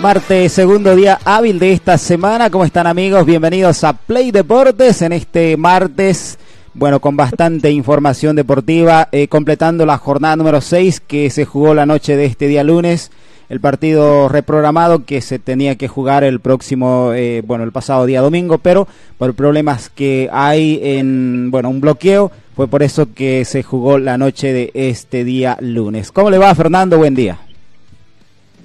Martes, 0.00 0.52
segundo 0.52 0.96
día 0.96 1.18
hábil 1.26 1.58
de 1.58 1.72
esta 1.72 1.98
semana. 1.98 2.48
¿Cómo 2.48 2.64
están 2.64 2.86
amigos? 2.86 3.26
Bienvenidos 3.26 3.84
a 3.84 3.92
Play 3.92 4.30
Deportes 4.30 5.02
en 5.02 5.12
este 5.12 5.58
martes. 5.58 6.38
Bueno, 6.72 7.00
con 7.00 7.18
bastante 7.18 7.70
información 7.70 8.34
deportiva, 8.34 9.10
eh, 9.12 9.28
completando 9.28 9.84
la 9.84 9.98
jornada 9.98 10.36
número 10.36 10.62
6 10.62 11.00
que 11.00 11.28
se 11.28 11.44
jugó 11.44 11.74
la 11.74 11.84
noche 11.84 12.16
de 12.16 12.24
este 12.24 12.46
día 12.46 12.64
lunes. 12.64 13.10
El 13.50 13.60
partido 13.60 14.30
reprogramado 14.30 15.04
que 15.04 15.20
se 15.20 15.38
tenía 15.38 15.76
que 15.76 15.88
jugar 15.88 16.24
el 16.24 16.40
próximo, 16.40 17.12
eh, 17.14 17.42
bueno, 17.46 17.64
el 17.64 17.72
pasado 17.72 18.06
día 18.06 18.22
domingo, 18.22 18.56
pero 18.56 18.88
por 19.18 19.34
problemas 19.34 19.90
que 19.90 20.30
hay 20.32 20.80
en, 20.82 21.50
bueno, 21.50 21.68
un 21.68 21.82
bloqueo, 21.82 22.32
fue 22.56 22.68
por 22.68 22.82
eso 22.82 23.12
que 23.12 23.44
se 23.44 23.62
jugó 23.62 23.98
la 23.98 24.16
noche 24.16 24.54
de 24.54 24.70
este 24.72 25.24
día 25.24 25.58
lunes. 25.60 26.10
¿Cómo 26.10 26.30
le 26.30 26.38
va, 26.38 26.54
Fernando? 26.54 26.96
Buen 26.96 27.14
día. 27.14 27.38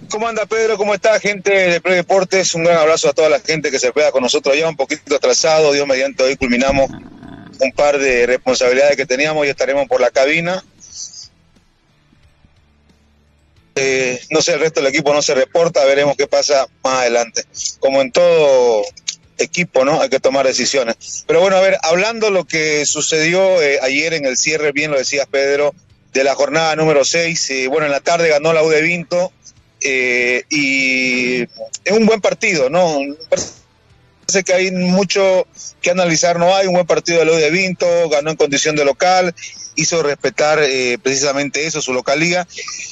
¿Cómo 0.09 0.27
anda 0.27 0.45
Pedro? 0.45 0.77
¿Cómo 0.77 0.93
está 0.93 1.19
gente 1.19 1.51
de 1.51 1.81
Play 1.81 1.95
Deportes? 1.95 2.53
Un 2.55 2.63
gran 2.63 2.77
abrazo 2.77 3.09
a 3.09 3.13
toda 3.13 3.29
la 3.29 3.39
gente 3.39 3.71
que 3.71 3.79
se 3.79 3.91
queda 3.91 4.11
con 4.11 4.21
nosotros 4.21 4.57
ya 4.57 4.67
un 4.67 4.75
poquito 4.75 5.15
atrasado. 5.15 5.71
Dios 5.71 5.87
mediante 5.87 6.23
hoy 6.23 6.35
culminamos 6.35 6.89
un 6.89 7.71
par 7.71 7.97
de 7.97 8.25
responsabilidades 8.25 8.97
que 8.97 9.05
teníamos 9.05 9.45
y 9.45 9.49
estaremos 9.49 9.87
por 9.87 10.01
la 10.01 10.11
cabina. 10.11 10.63
Eh, 13.75 14.21
no 14.29 14.41
sé, 14.41 14.53
el 14.53 14.59
resto 14.59 14.81
del 14.81 14.89
equipo 14.89 15.13
no 15.13 15.21
se 15.21 15.33
reporta, 15.33 15.83
veremos 15.85 16.15
qué 16.17 16.27
pasa 16.27 16.67
más 16.83 17.01
adelante. 17.01 17.43
Como 17.79 18.01
en 18.01 18.11
todo 18.11 18.83
equipo, 19.37 19.83
¿no? 19.83 20.01
Hay 20.01 20.09
que 20.09 20.19
tomar 20.19 20.45
decisiones. 20.45 21.23
Pero 21.27 21.41
bueno, 21.41 21.57
a 21.57 21.61
ver, 21.61 21.77
hablando 21.83 22.29
lo 22.29 22.45
que 22.45 22.85
sucedió 22.85 23.61
eh, 23.61 23.79
ayer 23.81 24.13
en 24.13 24.25
el 24.25 24.37
cierre, 24.37 24.71
bien 24.71 24.91
lo 24.91 24.97
decías 24.97 25.27
Pedro, 25.29 25.73
de 26.13 26.23
la 26.23 26.35
jornada 26.35 26.75
número 26.75 27.03
6, 27.03 27.49
eh, 27.49 27.67
bueno, 27.67 27.85
en 27.85 27.91
la 27.91 27.99
tarde 27.99 28.29
ganó 28.29 28.53
la 28.53 28.63
U 28.63 28.69
de 28.69 28.81
Vinto 28.81 29.33
eh, 29.87 30.45
y 30.49 31.41
es 31.43 31.91
un 31.91 32.07
buen 32.07 32.19
partido, 32.19 32.71
¿no? 32.71 32.97
Parece 33.29 34.43
que 34.43 34.53
hay 34.53 34.71
mucho 34.71 35.45
que 35.79 35.91
analizar, 35.91 36.39
no 36.39 36.55
hay 36.55 36.65
un 36.65 36.73
buen 36.73 36.87
partido 36.87 37.19
de 37.19 37.25
lo 37.25 37.35
de 37.35 37.51
Vinto, 37.51 38.09
ganó 38.09 38.31
en 38.31 38.35
condición 38.35 38.75
de 38.75 38.83
local, 38.83 39.35
hizo 39.75 40.01
respetar 40.01 40.57
eh, 40.59 40.97
precisamente 40.97 41.67
eso, 41.67 41.83
su 41.83 41.93
localía, 41.93 42.47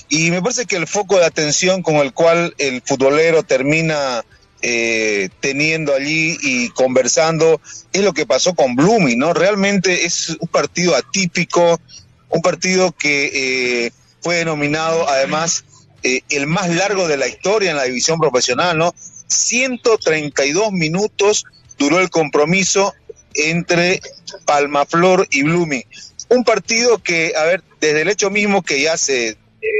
y 0.07 0.29
me 0.29 0.39
parece 0.43 0.67
que 0.67 0.75
el 0.75 0.85
foco 0.85 1.17
de 1.17 1.25
atención 1.25 1.81
con 1.81 1.95
el 1.95 2.13
cual 2.13 2.53
el 2.59 2.83
futbolero 2.85 3.41
termina 3.41 4.23
eh, 4.61 5.29
teniendo 5.39 5.95
allí 5.95 6.37
y 6.43 6.69
conversando 6.69 7.59
es 7.91 8.03
lo 8.03 8.13
que 8.13 8.27
pasó 8.27 8.53
con 8.53 8.75
Blooming, 8.75 9.17
¿no? 9.17 9.33
Realmente 9.33 10.05
es 10.05 10.37
un 10.39 10.47
partido 10.47 10.95
atípico, 10.95 11.81
un 12.29 12.41
partido 12.43 12.91
que 12.91 13.91
fue 14.21 14.35
denominado 14.35 15.09
además 15.09 15.65
eh, 16.03 16.21
el 16.29 16.47
más 16.47 16.69
largo 16.69 17.07
de 17.07 17.17
la 17.17 17.27
historia 17.27 17.71
en 17.71 17.77
la 17.77 17.83
división 17.83 18.19
profesional, 18.19 18.77
¿no? 18.77 18.93
132 19.27 20.71
minutos 20.71 21.45
duró 21.77 21.99
el 21.99 22.09
compromiso 22.09 22.93
entre 23.33 24.01
Palmaflor 24.45 25.27
y 25.31 25.43
Blooming. 25.43 25.83
Un 26.29 26.43
partido 26.43 26.97
que, 26.99 27.33
a 27.37 27.43
ver, 27.43 27.63
desde 27.79 28.01
el 28.01 28.09
hecho 28.09 28.29
mismo 28.29 28.61
que 28.61 28.81
ya 28.81 28.97
se 28.97 29.29
eh, 29.29 29.37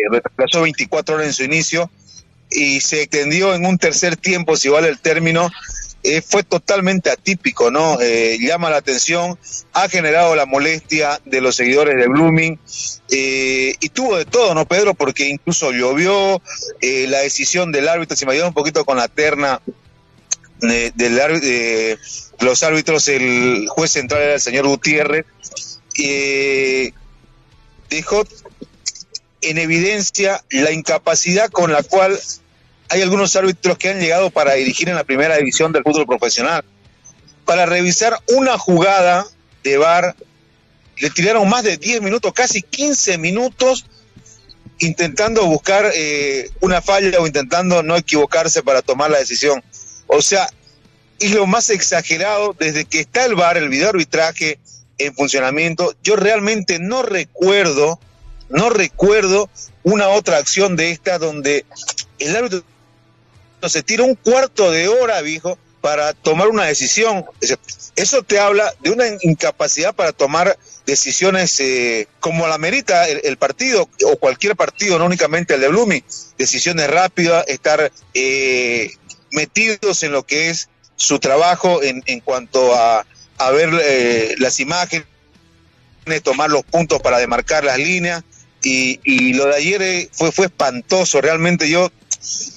retrasó 0.09 0.61
24 0.61 1.15
horas 1.15 1.27
en 1.27 1.33
su 1.33 1.43
inicio 1.43 1.89
y 2.49 2.81
se 2.81 3.01
extendió 3.01 3.53
en 3.55 3.65
un 3.65 3.77
tercer 3.77 4.15
tiempo, 4.15 4.55
si 4.55 4.69
vale 4.69 4.89
el 4.89 4.99
término, 4.99 5.49
eh, 6.05 6.21
fue 6.21 6.43
totalmente 6.43 7.09
atípico, 7.09 7.71
¿no? 7.71 7.97
Eh, 8.01 8.37
llama 8.37 8.69
la 8.69 8.75
atención, 8.75 9.39
ha 9.71 9.87
generado 9.87 10.35
la 10.35 10.45
molestia 10.45 11.21
de 11.23 11.39
los 11.39 11.55
seguidores 11.55 11.95
de 11.95 12.07
Blooming 12.09 12.59
eh, 13.09 13.75
y 13.79 13.87
tuvo 13.87 14.17
de 14.17 14.25
todo, 14.25 14.53
¿no, 14.53 14.65
Pedro? 14.65 14.95
Porque 14.95 15.29
incluso 15.29 15.71
llovió, 15.71 16.41
la 16.81 17.19
decisión 17.19 17.71
del 17.71 17.87
árbitro, 17.87 18.17
si 18.17 18.25
me 18.25 18.33
ayuda 18.33 18.47
un 18.47 18.53
poquito 18.53 18.83
con 18.83 18.97
la 18.97 19.07
terna 19.07 19.61
de, 20.59 20.91
de 20.91 21.97
los 22.41 22.63
árbitros, 22.63 23.07
el 23.07 23.67
juez 23.69 23.91
central 23.91 24.23
era 24.23 24.33
el 24.33 24.41
señor 24.41 24.67
Gutiérrez, 24.67 25.25
dejó 27.89 28.25
en 29.39 29.57
evidencia 29.57 30.43
la 30.49 30.71
incapacidad 30.71 31.49
con 31.49 31.71
la 31.71 31.83
cual 31.83 32.19
hay 32.93 33.01
algunos 33.01 33.35
árbitros 33.35 33.75
que 33.79 33.89
han 33.89 33.99
llegado 33.99 34.29
para 34.29 34.53
dirigir 34.53 34.87
en 34.87 34.93
la 34.93 35.03
primera 35.03 35.35
división 35.35 35.71
del 35.71 35.81
fútbol 35.81 36.05
profesional. 36.05 36.63
Para 37.43 37.65
revisar 37.65 38.19
una 38.35 38.59
jugada 38.59 39.25
de 39.63 39.79
VAR, 39.79 40.15
le 40.97 41.09
tiraron 41.09 41.49
más 41.49 41.63
de 41.63 41.77
10 41.77 42.03
minutos, 42.03 42.31
casi 42.33 42.61
15 42.61 43.17
minutos, 43.17 43.87
intentando 44.77 45.43
buscar 45.47 45.91
eh, 45.95 46.51
una 46.61 46.83
falla 46.83 47.19
o 47.19 47.25
intentando 47.25 47.81
no 47.81 47.95
equivocarse 47.95 48.61
para 48.61 48.83
tomar 48.83 49.09
la 49.09 49.17
decisión. 49.17 49.63
O 50.05 50.21
sea, 50.21 50.47
es 51.19 51.31
lo 51.31 51.47
más 51.47 51.71
exagerado 51.71 52.55
desde 52.59 52.85
que 52.85 52.99
está 52.99 53.25
el 53.25 53.33
VAR, 53.33 53.57
el 53.57 53.69
video 53.69 53.89
arbitraje 53.89 54.59
en 54.99 55.15
funcionamiento. 55.15 55.95
Yo 56.03 56.15
realmente 56.15 56.77
no 56.77 57.01
recuerdo, 57.01 57.99
no 58.49 58.69
recuerdo 58.69 59.49
una 59.81 60.09
otra 60.09 60.37
acción 60.37 60.75
de 60.75 60.91
esta 60.91 61.17
donde 61.17 61.65
el 62.19 62.35
árbitro 62.35 62.63
se 63.69 63.83
tira 63.83 64.03
un 64.03 64.15
cuarto 64.15 64.71
de 64.71 64.87
hora, 64.87 65.21
viejo, 65.21 65.57
para 65.83 66.13
tomar 66.13 66.47
una 66.47 66.63
decisión. 66.63 67.25
Eso 67.97 68.23
te 68.23 68.39
habla 68.39 68.73
de 68.79 68.91
una 68.91 69.03
incapacidad 69.21 69.93
para 69.93 70.13
tomar 70.13 70.57
decisiones 70.85 71.59
eh, 71.59 72.07
como 72.21 72.47
la 72.47 72.57
merita 72.57 73.05
el, 73.09 73.35
partido 73.35 73.89
o 74.05 74.15
cualquier 74.15 74.55
partido, 74.55 74.97
no 74.97 75.05
únicamente 75.05 75.55
el 75.55 75.59
de 75.59 75.67
Blooming. 75.67 76.03
Decisiones 76.37 76.89
rápidas, 76.89 77.43
estar 77.49 77.91
eh, 78.13 78.93
metidos 79.31 80.03
en 80.03 80.13
lo 80.13 80.23
que 80.23 80.49
es 80.49 80.69
su 80.95 81.19
trabajo 81.19 81.83
en, 81.83 82.01
en 82.05 82.21
cuanto 82.21 82.73
a, 82.73 83.05
a 83.37 83.51
ver 83.51 83.69
eh, 83.83 84.35
las 84.37 84.61
imágenes, 84.61 85.05
tomar 86.23 86.49
los 86.49 86.63
puntos 86.63 87.01
para 87.01 87.17
demarcar 87.17 87.65
las 87.65 87.77
líneas. 87.77 88.23
Y, 88.63 89.01
y 89.03 89.33
lo 89.33 89.47
de 89.47 89.55
ayer 89.55 90.09
fue, 90.13 90.31
fue 90.31 90.45
espantoso. 90.45 91.19
Realmente 91.19 91.67
yo 91.67 91.91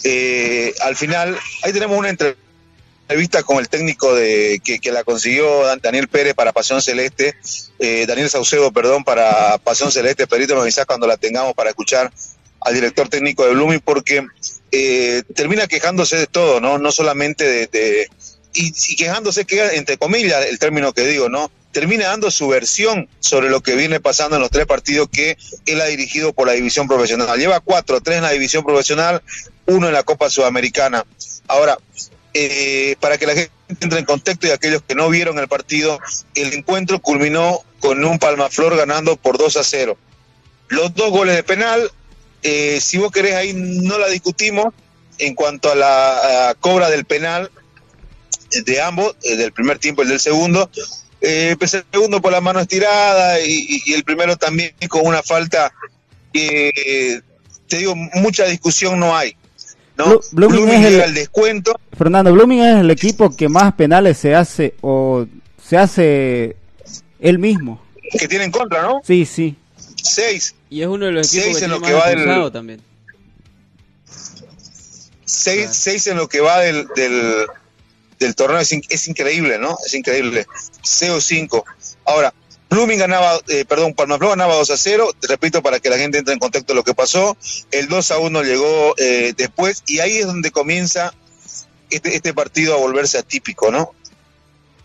eh, 0.05 0.75
al 0.83 0.97
final, 0.97 1.37
ahí 1.63 1.73
tenemos 1.73 1.99
una 1.99 2.09
entrevista 2.09 3.43
con 3.43 3.59
el 3.59 3.69
técnico 3.69 4.15
de 4.15 4.61
que, 4.65 4.93
la 4.93 5.05
consiguió 5.05 5.65
Daniel 5.83 6.09
Pérez 6.09 6.35
para 6.35 6.53
Pasión 6.53 6.81
Celeste, 6.83 7.35
eh, 7.79 8.05
Daniel 8.07 8.31
Saucedo, 8.31 8.73
perdón, 8.73 9.05
para 9.05 9.59
Pasión 9.59 9.91
Celeste, 9.91 10.27
Perito 10.27 10.55
me 10.55 10.63
avisás 10.63 10.87
cuando 10.87 11.07
la 11.07 11.17
tengamos 11.17 11.55
para 11.55 11.71
escuchar 11.71 12.13
al 12.61 12.75
director 12.75 13.09
técnico 13.09 13.45
de 13.45 13.53
Blooming, 13.53 13.81
porque 13.81 14.27
eh, 14.73 15.23
termina 15.35 15.67
quejándose 15.67 16.17
de 16.17 16.27
todo, 16.27 16.61
¿no? 16.61 16.79
No 16.79 16.91
solamente 16.91 17.69
de, 17.69 18.09
y, 18.55 18.97
quejándose, 18.97 19.45
que 19.45 19.77
entre 19.77 19.99
comillas 19.99 20.47
el 20.47 20.59
término 20.59 20.93
que 20.93 21.07
digo, 21.07 21.29
¿no? 21.29 21.51
termina 21.77 22.07
dando 22.07 22.31
su 22.31 22.49
versión 22.49 23.07
sobre 23.21 23.51
lo 23.51 23.61
que 23.61 23.75
viene 23.75 24.01
pasando 24.01 24.37
en 24.37 24.41
los 24.41 24.51
tres 24.51 24.65
partidos 24.65 25.11
que 25.13 25.37
él 25.67 25.79
ha 25.83 25.85
dirigido 25.85 26.33
por 26.33 26.47
la 26.47 26.55
división 26.55 26.89
profesional. 26.89 27.39
Lleva 27.39 27.61
cuatro, 27.61 28.01
tres 28.01 28.17
en 28.17 28.23
la 28.23 28.31
división 28.31 28.65
profesional, 28.65 29.21
uno 29.67 29.87
en 29.89 29.93
la 29.93 30.03
Copa 30.03 30.31
Sudamericana. 30.31 31.05
Ahora, 31.49 31.79
eh, 32.35 32.97
para 33.01 33.19
que 33.19 33.27
la 33.27 33.35
gente 33.35 33.57
entre 33.69 33.99
en 33.99 34.05
contexto 34.05 34.47
y 34.47 34.51
aquellos 34.51 34.83
que 34.83 34.95
no 34.95 35.09
vieron 35.09 35.39
el 35.39 35.49
partido, 35.49 35.99
el 36.35 36.53
encuentro 36.53 37.01
culminó 37.01 37.63
con 37.81 38.05
un 38.05 38.19
Palmaflor 38.19 38.77
ganando 38.77 39.17
por 39.17 39.39
2 39.39 39.57
a 39.57 39.65
0. 39.65 39.97
Los 40.69 40.95
dos 40.95 41.11
goles 41.11 41.37
de 41.37 41.43
penal, 41.43 41.91
eh, 42.43 42.81
si 42.81 42.99
vos 42.99 43.11
querés 43.11 43.35
ahí 43.35 43.53
no 43.55 43.99
la 43.99 44.09
discutimos 44.09 44.73
en 45.19 45.35
cuanto 45.35 45.71
a 45.71 45.75
la 45.75 46.57
cobra 46.61 46.91
del 46.91 47.05
penal 47.05 47.51
de 48.65 48.81
ambos, 48.81 49.17
eh, 49.23 49.37
del 49.37 49.53
primer 49.53 49.79
tiempo 49.79 50.03
y 50.03 50.09
del 50.09 50.21
segundo, 50.21 50.71
eh, 51.21 51.57
el 51.59 51.69
segundo 51.69 52.21
por 52.21 52.33
la 52.33 52.41
mano 52.41 52.61
estirada 52.61 53.41
y, 53.41 53.83
el 53.93 54.05
primero 54.05 54.37
también 54.37 54.73
con 54.89 55.07
una 55.07 55.23
falta 55.23 55.73
que, 56.33 57.21
te 57.69 57.79
digo, 57.79 57.95
mucha 57.97 58.45
discusión 58.45 59.01
no 59.01 59.17
hay. 59.17 59.37
¿No? 59.97 60.21
Blooming, 60.33 60.69
es 60.69 60.95
el, 60.95 61.15
descuento. 61.15 61.79
Fernando, 61.97 62.33
Blooming 62.33 62.61
es 62.61 62.77
el 62.81 62.91
equipo 62.91 63.35
que 63.35 63.49
más 63.49 63.75
penales 63.75 64.19
se 64.19 64.35
hace 64.35 64.75
o 64.81 65.27
se 65.63 65.77
hace 65.77 66.57
él 67.21 67.39
mismo. 67.39 67.83
Que 68.19 68.29
tiene 68.29 68.45
en 68.45 68.51
contra, 68.51 68.83
¿no? 68.83 69.01
Sí, 69.05 69.25
sí. 69.25 69.57
Seis. 70.03 70.55
Y 70.71 70.83
es 70.83 70.87
uno 70.87 71.07
de 71.07 71.13
los 71.13 71.35
equipos 71.35 71.59
que, 71.59 71.65
en 71.65 71.71
lo 71.71 71.81
que 71.81 71.93
va 71.93 72.09
del... 72.09 72.53
también. 72.53 72.81
Seis, 75.25 76.07
en 76.07 76.17
lo 76.17 76.29
que 76.29 76.41
va 76.41 76.61
del, 76.61 76.87
del, 78.19 78.35
torneo 78.35 78.61
es, 78.61 79.09
increíble, 79.09 79.59
¿no? 79.59 79.77
Es 79.85 79.95
increíble. 79.95 80.47
6 80.83 81.11
o 81.11 81.21
5. 81.21 81.65
Ahora, 82.05 82.33
Blooming 82.69 82.99
ganaba, 82.99 83.39
eh, 83.49 83.65
perdón, 83.65 83.95
Palmaflor 83.95 84.31
ganaba 84.31 84.57
2 84.57 84.71
a 84.71 84.77
0, 84.77 85.11
te 85.21 85.29
repito 85.29 85.63
para 85.63 85.79
que 85.79 85.89
la 85.89 85.99
gente 85.99 86.19
entre 86.19 86.35
en 86.35 86.41
contexto 86.41 86.73
de 86.73 86.77
lo 86.77 86.85
que 86.85 86.95
pasó. 86.95 87.37
El 87.71 87.89
2 87.89 88.11
a 88.11 88.19
1 88.19 88.43
llegó 88.43 88.95
eh, 88.99 89.35
después 89.37 89.85
y 89.87 90.01
ahí 90.01 90.17
es 90.17 90.27
donde 90.27 90.51
comienza 90.51 91.15
este, 91.91 92.17
este 92.17 92.35
partido 92.35 92.75
a 92.75 92.79
volverse 92.79 93.19
atípico, 93.19 93.71
¿no? 93.71 93.93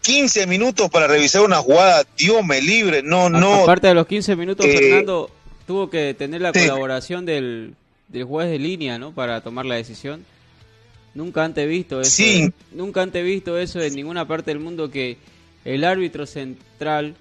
15 0.01 0.47
minutos 0.47 0.89
para 0.89 1.07
revisar 1.07 1.41
una 1.41 1.57
jugada, 1.57 2.03
Dios 2.17 2.45
me 2.45 2.61
libre, 2.61 3.03
no, 3.03 3.29
no. 3.29 3.63
Aparte 3.63 3.87
de 3.87 3.93
los 3.93 4.07
15 4.07 4.35
minutos, 4.35 4.65
eh, 4.65 4.77
Fernando 4.77 5.29
tuvo 5.67 5.89
que 5.89 6.13
tener 6.13 6.41
la 6.41 6.51
colaboración 6.51 7.25
del, 7.25 7.75
del 8.07 8.23
juez 8.23 8.49
de 8.49 8.59
línea, 8.59 8.97
¿no? 8.97 9.13
Para 9.13 9.41
tomar 9.41 9.65
la 9.65 9.75
decisión. 9.75 10.25
Nunca 11.13 11.43
antes 11.43 11.67
visto 11.67 12.01
eso. 12.01 12.09
Sí. 12.09 12.51
Nunca 12.71 13.01
antes 13.01 13.23
visto 13.23 13.57
eso 13.57 13.81
en 13.81 13.95
ninguna 13.95 14.27
parte 14.27 14.51
del 14.51 14.59
mundo 14.59 14.89
que 14.89 15.17
el 15.65 15.83
árbitro 15.83 16.25
central, 16.25 17.15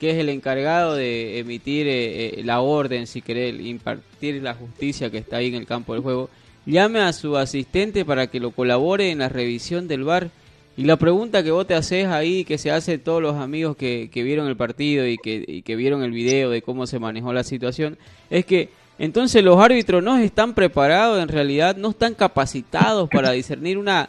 que 0.00 0.10
es 0.10 0.16
el 0.16 0.30
encargado 0.30 0.94
de 0.94 1.38
emitir 1.38 1.86
eh, 1.86 2.40
eh, 2.40 2.42
la 2.42 2.62
orden, 2.62 3.06
si 3.06 3.20
querés, 3.20 3.60
impartir 3.60 4.42
la 4.42 4.54
justicia 4.54 5.10
que 5.10 5.18
está 5.18 5.36
ahí 5.36 5.48
en 5.48 5.54
el 5.54 5.66
campo 5.66 5.92
del 5.92 6.02
juego, 6.02 6.30
llame 6.64 7.00
a 7.00 7.12
su 7.12 7.36
asistente 7.36 8.06
para 8.06 8.26
que 8.28 8.40
lo 8.40 8.50
colabore 8.50 9.10
en 9.10 9.18
la 9.18 9.28
revisión 9.28 9.86
del 9.86 10.04
bar. 10.04 10.30
Y 10.76 10.84
la 10.84 10.96
pregunta 10.96 11.42
que 11.42 11.50
vos 11.50 11.66
te 11.66 11.74
haces 11.74 12.06
ahí, 12.06 12.44
que 12.44 12.56
se 12.56 12.70
hace 12.70 12.96
todos 12.96 13.20
los 13.20 13.36
amigos 13.36 13.76
que, 13.76 14.08
que 14.10 14.22
vieron 14.22 14.48
el 14.48 14.56
partido 14.56 15.06
y 15.06 15.18
que, 15.18 15.44
y 15.46 15.60
que 15.60 15.76
vieron 15.76 16.02
el 16.02 16.12
video 16.12 16.48
de 16.48 16.62
cómo 16.62 16.86
se 16.86 16.98
manejó 16.98 17.34
la 17.34 17.44
situación, 17.44 17.98
es 18.30 18.46
que 18.46 18.70
entonces 18.98 19.44
los 19.44 19.60
árbitros 19.60 20.02
no 20.02 20.16
están 20.16 20.54
preparados, 20.54 21.22
en 21.22 21.28
realidad 21.28 21.76
no 21.76 21.90
están 21.90 22.14
capacitados 22.14 23.10
para 23.10 23.32
discernir 23.32 23.76
una, 23.76 24.08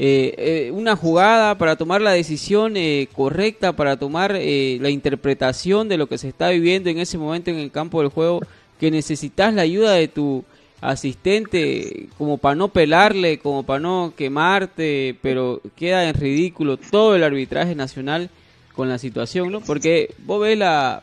eh, 0.00 0.34
eh, 0.38 0.70
una 0.70 0.94
jugada, 0.94 1.58
para 1.58 1.74
tomar 1.74 2.00
la 2.00 2.12
decisión 2.12 2.76
eh, 2.76 3.08
correcta, 3.12 3.72
para 3.72 3.96
tomar 3.96 4.30
la 4.30 4.90
interpretación 4.90 5.88
de 5.88 5.96
lo 5.96 6.06
que 6.06 6.18
se 6.18 6.28
está 6.28 6.50
viviendo 6.50 6.88
en 6.88 6.98
ese 6.98 7.18
momento 7.18 7.50
en 7.50 7.56
el 7.56 7.72
campo 7.72 8.00
del 8.00 8.10
juego, 8.10 8.40
que 8.78 8.92
necesitas 8.92 9.52
la 9.52 9.62
ayuda 9.62 9.94
de 9.94 10.06
tu 10.06 10.44
asistente 10.80 12.06
como 12.16 12.38
para 12.38 12.54
no 12.54 12.68
pelarle, 12.68 13.38
como 13.40 13.64
para 13.64 13.80
no 13.80 14.12
quemarte, 14.16 15.16
pero 15.20 15.60
queda 15.74 16.08
en 16.08 16.14
ridículo 16.14 16.76
todo 16.76 17.16
el 17.16 17.24
arbitraje 17.24 17.74
nacional 17.74 18.30
con 18.76 18.88
la 18.88 18.98
situación, 18.98 19.50
¿no? 19.50 19.60
Porque 19.62 20.14
vos 20.24 20.40
ves 20.40 20.56
la, 20.56 21.02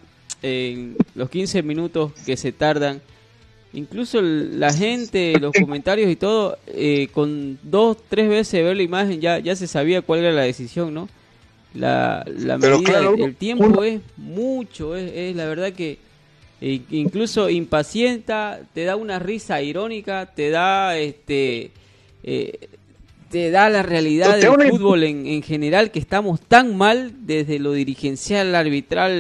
los 1.16 1.30
15 1.30 1.64
minutos 1.64 2.14
que 2.26 2.38
se 2.38 2.54
tardan, 2.54 3.02
incluso 3.76 4.22
la 4.22 4.74
gente, 4.74 5.40
los 5.40 5.54
comentarios 5.54 6.10
y 6.10 6.16
todo, 6.16 6.58
eh, 6.68 7.10
con 7.14 7.60
dos, 7.62 7.98
tres 8.10 8.28
veces 8.28 8.64
ver 8.64 8.76
la 8.76 8.84
imagen 8.84 9.22
ya, 9.22 9.40
ya 9.40 9.56
se 9.56 9.68
sabía 9.68 10.02
cuál 10.02 10.22
era 10.22 10.32
la 10.32 10.42
decisión, 10.42 10.94
¿no? 10.94 11.08
La, 11.74 12.26
la 12.26 12.58
medida, 12.58 13.02
el, 13.18 13.36
tiempo 13.36 13.84
es 13.84 14.00
mucho, 14.18 14.96
es, 14.96 15.12
es 15.14 15.36
la 15.36 15.46
verdad 15.46 15.74
que 15.74 16.00
e 16.62 16.82
incluso 16.92 17.50
impacienta, 17.50 18.62
te 18.74 18.86
da 18.86 18.96
una 18.96 19.20
risa 19.20 19.62
irónica, 19.62 20.32
te 20.34 20.50
da 20.50 20.98
este 20.98 21.72
eh, 22.24 22.70
te 23.30 23.52
da 23.52 23.70
la 23.70 23.84
realidad 23.84 24.38
del 24.38 24.72
fútbol 24.72 25.04
en, 25.04 25.44
general 25.44 25.92
que 25.92 26.00
estamos 26.00 26.40
tan 26.40 26.78
mal 26.78 27.12
desde 27.26 27.60
lo 27.60 27.74
dirigencial, 27.74 28.56
arbitral, 28.56 29.12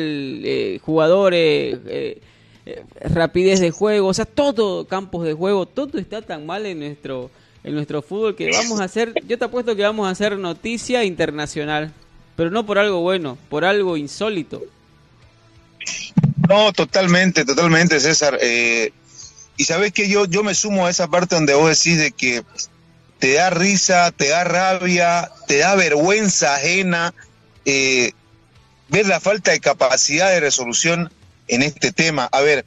eh, 0.46 0.80
jugadores, 0.82 1.78
eh, 1.88 2.20
rapidez 3.02 3.60
de 3.60 3.72
juego, 3.72 4.08
o 4.08 4.14
sea, 4.14 4.26
todo 4.26 4.88
campos 4.88 5.26
de 5.26 5.34
juego, 5.34 5.66
todo 5.66 6.00
está 6.00 6.22
tan 6.22 6.46
mal 6.46 6.66
en 6.66 6.80
nuestro 6.80 7.30
en 7.64 7.74
nuestro 7.74 8.04
fútbol 8.04 8.36
que 8.36 8.52
vamos 8.52 8.80
a 8.80 8.84
hacer, 8.84 9.14
yo 9.28 9.40
te 9.40 9.46
apuesto 9.46 9.76
que 9.76 9.82
vamos 9.82 10.08
a 10.08 10.12
hacer 10.12 10.38
noticia 10.38 11.04
internacional, 11.04 11.92
pero 12.36 12.52
no 12.52 12.64
por 12.64 12.78
algo 12.78 13.02
bueno, 13.02 13.40
por 13.50 13.66
algo 13.66 13.98
insólito. 13.98 14.62
No, 16.48 16.72
totalmente, 16.74 17.44
totalmente, 17.44 18.00
César. 18.00 18.38
Eh, 18.40 18.92
y 19.58 19.64
sabes 19.64 19.94
que 19.94 20.08
yo, 20.08 20.26
yo 20.26 20.44
me 20.44 20.54
sumo 20.54 20.86
a 20.86 20.92
esa 20.92 21.08
parte 21.08 21.34
donde 21.34 21.56
vos 21.56 21.70
decís 21.70 21.98
de 21.98 22.12
que 22.12 22.44
te 23.18 23.34
da 23.34 23.50
risa, 23.50 24.12
te 24.12 24.28
da 24.28 24.44
rabia, 24.44 25.32
te 25.48 25.58
da 25.58 25.76
vergüenza 25.76 26.56
ajena 26.56 27.16
eh, 27.66 28.12
ver 28.90 29.08
la 29.08 29.20
falta 29.20 29.52
de 29.52 29.60
capacidad 29.60 30.30
de 30.30 30.40
resolución 30.40 31.12
en 31.48 31.62
este 31.62 31.92
tema. 31.92 32.30
A 32.32 32.42
ver, 32.42 32.66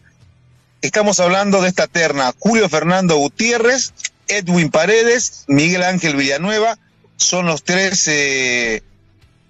estamos 0.82 1.20
hablando 1.20 1.62
de 1.62 1.68
esta 1.68 1.86
terna. 1.86 2.34
Julio 2.38 2.68
Fernando 2.68 3.16
Gutiérrez, 3.16 3.92
Edwin 4.26 4.70
Paredes, 4.70 5.44
Miguel 5.48 5.82
Ángel 5.82 6.16
Villanueva, 6.16 6.78
son 7.16 7.46
los 7.46 7.64
tres 7.64 8.06
eh, 8.08 8.82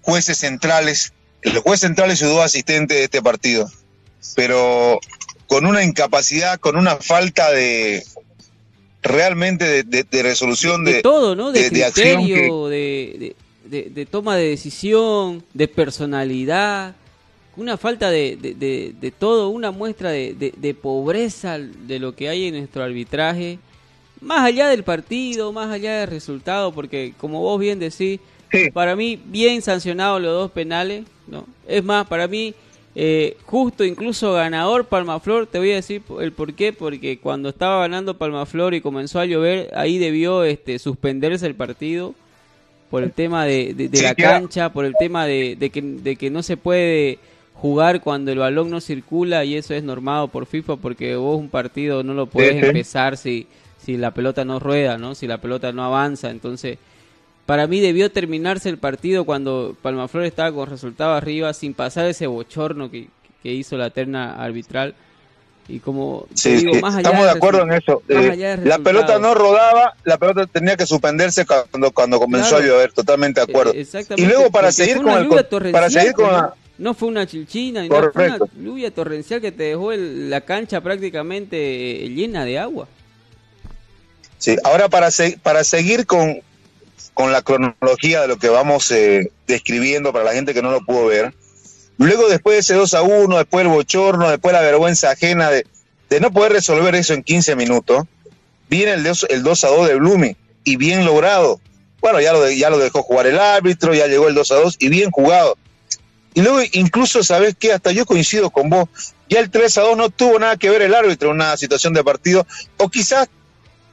jueces 0.01 0.37
centrales, 0.37 1.13
el 1.41 1.59
juez 1.59 1.79
central 1.79 2.15
su 2.17 2.25
dos 2.25 2.43
asistentes 2.43 2.97
de 2.97 3.03
este 3.03 3.21
partido 3.21 3.69
pero 4.35 4.99
con 5.47 5.65
una 5.65 5.83
incapacidad, 5.83 6.59
con 6.59 6.75
una 6.75 6.97
falta 6.97 7.51
de 7.51 8.03
realmente 9.01 9.83
de, 9.83 10.23
resolución 10.23 10.83
de, 10.83 11.01
todo, 11.01 11.35
¿no? 11.35 11.51
De, 11.51 11.69
criterio, 11.69 12.67
de, 12.67 13.35
de, 13.65 14.05
toma 14.05 14.35
de 14.35 14.49
decisión, 14.49 15.43
de 15.53 15.67
personalidad, 15.67 16.95
una 17.59 17.75
falta 17.75 18.09
de, 18.09 19.13
todo, 19.19 19.49
una 19.49 19.71
muestra 19.71 20.11
de, 20.11 20.77
pobreza 20.81 21.59
de 21.59 21.99
lo 21.99 22.15
que 22.15 22.29
hay 22.29 22.45
en 22.45 22.55
nuestro 22.55 22.83
arbitraje, 22.83 23.59
más 24.21 24.45
allá 24.45 24.69
del 24.69 24.83
partido, 24.83 25.51
más 25.51 25.69
allá 25.69 25.99
del 25.99 26.09
resultado, 26.09 26.71
porque 26.71 27.13
como 27.17 27.41
vos 27.41 27.59
bien 27.59 27.79
decís, 27.79 28.19
para 28.73 28.95
mí 28.95 29.21
bien 29.25 29.61
sancionados 29.61 30.21
los 30.21 30.33
dos 30.33 30.51
penales, 30.51 31.03
¿no? 31.27 31.45
Es 31.67 31.83
más, 31.83 32.07
para 32.07 32.27
mí 32.27 32.53
eh, 32.95 33.37
justo 33.45 33.83
incluso 33.83 34.33
ganador 34.33 34.85
Palmaflor, 34.85 35.45
te 35.45 35.59
voy 35.59 35.71
a 35.71 35.75
decir 35.75 36.01
el 36.21 36.31
por 36.31 36.53
qué, 36.53 36.71
porque 36.73 37.19
cuando 37.19 37.49
estaba 37.49 37.81
ganando 37.81 38.17
Palmaflor 38.17 38.73
y 38.73 38.81
comenzó 38.81 39.19
a 39.19 39.25
llover, 39.25 39.69
ahí 39.75 39.97
debió 39.97 40.43
este, 40.43 40.79
suspenderse 40.79 41.45
el 41.45 41.55
partido 41.55 42.15
por 42.89 43.03
el 43.03 43.11
tema 43.11 43.45
de, 43.45 43.89
la 44.01 44.15
cancha, 44.15 44.71
por 44.71 44.85
el 44.85 44.95
tema 44.97 45.25
de, 45.25 45.69
que, 45.71 45.81
de 45.81 46.15
que 46.15 46.29
no 46.29 46.41
se 46.41 46.57
puede 46.57 47.19
jugar 47.59 48.01
cuando 48.01 48.31
el 48.31 48.39
balón 48.39 48.69
no 48.69 48.79
circula 48.79 49.43
y 49.43 49.55
eso 49.55 49.73
es 49.73 49.83
normado 49.83 50.29
por 50.29 50.45
FIFA 50.45 50.77
porque 50.77 51.15
vos 51.15 51.37
un 51.37 51.49
partido 51.49 52.03
no 52.03 52.13
lo 52.13 52.25
puedes 52.25 52.63
empezar 52.63 53.17
si, 53.17 53.47
si 53.77 53.97
la 53.97 54.11
pelota 54.11 54.45
no 54.45 54.59
rueda, 54.59 54.97
¿no? 54.97 55.13
si 55.13 55.27
la 55.27 55.39
pelota 55.39 55.71
no 55.73 55.83
avanza, 55.83 56.29
entonces 56.29 56.77
para 57.45 57.67
mí 57.67 57.79
debió 57.79 58.11
terminarse 58.11 58.69
el 58.69 58.77
partido 58.77 59.25
cuando 59.25 59.75
Palmaflor 59.81 60.23
estaba 60.23 60.51
con 60.51 60.69
resultado 60.69 61.13
arriba 61.13 61.51
sin 61.53 61.73
pasar 61.73 62.05
ese 62.05 62.27
bochorno 62.27 62.91
que, 62.91 63.07
hizo 63.41 63.75
la 63.75 63.89
terna 63.89 64.35
arbitral. 64.35 64.93
Y 65.67 65.79
como 65.79 66.27
digo, 66.43 66.75
más 66.75 66.95
allá 66.95 67.09
estamos 67.09 67.25
de 67.25 67.31
acuerdo 67.31 67.63
en 67.63 67.73
eso. 67.73 68.03
Eh, 68.07 68.59
la 68.63 68.77
pelota 68.77 69.17
no 69.17 69.33
rodaba, 69.33 69.95
la 70.03 70.17
pelota 70.17 70.45
tenía 70.45 70.77
que 70.77 70.85
suspenderse 70.85 71.45
cuando, 71.45 71.91
cuando 71.91 72.19
comenzó 72.19 72.57
a 72.57 72.59
llover, 72.59 72.93
totalmente 72.93 73.43
de 73.43 73.51
acuerdo. 73.51 73.73
Y 73.73 74.25
luego 74.27 74.51
para 74.51 74.71
seguir 74.71 75.01
con 75.01 75.17
el, 75.17 75.71
para 75.71 75.89
seguir 75.89 76.13
con 76.13 76.31
la, 76.31 76.53
no 76.79 76.93
fue 76.93 77.09
una 77.09 77.27
chilchina, 77.27 77.83
no, 77.83 78.11
fue 78.11 78.27
una 78.27 78.39
lluvia 78.57 78.91
torrencial 78.91 79.41
que 79.41 79.51
te 79.51 79.63
dejó 79.63 79.91
la 79.93 80.41
cancha 80.41 80.81
prácticamente 80.81 82.09
llena 82.09 82.45
de 82.45 82.57
agua. 82.57 82.87
Sí, 84.37 84.55
ahora 84.63 84.87
para, 84.87 85.09
para 85.43 85.63
seguir 85.65 86.05
con, 86.05 86.41
con 87.13 87.33
la 87.33 87.41
cronología 87.41 88.21
de 88.21 88.29
lo 88.29 88.37
que 88.37 88.47
vamos 88.47 88.89
eh, 88.91 89.29
describiendo 89.45 90.13
para 90.13 90.23
la 90.23 90.33
gente 90.33 90.53
que 90.53 90.61
no 90.61 90.71
lo 90.71 90.79
pudo 90.79 91.07
ver. 91.07 91.33
Luego, 91.97 92.29
después 92.29 92.55
de 92.55 92.59
ese 92.59 92.75
2 92.75 92.93
a 92.93 93.01
1, 93.01 93.37
después 93.37 93.65
el 93.65 93.71
bochorno, 93.71 94.29
después 94.29 94.53
la 94.53 94.61
vergüenza 94.61 95.11
ajena 95.11 95.51
de, 95.51 95.65
no 96.21 96.31
poder 96.31 96.53
resolver 96.53 96.95
eso 96.95 97.13
en 97.13 97.23
15 97.23 97.57
minutos, 97.57 98.05
viene 98.69 98.93
el 98.93 99.03
2, 99.03 99.27
el 99.29 99.43
2 99.43 99.63
a 99.65 99.67
2 99.67 99.87
de 99.89 99.95
Blooming 99.95 100.37
y 100.63 100.77
bien 100.77 101.03
logrado. 101.03 101.59
Bueno, 101.99 102.21
ya 102.21 102.31
lo, 102.31 102.49
ya 102.49 102.69
lo 102.69 102.77
dejó 102.77 103.03
jugar 103.03 103.27
el 103.27 103.37
árbitro, 103.37 103.93
ya 103.93 104.07
llegó 104.07 104.29
el 104.29 104.35
2 104.35 104.51
a 104.51 104.55
2 104.55 104.77
y 104.79 104.87
bien 104.87 105.11
jugado. 105.11 105.57
Y 106.33 106.41
luego, 106.41 106.61
incluso, 106.73 107.23
¿sabes 107.23 107.55
qué? 107.59 107.73
Hasta 107.73 107.91
yo 107.91 108.05
coincido 108.05 108.49
con 108.49 108.69
vos. 108.69 108.87
Ya 109.29 109.39
el 109.39 109.49
3 109.49 109.77
a 109.77 109.81
2 109.81 109.97
no 109.97 110.09
tuvo 110.09 110.39
nada 110.39 110.57
que 110.57 110.69
ver 110.69 110.81
el 110.81 110.93
árbitro 110.93 111.29
en 111.29 111.35
una 111.35 111.57
situación 111.57 111.93
de 111.93 112.03
partido, 112.03 112.45
o 112.77 112.89
quizás 112.89 113.29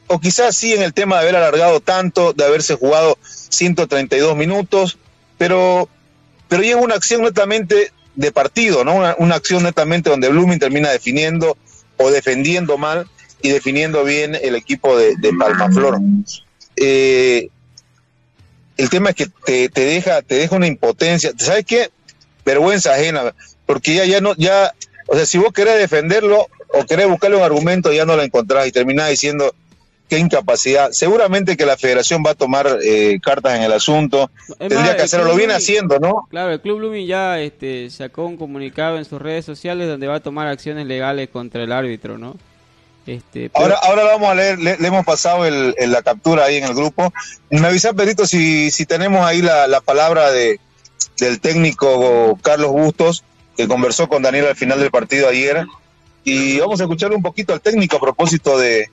o 0.08 0.20
quizás 0.20 0.56
sí 0.56 0.72
en 0.72 0.82
el 0.82 0.94
tema 0.94 1.16
de 1.16 1.22
haber 1.22 1.36
alargado 1.36 1.80
tanto, 1.80 2.32
de 2.32 2.44
haberse 2.44 2.74
jugado 2.74 3.18
132 3.22 4.36
minutos, 4.36 4.98
pero, 5.38 5.88
pero 6.48 6.62
ya 6.62 6.70
es 6.70 6.76
una 6.76 6.94
acción 6.94 7.22
netamente 7.22 7.92
de 8.14 8.32
partido, 8.32 8.84
¿no? 8.84 8.94
Una, 9.18 9.34
acción 9.34 9.62
netamente 9.62 10.10
donde 10.10 10.28
Blooming 10.28 10.58
termina 10.58 10.90
definiendo 10.90 11.56
o 11.96 12.10
defendiendo 12.10 12.78
mal 12.78 13.08
y 13.42 13.50
definiendo 13.50 14.04
bien 14.04 14.34
el 14.34 14.54
equipo 14.54 14.96
de, 14.96 15.16
de 15.16 15.32
Palmaflor. 15.32 15.98
Eh, 16.76 17.48
el 18.76 18.90
tema 18.90 19.10
es 19.10 19.16
que 19.16 19.26
te, 19.44 19.68
te, 19.68 19.80
deja, 19.82 20.22
te 20.22 20.36
deja 20.36 20.56
una 20.56 20.66
impotencia. 20.66 21.32
¿Sabes 21.36 21.64
qué? 21.66 21.90
Vergüenza 22.46 22.94
ajena, 22.94 23.34
porque 23.66 23.96
ya, 23.96 24.04
ya 24.04 24.20
no, 24.20 24.34
ya, 24.36 24.72
o 25.08 25.16
sea, 25.16 25.26
si 25.26 25.36
vos 25.36 25.52
querés 25.52 25.78
defenderlo 25.78 26.46
o 26.72 26.86
querés 26.86 27.08
buscarle 27.08 27.36
un 27.36 27.42
argumento, 27.42 27.92
ya 27.92 28.06
no 28.06 28.16
lo 28.16 28.22
encontrás 28.22 28.68
y 28.68 28.72
terminás 28.72 29.10
diciendo, 29.10 29.52
qué 30.08 30.18
incapacidad. 30.18 30.92
Seguramente 30.92 31.56
que 31.56 31.66
la 31.66 31.76
federación 31.76 32.22
va 32.24 32.30
a 32.30 32.34
tomar 32.34 32.78
eh, 32.82 33.18
cartas 33.20 33.56
en 33.56 33.62
el 33.62 33.72
asunto. 33.72 34.30
Tendría 34.58 34.96
que 34.96 35.02
hacerlo, 35.02 35.26
lo 35.26 35.34
viene 35.34 35.54
haciendo, 35.54 35.98
¿no? 35.98 36.26
Claro, 36.30 36.52
el 36.52 36.60
Club 36.60 36.78
Blooming 36.78 37.06
ya 37.06 37.40
este, 37.40 37.90
sacó 37.90 38.24
un 38.26 38.36
comunicado 38.36 38.98
en 38.98 39.04
sus 39.04 39.20
redes 39.20 39.44
sociales 39.44 39.88
donde 39.88 40.06
va 40.06 40.16
a 40.16 40.20
tomar 40.20 40.46
acciones 40.46 40.86
legales 40.86 41.28
contra 41.28 41.64
el 41.64 41.72
árbitro, 41.72 42.16
¿no? 42.16 42.36
Este, 43.06 43.50
ahora, 43.54 43.78
ahora 43.82 44.04
vamos 44.04 44.28
a 44.28 44.34
leer, 44.34 44.58
le, 44.58 44.76
hemos 44.80 45.04
pasado 45.04 45.46
el, 45.46 45.74
la 45.78 46.02
captura 46.02 46.44
ahí 46.44 46.56
en 46.56 46.64
el 46.64 46.74
grupo. 46.74 47.12
Me 47.50 47.66
avisa, 47.66 47.92
Perito, 47.92 48.26
si, 48.26 48.70
si 48.70 48.84
tenemos 48.84 49.24
ahí 49.24 49.42
la, 49.42 49.68
la 49.68 49.80
palabra 49.80 50.30
de, 50.32 50.60
del 51.18 51.40
técnico 51.40 52.38
Carlos 52.42 52.72
Bustos, 52.72 53.24
que 53.56 53.68
conversó 53.68 54.08
con 54.08 54.22
Daniel 54.22 54.48
al 54.48 54.56
final 54.56 54.80
del 54.80 54.90
partido 54.90 55.28
ayer. 55.28 55.66
Y 56.24 56.58
vamos 56.58 56.80
a 56.80 56.84
escucharle 56.84 57.16
un 57.16 57.22
poquito 57.22 57.52
al 57.52 57.60
técnico 57.60 57.96
a 57.96 58.00
propósito 58.00 58.58
de, 58.58 58.90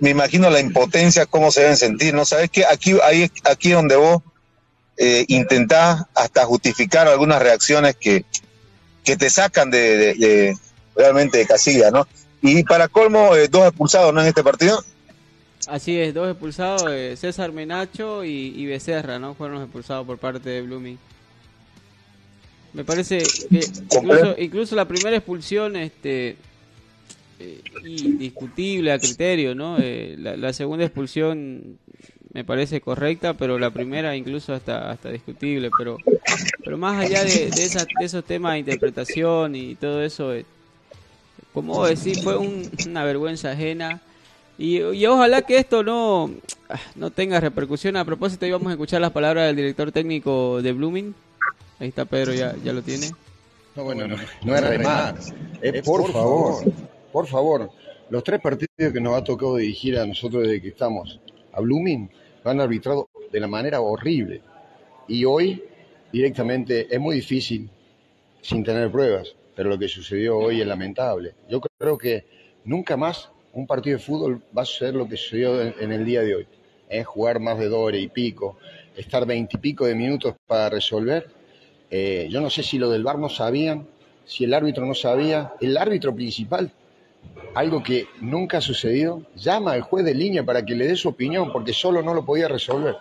me 0.00 0.10
imagino 0.10 0.50
la 0.50 0.60
impotencia, 0.60 1.26
cómo 1.26 1.50
se 1.50 1.62
deben 1.62 1.76
sentir, 1.76 2.14
¿no? 2.14 2.24
Sabes 2.24 2.50
que 2.50 2.64
aquí, 2.64 2.96
ahí, 3.02 3.30
aquí 3.44 3.70
donde 3.70 3.96
vos 3.96 4.22
eh, 4.96 5.24
intentás 5.28 6.04
hasta 6.14 6.44
justificar 6.44 7.08
algunas 7.08 7.40
reacciones 7.40 7.96
que, 7.96 8.24
que 9.04 9.16
te 9.16 9.30
sacan 9.30 9.70
de, 9.70 10.56
realmente 10.94 11.38
de 11.38 11.46
casilla, 11.46 11.90
¿no? 11.90 12.06
Y 12.42 12.62
para 12.64 12.88
colmo, 12.88 13.34
eh, 13.34 13.48
dos 13.48 13.66
expulsados, 13.66 14.14
¿no? 14.14 14.20
En 14.20 14.28
este 14.28 14.42
partido. 14.42 14.82
Así 15.66 15.98
es, 15.98 16.14
dos 16.14 16.30
expulsados, 16.30 16.90
eh, 16.90 17.16
César 17.16 17.52
Menacho 17.52 18.24
y, 18.24 18.64
Becerra, 18.66 19.18
¿no? 19.18 19.34
Fueron 19.34 19.62
expulsados 19.62 20.06
por 20.06 20.18
parte 20.18 20.48
de 20.48 20.62
Blooming. 20.62 20.98
Me 22.72 22.84
parece 22.84 23.18
que 23.18 23.60
incluso, 23.96 24.34
incluso 24.38 24.76
la 24.76 24.86
primera 24.86 25.16
expulsión, 25.16 25.76
este, 25.76 26.36
eh, 27.42 27.62
indiscutible 27.84 28.92
a 28.92 28.98
criterio, 28.98 29.54
¿no? 29.54 29.78
Eh, 29.80 30.14
la, 30.18 30.52
segunda 30.52 30.84
expulsión 30.84 31.78
me 32.34 32.44
parece 32.44 32.82
correcta, 32.82 33.32
pero 33.32 33.58
la 33.58 33.70
primera 33.70 34.14
incluso 34.14 34.52
hasta 34.52 34.90
hasta 34.90 35.10
discutible, 35.10 35.70
pero 35.76 35.96
pero 36.62 36.76
más 36.76 37.02
allá 37.02 37.24
de, 37.24 37.50
de, 37.50 38.04
esos 38.04 38.24
temas 38.24 38.52
de 38.52 38.58
interpretación 38.58 39.56
y 39.56 39.74
todo 39.74 40.02
eso, 40.02 40.34
eh, 40.34 40.44
como 41.54 41.86
decir, 41.86 42.18
fue 42.22 42.36
una 42.36 43.04
vergüenza 43.04 43.52
ajena. 43.52 44.02
Y, 44.60 45.06
ojalá 45.06 45.42
que 45.42 45.56
esto 45.56 45.82
no, 45.82 46.30
no 46.94 47.10
tenga 47.10 47.40
repercusión. 47.40 47.96
A 47.96 48.04
propósito, 48.04 48.46
íbamos 48.46 48.68
a 48.68 48.72
escuchar 48.72 49.00
las 49.00 49.10
palabras 49.10 49.46
del 49.46 49.56
director 49.56 49.90
técnico 49.90 50.60
de 50.62 50.72
Blooming. 50.72 51.14
Ahí 51.78 51.88
está 51.88 52.04
Pedro, 52.04 52.34
ya, 52.34 52.54
ya 52.62 52.72
lo 52.72 52.82
tiene. 52.82 53.10
No, 53.74 53.84
bueno, 53.84 54.06
no, 54.06 54.16
no 54.44 54.54
es 54.54 54.68
remar. 54.68 55.16
Es 55.62 55.82
por 55.82 56.12
favor, 56.12 56.62
por 57.10 57.26
favor. 57.26 57.70
Los 58.10 58.22
tres 58.22 58.40
partidos 58.40 58.92
que 58.92 59.00
nos 59.00 59.16
ha 59.16 59.24
tocado 59.24 59.56
dirigir 59.56 59.98
a 59.98 60.06
nosotros 60.06 60.42
desde 60.42 60.60
que 60.60 60.68
estamos 60.68 61.18
a 61.52 61.60
Blooming 61.60 62.10
lo 62.44 62.50
han 62.50 62.60
arbitrado 62.60 63.08
de 63.32 63.40
la 63.40 63.46
manera 63.46 63.80
horrible. 63.80 64.42
Y 65.08 65.24
hoy, 65.24 65.64
directamente, 66.12 66.86
es 66.94 67.00
muy 67.00 67.16
difícil 67.16 67.70
sin 68.42 68.62
tener 68.62 68.90
pruebas 68.90 69.34
pero 69.60 69.68
lo 69.68 69.78
que 69.78 69.88
sucedió 69.88 70.38
hoy 70.38 70.62
es 70.62 70.66
lamentable. 70.66 71.34
Yo 71.50 71.60
creo 71.60 71.98
que 71.98 72.24
nunca 72.64 72.96
más 72.96 73.30
un 73.52 73.66
partido 73.66 73.98
de 73.98 74.02
fútbol 74.02 74.42
va 74.56 74.62
a 74.62 74.64
suceder 74.64 74.94
lo 74.94 75.08
que 75.08 75.16
sucedió 75.16 75.60
en, 75.60 75.92
el 75.92 76.04
día 76.04 76.22
de 76.22 76.36
hoy. 76.36 76.46
Es 76.88 77.06
jugar 77.06 77.40
más 77.40 77.58
de 77.58 77.68
dos 77.68 77.80
horas 77.80 78.00
y 78.00 78.08
pico, 78.08 78.58
estar 78.96 79.26
veintipico 79.26 79.86
de 79.86 79.94
minutos 79.94 80.34
para 80.46 80.68
resolver. 80.68 81.28
Eh, 81.90 82.28
yo 82.30 82.40
no 82.40 82.50
sé 82.50 82.62
si 82.62 82.78
lo 82.78 82.90
del 82.90 83.02
VAR 83.02 83.18
no 83.18 83.28
sabían, 83.28 83.86
si 84.24 84.44
el 84.44 84.54
árbitro 84.54 84.86
no 84.86 84.94
sabía. 84.94 85.52
El 85.60 85.76
árbitro 85.76 86.14
principal, 86.14 86.70
algo 87.54 87.82
que 87.82 88.06
nunca 88.20 88.58
ha 88.58 88.60
sucedido, 88.60 89.26
llama 89.36 89.72
al 89.72 89.82
juez 89.82 90.04
de 90.04 90.14
línea 90.14 90.44
para 90.44 90.64
que 90.64 90.74
le 90.74 90.86
dé 90.86 90.96
su 90.96 91.08
opinión, 91.08 91.52
porque 91.52 91.72
solo 91.72 92.02
no 92.02 92.14
lo 92.14 92.24
podía 92.24 92.48
resolver. 92.48 92.96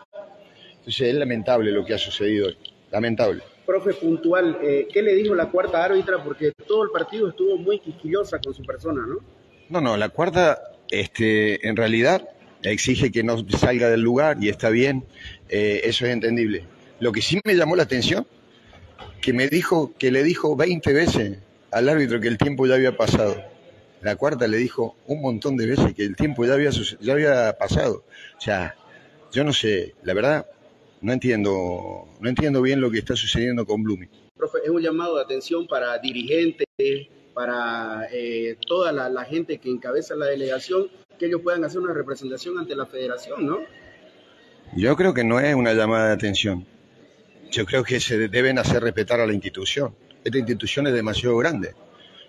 Entonces 0.78 1.02
es 1.02 1.16
lamentable 1.16 1.72
lo 1.72 1.86
que 1.86 1.94
ha 1.94 2.00
sucedido 2.00 2.48
hoy. 2.48 2.58
Lamentable 2.92 3.44
profe, 3.70 3.94
puntual, 3.94 4.58
eh, 4.64 4.88
¿qué 4.92 5.04
le 5.04 5.14
dijo 5.14 5.36
la 5.36 5.52
cuarta 5.52 5.84
árbitra? 5.84 6.24
Porque 6.24 6.52
todo 6.66 6.82
el 6.84 6.90
partido 6.90 7.30
estuvo 7.30 7.56
muy 7.56 7.78
quisquillosa 7.78 8.40
con 8.44 8.52
su 8.52 8.64
persona, 8.64 9.06
¿no? 9.06 9.20
No, 9.70 9.82
no, 9.82 9.98
la 9.98 10.10
cuarta, 10.10 10.62
este, 10.90 11.68
en 11.68 11.76
realidad, 11.76 12.28
exige 12.64 13.12
que 13.12 13.24
no 13.24 13.48
salga 13.50 13.90
del 13.90 14.02
lugar 14.02 14.38
y 14.42 14.50
está 14.50 14.70
bien, 14.70 15.06
eh, 15.48 15.82
eso 15.84 16.06
es 16.06 16.12
entendible. 16.12 16.66
Lo 17.00 17.12
que 17.12 17.22
sí 17.22 17.40
me 17.46 17.56
llamó 17.56 17.76
la 17.76 17.84
atención, 17.84 18.26
que 19.22 19.32
me 19.32 19.48
dijo, 19.48 19.94
que 19.98 20.12
le 20.12 20.24
dijo 20.24 20.56
20 20.56 20.94
veces 20.94 21.38
al 21.72 21.88
árbitro 21.88 22.20
que 22.20 22.28
el 22.28 22.38
tiempo 22.38 22.66
ya 22.66 22.76
había 22.76 22.98
pasado. 22.98 23.42
La 24.02 24.16
cuarta 24.16 24.48
le 24.48 24.58
dijo 24.58 24.96
un 25.06 25.22
montón 25.22 25.56
de 25.56 25.68
veces 25.68 25.94
que 25.94 26.04
el 26.04 26.16
tiempo 26.16 26.46
ya 26.46 26.54
había, 26.54 26.72
ya 26.72 27.14
había 27.14 27.58
pasado. 27.58 28.06
O 28.38 28.42
sea, 28.42 28.76
yo 29.32 29.44
no 29.44 29.54
sé, 29.54 29.94
la 30.04 30.14
verdad, 30.14 30.48
no 31.02 31.14
entiendo, 31.14 32.08
no 32.20 32.30
entiendo 32.30 32.62
bien 32.62 32.82
lo 32.82 32.90
que 32.90 33.00
está 33.00 33.16
sucediendo 33.16 33.66
con 33.66 33.84
Blooming. 33.84 34.10
Es 34.64 34.70
un 34.70 34.82
llamado 34.82 35.18
de 35.18 35.24
atención 35.24 35.68
para 35.68 35.98
dirigentes, 36.00 36.66
para 37.40 38.10
eh, 38.12 38.58
toda 38.68 38.92
la, 38.92 39.24
gente 39.24 39.60
que 39.60 39.70
encabeza 39.70 40.14
la 40.14 40.26
delegación, 40.26 40.90
que 41.18 41.28
ellos 41.28 41.40
puedan 41.42 41.64
hacer 41.64 41.80
una 41.80 41.94
representación 41.94 42.60
ante 42.60 42.76
la 42.76 42.86
federación, 42.86 43.46
¿no? 43.46 43.60
Yo 44.76 44.94
creo 44.98 45.14
que 45.14 45.24
no 45.24 45.40
es 45.40 45.56
una 45.56 45.72
llamada 45.72 46.08
de 46.08 46.14
atención. 46.16 46.66
Yo 47.50 47.66
creo 47.66 47.86
que 47.86 48.02
se 48.02 48.28
deben 48.28 48.60
hacer 48.60 48.84
respetar 48.84 49.22
a 49.22 49.26
la 49.26 49.32
institución. 49.32 49.96
Esta 50.22 50.38
institución 50.38 50.88
es 50.88 50.94
demasiado 50.94 51.38
grande. 51.38 51.76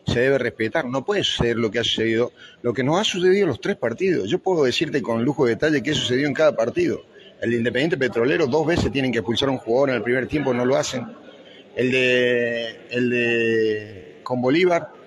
Se 0.06 0.20
debe 0.20 0.38
respetar. 0.38 0.84
No 0.84 1.04
puede 1.04 1.24
ser 1.24 1.56
lo 1.56 1.72
que 1.72 1.80
ha 1.80 1.84
sucedido, 1.84 2.30
lo 2.62 2.72
que 2.72 2.84
nos 2.84 3.00
ha 3.00 3.02
sucedido 3.02 3.42
en 3.42 3.48
los 3.48 3.60
tres 3.60 3.74
partidos. 3.74 4.30
Yo 4.30 4.38
puedo 4.38 4.62
decirte 4.62 5.02
con 5.02 5.24
lujo 5.24 5.44
de 5.44 5.56
detalle 5.56 5.82
qué 5.82 5.92
sucedió 5.92 6.28
en 6.28 6.34
cada 6.34 6.54
partido. 6.54 7.02
El 7.42 7.50
de 7.50 7.56
Independiente 7.56 7.98
Petrolero 7.98 8.46
dos 8.46 8.64
veces 8.64 8.92
tienen 8.92 9.10
que 9.10 9.18
expulsar 9.18 9.48
a 9.48 9.52
un 9.52 9.58
jugador 9.58 9.88
en 9.88 9.96
el 9.96 10.02
primer 10.04 10.28
tiempo, 10.28 10.54
no 10.54 10.64
lo 10.64 10.76
hacen. 10.76 11.04
El 11.74 11.90
de, 11.90 12.86
el 12.90 13.10
de 13.10 14.20
con 14.22 14.40
Bolívar, 14.40 14.99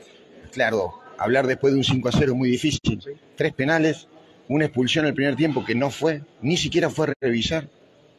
claro, 0.53 0.93
hablar 1.17 1.47
después 1.47 1.73
de 1.73 1.79
un 1.79 1.83
5 1.83 2.09
a 2.09 2.11
0 2.11 2.31
es 2.31 2.37
muy 2.37 2.49
difícil. 2.49 3.01
Tres 3.35 3.53
penales, 3.53 4.07
una 4.47 4.65
expulsión 4.65 5.05
en 5.05 5.09
el 5.09 5.15
primer 5.15 5.35
tiempo 5.35 5.65
que 5.65 5.75
no 5.75 5.89
fue, 5.89 6.21
ni 6.41 6.57
siquiera 6.57 6.89
fue 6.89 7.07
a 7.07 7.13
revisar. 7.19 7.67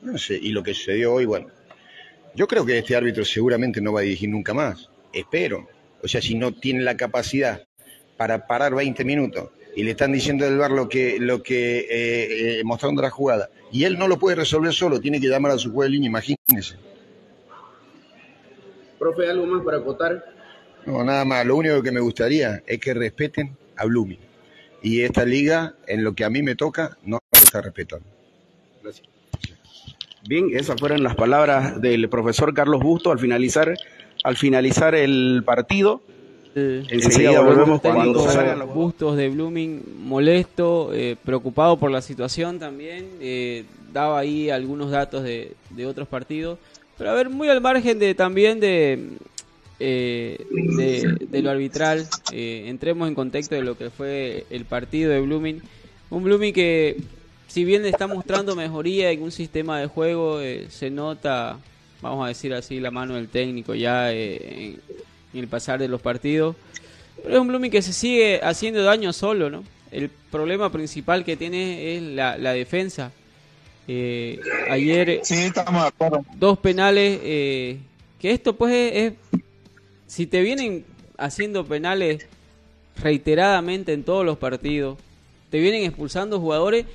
No 0.02 0.18
sé, 0.18 0.38
y 0.40 0.50
lo 0.50 0.62
que 0.62 0.74
sucedió 0.74 1.14
hoy, 1.14 1.24
bueno, 1.24 1.46
yo 2.34 2.46
creo 2.46 2.66
que 2.66 2.78
este 2.78 2.96
árbitro 2.96 3.24
seguramente 3.24 3.80
no 3.80 3.92
va 3.92 4.00
a 4.00 4.02
dirigir 4.02 4.28
nunca 4.28 4.52
más. 4.52 4.90
Espero. 5.12 5.68
O 6.02 6.08
sea, 6.08 6.20
si 6.20 6.34
no 6.34 6.52
tiene 6.52 6.82
la 6.82 6.96
capacidad 6.96 7.66
para 8.16 8.46
parar 8.46 8.74
20 8.74 9.04
minutos 9.04 9.50
y 9.74 9.82
le 9.82 9.92
están 9.92 10.12
diciendo 10.12 10.44
del 10.44 10.58
bar 10.58 10.70
lo 10.70 10.88
que, 10.88 11.18
lo 11.18 11.42
que 11.42 11.78
eh, 11.78 12.58
eh, 12.58 12.64
mostrando 12.64 13.02
la 13.02 13.10
jugada, 13.10 13.48
y 13.72 13.84
él 13.84 13.98
no 13.98 14.06
lo 14.06 14.18
puede 14.18 14.36
resolver 14.36 14.72
solo, 14.72 15.00
tiene 15.00 15.20
que 15.20 15.28
llamar 15.28 15.52
a 15.52 15.58
su 15.58 15.72
juez 15.72 15.86
de 15.86 15.92
línea, 15.92 16.08
imagínese. 16.08 16.76
Profe, 18.98 19.28
¿algo 19.28 19.46
más 19.46 19.64
para 19.64 19.78
acotar? 19.78 20.33
No, 20.86 21.02
nada 21.04 21.24
más, 21.24 21.46
lo 21.46 21.56
único 21.56 21.82
que 21.82 21.92
me 21.92 22.00
gustaría 22.00 22.62
es 22.66 22.78
que 22.78 22.94
respeten 22.94 23.56
a 23.76 23.86
Blooming. 23.86 24.18
Y 24.82 25.02
esta 25.02 25.24
liga, 25.24 25.74
en 25.86 26.04
lo 26.04 26.14
que 26.14 26.24
a 26.24 26.30
mí 26.30 26.42
me 26.42 26.54
toca, 26.54 26.96
no 27.04 27.18
lo 27.32 27.38
está 27.38 27.62
respetando. 27.62 28.06
Gracias. 28.82 29.08
Bien, 30.26 30.48
esas 30.54 30.78
fueron 30.80 31.02
las 31.02 31.14
palabras 31.14 31.80
del 31.80 32.08
profesor 32.08 32.54
Carlos 32.54 32.82
Busto 32.82 33.12
al 33.12 33.18
finalizar, 33.18 33.74
al 34.22 34.36
finalizar 34.36 34.94
el 34.94 35.42
partido. 35.44 36.02
Enseguida, 36.54 37.40
volvemos 37.40 37.80
cuando 37.80 38.30
salgan 38.30 38.60
los 38.60 38.72
bustos 38.72 39.16
de 39.16 39.28
Blooming, 39.28 39.82
molesto, 40.04 40.90
eh, 40.94 41.16
preocupado 41.22 41.78
por 41.78 41.90
la 41.90 42.00
situación 42.00 42.58
también. 42.58 43.08
Eh, 43.20 43.64
daba 43.92 44.18
ahí 44.18 44.50
algunos 44.50 44.90
datos 44.90 45.24
de, 45.24 45.54
otros 45.86 46.08
partidos. 46.08 46.58
Pero 46.96 47.10
a 47.10 47.14
ver, 47.14 47.28
muy 47.28 47.48
al 47.48 47.60
margen 47.60 47.98
de 47.98 48.14
también 48.14 48.60
de, 48.60 49.08
eh, 49.80 50.44
de, 51.30 51.42
lo 51.42 51.50
arbitral, 51.50 52.06
entremos 52.32 53.08
en 53.08 53.14
contexto 53.14 53.54
de 53.54 53.62
lo 53.62 53.76
que 53.76 53.90
fue 53.90 54.46
el 54.50 54.64
partido 54.64 55.10
de 55.10 55.20
Blooming. 55.20 55.62
Un 56.10 56.24
Blooming 56.24 56.52
que, 56.52 57.00
si 57.48 57.64
bien 57.64 57.84
está 57.84 58.06
mostrando 58.06 58.56
mejoría 58.56 59.10
en 59.10 59.22
un 59.22 59.32
sistema 59.32 59.80
de 59.80 59.86
juego, 59.86 60.40
se 60.68 60.90
nota, 60.90 61.58
vamos 62.00 62.24
a 62.24 62.28
decir 62.28 62.54
así, 62.54 62.80
la 62.80 62.90
mano 62.90 63.14
del 63.14 63.28
técnico 63.28 63.74
ya 63.74 64.12
en 64.12 64.80
en 65.34 65.40
el 65.40 65.48
pasar 65.48 65.78
de 65.78 65.88
los 65.88 66.00
partidos. 66.00 66.56
Pero 67.22 67.34
es 67.34 67.40
un 67.40 67.48
Blooming 67.48 67.70
que 67.70 67.82
se 67.82 67.92
sigue 67.92 68.40
haciendo 68.42 68.82
daño 68.82 69.12
solo, 69.12 69.50
¿no? 69.50 69.64
El 69.90 70.08
problema 70.08 70.70
principal 70.70 71.24
que 71.24 71.36
tiene 71.36 71.96
es 71.96 72.02
la, 72.02 72.36
defensa. 72.52 73.12
Eh, 73.86 74.40
ayer 74.70 75.20
dos 76.36 76.58
penales, 76.58 77.20
eh, 77.22 77.78
que 78.18 78.32
esto 78.32 78.56
pues 78.56 78.72
es, 78.72 79.12
si 80.06 80.26
te 80.26 80.40
vienen 80.42 80.84
haciendo 81.16 81.64
penales 81.64 82.26
reiteradamente 82.96 83.92
en 83.92 84.04
todos 84.04 84.24
los 84.24 84.38
partidos, 84.38 84.98
te 85.50 85.58
vienen 85.58 85.84
expulsando 85.84 86.40
jugadores, 86.40 86.86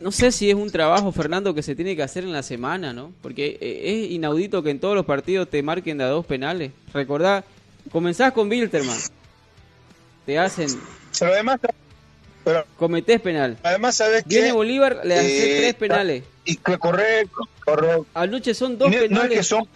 no 0.00 0.12
sé 0.12 0.32
si 0.32 0.50
es 0.50 0.54
un 0.54 0.70
trabajo, 0.70 1.12
Fernando, 1.12 1.54
que 1.54 1.62
se 1.62 1.74
tiene 1.74 1.96
que 1.96 2.02
hacer 2.02 2.24
en 2.24 2.32
la 2.32 2.42
semana, 2.42 2.92
¿no? 2.92 3.12
Porque 3.22 3.58
eh, 3.60 3.82
es 3.84 4.10
inaudito 4.10 4.62
que 4.62 4.70
en 4.70 4.80
todos 4.80 4.94
los 4.94 5.06
partidos 5.06 5.48
te 5.48 5.62
marquen 5.62 5.98
de 5.98 6.04
a 6.04 6.08
dos 6.08 6.26
penales. 6.26 6.72
Recordá, 6.92 7.44
comenzás 7.90 8.32
con 8.32 8.48
Wilterman. 8.50 8.98
Te 10.26 10.38
hacen. 10.38 10.68
Pero 11.18 11.32
además, 11.32 11.60
pero 12.44 12.66
cometés 12.76 13.20
penal. 13.20 13.56
Además, 13.62 13.96
¿sabes 13.96 14.24
que 14.24 14.28
Viene 14.28 14.52
Bolívar, 14.52 15.00
le 15.04 15.14
hace 15.14 15.56
eh, 15.56 15.60
tres 15.60 15.74
penales. 15.74 16.24
Y 16.44 16.56
correcto, 16.56 17.48
correcto. 17.64 18.06
Anoche 18.14 18.54
son 18.54 18.78
dos 18.78 18.90
penales. 18.90 19.10
No 19.10 19.22
es, 19.22 19.30
que 19.30 19.42
son, 19.42 19.68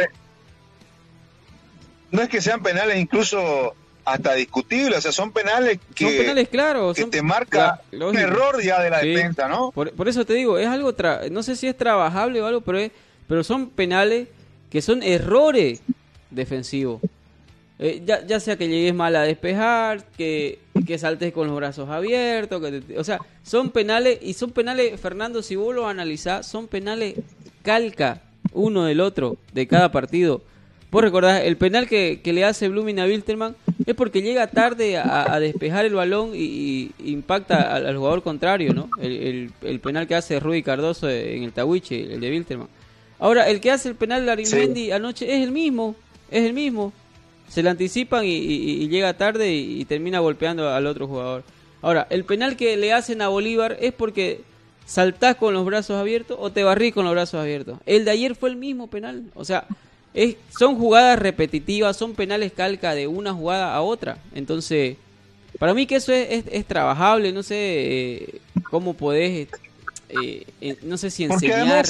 no 2.10 2.22
es 2.22 2.28
que 2.28 2.40
sean 2.40 2.62
penales 2.62 2.98
incluso 2.98 3.74
hasta 4.04 4.34
discutibles, 4.34 4.98
o 4.98 5.00
sea, 5.00 5.12
son 5.12 5.32
penales 5.32 5.80
que, 5.94 6.04
son 6.04 6.16
penales, 6.16 6.48
claro, 6.48 6.94
que 6.94 7.04
te 7.06 7.22
marca 7.22 7.80
un 7.92 8.16
error 8.16 8.62
ya 8.62 8.80
de 8.80 8.90
la 8.90 9.00
defensa, 9.00 9.48
¿no? 9.48 9.72
Por, 9.72 9.90
por, 9.92 10.08
eso 10.08 10.24
te 10.24 10.34
digo, 10.34 10.58
es 10.58 10.68
algo, 10.68 10.94
no 11.32 11.42
sé 11.42 11.56
si 11.56 11.66
es 11.66 11.76
trabajable 11.76 12.40
o 12.40 12.46
algo, 12.46 12.60
pero, 12.60 12.88
pero 13.26 13.42
son 13.42 13.68
penales 13.68 14.28
que 14.70 14.80
son 14.80 15.02
errores 15.02 15.80
defensivos. 16.30 17.00
Eh, 17.78 18.02
ya, 18.06 18.24
ya, 18.24 18.40
sea 18.40 18.56
que 18.56 18.68
llegues 18.68 18.94
mal 18.94 19.14
a 19.16 19.22
despejar, 19.22 20.04
que, 20.16 20.60
que 20.86 20.98
saltes 20.98 21.32
con 21.32 21.48
los 21.48 21.56
brazos 21.56 21.90
abiertos, 21.90 22.62
que 22.62 22.98
o 22.98 23.04
sea, 23.04 23.18
son 23.42 23.70
penales, 23.70 24.18
y 24.22 24.34
son 24.34 24.52
penales, 24.52 24.98
Fernando, 25.00 25.42
si 25.42 25.56
vos 25.56 25.74
lo 25.74 25.88
analizás, 25.88 26.46
son 26.46 26.68
penales 26.68 27.16
calca 27.62 28.22
uno 28.52 28.84
del 28.84 29.00
otro, 29.00 29.36
de 29.52 29.66
cada 29.66 29.90
partido. 29.90 30.42
Vos 30.90 31.02
recordás, 31.02 31.42
el 31.42 31.56
penal 31.56 31.88
que, 31.88 32.20
que 32.22 32.32
le 32.32 32.44
hace 32.44 32.68
Blooming 32.68 33.00
a 33.00 33.04
Wilterman 33.04 33.56
es 33.84 33.94
porque 33.94 34.22
llega 34.22 34.46
tarde 34.46 34.96
a, 34.96 35.38
despejar 35.40 35.84
el 35.84 35.94
balón 35.94 36.30
y, 36.34 36.90
impacta 37.04 37.74
al, 37.74 37.96
jugador 37.96 38.22
contrario, 38.22 38.72
¿no? 38.72 38.88
El, 39.00 39.52
el, 39.62 39.80
penal 39.80 40.06
que 40.06 40.14
hace 40.14 40.40
Rudy 40.40 40.62
Cardoso 40.62 41.10
en 41.10 41.42
el 41.42 41.52
Tawiche, 41.52 42.14
el 42.14 42.20
de 42.20 42.30
Wilterman. 42.30 42.68
Ahora, 43.18 43.48
el 43.48 43.60
que 43.60 43.70
hace 43.70 43.88
el 43.88 43.94
penal 43.94 44.24
de 44.24 44.32
Arimendi 44.32 44.92
anoche 44.92 45.24
es 45.24 45.42
el 45.42 45.50
mismo, 45.50 45.96
es 46.30 46.44
el 46.44 46.52
mismo 46.52 46.92
se 47.48 47.62
le 47.62 47.70
anticipan 47.70 48.24
y, 48.24 48.88
llega 48.88 49.14
tarde 49.14 49.54
y, 49.54 49.84
termina 49.84 50.18
golpeando 50.20 50.68
al 50.68 50.86
otro 50.86 51.06
jugador. 51.06 51.44
Ahora, 51.82 52.06
el 52.10 52.24
penal 52.24 52.56
que 52.56 52.76
le 52.76 52.92
hacen 52.92 53.22
a 53.22 53.28
Bolívar 53.28 53.76
es 53.80 53.92
porque 53.92 54.40
saltás 54.84 55.36
con 55.36 55.54
los 55.54 55.64
brazos 55.64 55.96
abiertos 55.96 56.36
o 56.40 56.50
te 56.50 56.64
barrís 56.64 56.94
con 56.94 57.04
los 57.04 57.12
brazos 57.12 57.40
abiertos. 57.40 57.78
El 57.86 58.04
de 58.04 58.10
ayer 58.10 58.34
fue 58.34 58.50
el 58.50 58.56
mismo 58.56 58.88
penal. 58.88 59.24
O 59.34 59.44
sea, 59.44 59.66
es, 60.16 60.36
son 60.48 60.76
jugadas 60.78 61.18
repetitivas, 61.18 61.96
son 61.96 62.14
penales 62.14 62.50
calca 62.52 62.94
de 62.94 63.06
una 63.06 63.34
jugada 63.34 63.74
a 63.74 63.82
otra. 63.82 64.18
Entonces, 64.34 64.96
para 65.58 65.74
mí 65.74 65.86
que 65.86 65.96
eso 65.96 66.12
es, 66.12 66.44
es, 66.50 66.64
trabajable, 66.66 67.32
no 67.32 67.42
sé 67.42 67.54
eh, 67.56 68.40
cómo 68.70 68.94
podés, 68.94 69.48
eh, 70.08 70.76
no 70.82 70.96
sé 70.96 71.10
si 71.10 71.24
enseñar. 71.24 71.86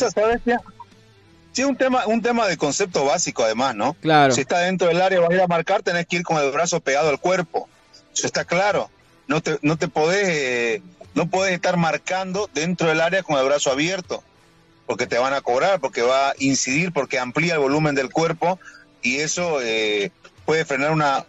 Sí, 1.52 1.64
un 1.64 1.76
tema, 1.76 2.04
un 2.06 2.20
tema 2.20 2.46
de 2.48 2.58
concepto 2.58 3.06
básico 3.06 3.44
además, 3.44 3.74
¿no? 3.74 3.94
Claro. 3.94 4.34
Si 4.34 4.42
está 4.42 4.58
dentro 4.58 4.88
del 4.88 5.00
área, 5.00 5.20
vas 5.20 5.30
a 5.30 5.34
ir 5.34 5.40
a 5.40 5.46
marcar, 5.46 5.82
tenés 5.82 6.06
que 6.06 6.16
ir 6.16 6.22
con 6.22 6.36
el 6.36 6.50
brazo 6.50 6.80
pegado 6.80 7.08
al 7.08 7.18
cuerpo. 7.18 7.66
Eso 8.12 8.26
está 8.26 8.44
claro. 8.44 8.90
No 9.26 9.40
te, 9.40 9.58
no 9.62 9.78
te 9.78 9.88
podés, 9.88 10.82
no 11.14 11.30
podés 11.30 11.54
estar 11.54 11.76
marcando 11.76 12.50
dentro 12.52 12.88
del 12.88 13.00
área 13.00 13.22
con 13.22 13.38
el 13.38 13.46
brazo 13.46 13.70
abierto, 13.70 14.22
porque 14.86 15.06
te 15.06 15.18
van 15.18 15.34
a 15.34 15.40
cobrar, 15.40 15.80
porque 15.80 16.02
va 16.02 16.30
a 16.30 16.34
incidir, 16.38 16.92
porque 16.92 17.18
amplía 17.18 17.54
el 17.54 17.60
volumen 17.60 17.94
del 17.94 18.10
cuerpo 18.10 18.58
y 19.02 19.16
eso 19.16 19.60
eh, 19.60 20.10
puede 20.44 20.64
frenar 20.64 20.92
una, 20.92 21.26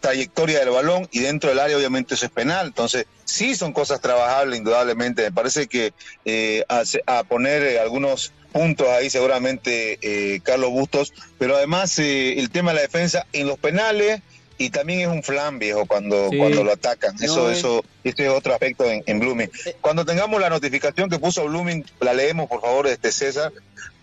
trayectoria 0.00 0.60
del 0.60 0.70
balón 0.70 1.08
y 1.10 1.20
dentro 1.20 1.50
del 1.50 1.58
área 1.58 1.76
obviamente 1.76 2.14
eso 2.14 2.26
es 2.26 2.32
penal. 2.32 2.68
Entonces, 2.68 3.06
sí 3.24 3.54
son 3.54 3.72
cosas 3.72 4.00
trabajables 4.00 4.58
indudablemente. 4.58 5.22
Me 5.22 5.32
parece 5.32 5.66
que 5.66 5.92
eh, 6.24 6.64
a, 6.68 7.24
poner 7.24 7.62
eh, 7.62 7.80
algunos 7.80 8.32
puntos 8.52 8.88
ahí 8.88 9.10
seguramente 9.10 9.98
eh, 10.00 10.40
Carlos 10.42 10.70
Bustos, 10.70 11.12
pero 11.38 11.56
además 11.56 11.98
el 11.98 12.50
tema 12.50 12.70
de 12.70 12.76
la 12.76 12.82
defensa 12.82 13.26
en 13.32 13.46
los 13.46 13.58
penales 13.58 14.22
y 14.58 14.70
también 14.70 15.00
es 15.00 15.08
un 15.08 15.22
flan 15.22 15.58
viejo 15.58 15.86
cuando, 15.86 16.30
cuando 16.36 16.64
lo 16.64 16.72
atacan. 16.72 17.14
eso, 17.22 17.50
eso, 17.50 17.84
este 18.04 18.24
es 18.24 18.30
otro 18.30 18.52
aspecto 18.52 18.84
en, 18.88 19.20
Blooming. 19.20 19.50
Cuando 19.80 20.04
tengamos 20.04 20.40
la 20.40 20.48
notificación 20.48 21.10
que 21.10 21.18
puso 21.18 21.44
Blooming, 21.44 21.84
la 22.00 22.14
leemos 22.14 22.48
por 22.48 22.60
favor, 22.60 22.86
este 22.86 23.12
César. 23.12 23.52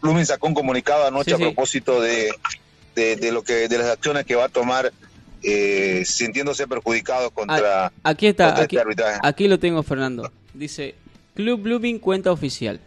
Blooming 0.02 0.26
sacó 0.26 0.48
un 0.48 0.54
comunicado 0.54 1.08
anoche 1.08 1.34
a 1.34 1.38
propósito 1.38 2.02
de, 2.02 2.32
de, 2.96 3.32
lo 3.32 3.44
que, 3.44 3.68
de 3.68 3.78
las 3.78 3.88
acciones 3.88 4.26
que 4.26 4.36
va 4.36 4.46
a 4.46 4.50
tomar 4.50 4.92
eh, 5.42 6.04
sintiéndose 6.06 6.68
perjudicado 6.68 7.32
contra, 7.32 7.92
aquí 8.04 8.28
está, 8.28 8.62
este 8.62 8.80
aquí, 9.22 9.48
lo 9.48 9.60
tengo, 9.60 9.84
Fernando. 9.84 10.32
Dice, 10.54 10.96
Club 11.36 11.62
Blooming 11.62 12.00
cuenta 12.00 12.32
oficial. 12.32 12.80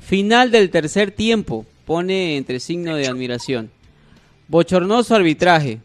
Final 0.00 0.50
del 0.50 0.70
tercer 0.70 1.10
tiempo, 1.10 1.66
pone 1.84 2.36
entre 2.36 2.60
signo 2.60 2.96
de 2.96 3.06
admiración. 3.06 3.70
Bochornoso 4.48 5.14
arbitraje. 5.14 5.80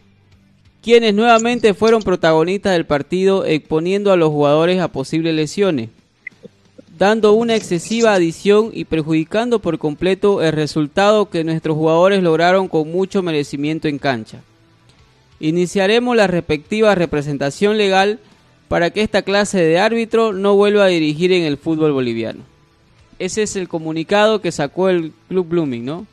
Quienes 0.84 1.14
nuevamente 1.14 1.74
fueron 1.74 2.04
protagonistas 2.04 2.74
del 2.74 2.86
partido 2.86 3.46
exponiendo 3.46 4.12
a 4.12 4.18
los 4.18 4.32
jugadores 4.32 4.82
a 4.82 4.90
posibles 4.90 5.34
lesiones, 5.34 5.90
dando 6.98 7.32
una 7.32 7.56
excesiva 7.56 8.14
adición 8.14 8.70
y 8.74 8.84
perjudicando 8.84 9.60
por 9.60 9.80
completo 9.80 10.44
el 10.44 10.52
resultado 10.52 11.30
que 11.30 11.46
nuestros 11.46 11.78
jugadores 11.78 12.22
lograron 12.22 12.68
con 12.68 12.92
mucho 12.92 13.24
merecimiento 13.24 13.88
en 13.88 13.98
cancha. 13.98 14.42
Iniciaremos 15.40 16.18
la 16.18 16.28
respectiva 16.28 16.94
representación 16.96 17.78
legal 17.78 18.20
para 18.68 18.90
que 18.90 19.04
esta 19.04 19.22
clase 19.22 19.64
de 19.64 19.80
árbitro 19.80 20.34
no 20.34 20.58
vuelva 20.58 20.84
a 20.84 20.88
dirigir 20.88 21.32
en 21.32 21.44
el 21.44 21.56
fútbol 21.56 21.94
boliviano. 21.94 22.42
Ese 23.20 23.44
es 23.44 23.56
el 23.56 23.70
comunicado 23.70 24.42
que 24.42 24.52
sacó 24.52 24.90
el 24.90 25.14
Club 25.30 25.48
Blooming, 25.48 25.86
¿no? 25.86 26.08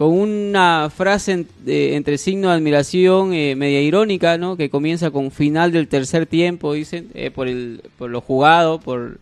Con 0.00 0.14
una 0.14 0.88
frase 0.88 1.44
entre 1.66 2.16
signo 2.16 2.48
de 2.48 2.54
admiración 2.54 3.34
eh, 3.34 3.54
media 3.54 3.82
irónica, 3.82 4.38
¿no? 4.38 4.56
Que 4.56 4.70
comienza 4.70 5.10
con 5.10 5.30
final 5.30 5.72
del 5.72 5.88
tercer 5.88 6.24
tiempo, 6.24 6.72
dicen, 6.72 7.10
eh, 7.12 7.30
por, 7.30 7.48
el, 7.48 7.82
por 7.98 8.08
lo 8.08 8.22
jugado, 8.22 8.80
por 8.80 9.18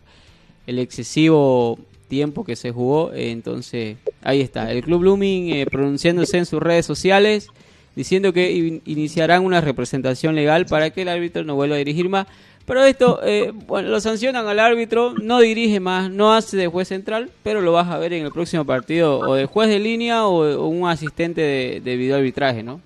el 0.68 0.78
excesivo 0.78 1.80
tiempo 2.06 2.44
que 2.44 2.54
se 2.54 2.70
jugó. 2.70 3.10
entonces, 3.12 3.96
ahí 4.22 4.40
está. 4.40 4.70
El 4.70 4.84
Club 4.84 5.00
Blooming 5.00 5.52
eh, 5.52 5.66
pronunciándose 5.66 6.38
en 6.38 6.46
sus 6.46 6.62
redes 6.62 6.86
sociales 6.86 7.48
diciendo 7.96 8.32
que 8.32 8.80
iniciarán 8.84 9.44
una 9.44 9.60
representación 9.60 10.36
legal 10.36 10.66
para 10.66 10.90
que 10.90 11.02
el 11.02 11.08
árbitro 11.08 11.42
no 11.42 11.56
vuelva 11.56 11.74
a 11.74 11.78
dirigir 11.78 12.08
más. 12.08 12.28
Pero 12.68 12.84
esto, 12.84 13.20
eh, 13.24 13.52
bueno, 13.66 13.88
lo 13.88 14.00
sancionan 14.00 14.46
al 14.46 14.60
árbitro, 14.60 15.14
no 15.14 15.40
dirige 15.40 15.80
más, 15.80 16.10
no 16.10 16.32
hace 16.32 16.56
de 16.56 16.68
juez 16.68 16.86
central, 16.86 17.30
pero 17.42 17.60
lo 17.60 17.72
vas 17.72 17.88
a 17.88 17.98
ver 17.98 18.12
en 18.12 18.24
el 18.24 18.30
próximo 18.30 18.64
partido 18.64 19.18
o 19.18 19.34
de 19.34 19.46
juez 19.46 19.68
de 19.68 19.80
línea 19.80 20.26
o, 20.26 20.68
un 20.68 20.88
asistente 20.88 21.40
de, 21.40 21.80
de 21.82 21.96
videoarbitraje, 21.96 22.62
¿no? 22.62 22.80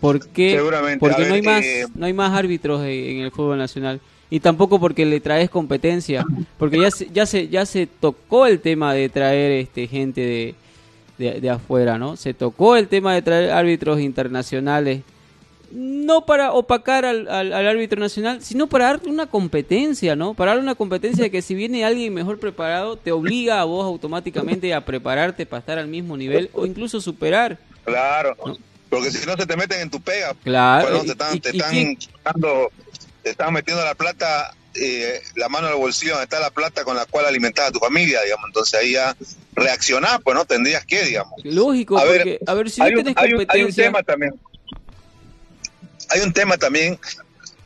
¿Por 0.00 0.26
qué? 0.28 0.58
Porque 0.98 1.28
no 1.28 1.34
hay 1.34 1.42
más, 1.42 1.64
eh, 1.64 1.86
no 1.94 2.06
hay 2.06 2.12
más 2.12 2.32
árbitros 2.32 2.82
en 2.82 3.20
el 3.20 3.30
fútbol 3.30 3.58
nacional 3.58 4.00
y 4.28 4.40
tampoco 4.40 4.80
porque 4.80 5.06
le 5.06 5.20
traes 5.20 5.48
competencia, 5.48 6.24
porque 6.58 6.80
ya 6.80 6.90
se, 6.90 7.08
ya 7.12 7.26
se 7.26 7.48
ya 7.48 7.64
se 7.64 7.86
tocó 7.86 8.46
el 8.46 8.60
tema 8.60 8.92
de 8.92 9.08
traer 9.08 9.52
este 9.52 9.86
gente 9.86 10.20
de 10.20 10.54
de, 11.18 11.50
afuera, 11.50 11.98
¿no? 11.98 12.16
Se 12.16 12.34
tocó 12.34 12.76
el 12.76 12.88
tema 12.88 13.14
de 13.14 13.22
traer 13.22 13.50
árbitros 13.50 14.00
internacionales, 14.00 15.02
no 15.72 16.26
para 16.26 16.52
opacar 16.52 17.04
al, 17.04 17.28
al, 17.28 17.52
árbitro 17.52 18.00
nacional, 18.00 18.42
sino 18.42 18.66
para 18.66 18.86
darle 18.86 19.10
una 19.10 19.26
competencia, 19.26 20.16
¿no? 20.16 20.34
Para 20.34 20.52
darle 20.52 20.62
una 20.62 20.74
competencia 20.74 21.24
de 21.24 21.30
que 21.30 21.42
si 21.42 21.54
viene 21.54 21.84
alguien 21.84 22.14
mejor 22.14 22.38
preparado, 22.38 22.96
te 22.96 23.12
obliga 23.12 23.60
a 23.60 23.64
vos 23.64 23.84
automáticamente 23.84 24.72
a 24.74 24.84
prepararte 24.84 25.46
para 25.46 25.60
estar 25.60 25.78
al 25.78 25.88
mismo 25.88 26.16
nivel 26.16 26.50
o 26.52 26.66
incluso 26.66 27.00
superar. 27.00 27.58
Claro, 27.84 28.36
porque 28.88 29.10
si 29.10 29.26
no 29.26 29.36
se 29.36 29.46
te 29.46 29.56
meten 29.56 29.80
en 29.80 29.90
tu 29.90 30.00
pega. 30.00 30.34
Claro. 30.42 31.02
te 31.02 31.12
están, 31.12 31.40
te, 31.40 31.50
están 33.24 33.52
metiendo 33.52 33.84
la 33.84 33.94
plata 33.94 34.54
eh, 34.78 35.22
la 35.36 35.48
mano 35.48 35.68
al 35.68 35.74
bolsillo 35.76 36.12
donde 36.12 36.24
está 36.24 36.38
la 36.38 36.50
plata 36.50 36.84
con 36.84 36.96
la 36.96 37.06
cual 37.06 37.26
alimentar 37.26 37.66
a 37.66 37.70
tu 37.70 37.78
familia, 37.78 38.22
digamos. 38.22 38.46
Entonces 38.46 38.78
ahí 38.78 38.92
ya 38.92 39.16
reaccionar, 39.54 40.20
pues 40.22 40.36
no 40.36 40.44
tendrías 40.44 40.84
que, 40.84 41.02
digamos. 41.04 41.32
Lógico, 41.44 41.98
a 41.98 42.04
ver, 42.04 42.40
a 42.46 42.54
ver 42.54 42.70
si 42.70 42.82
hay, 42.82 42.94
un, 42.94 43.14
hay, 43.16 43.62
un, 43.62 43.74
tema 43.74 44.02
también. 44.02 44.34
Hay 46.10 46.20
un 46.20 46.32
tema 46.32 46.56
también. 46.56 46.98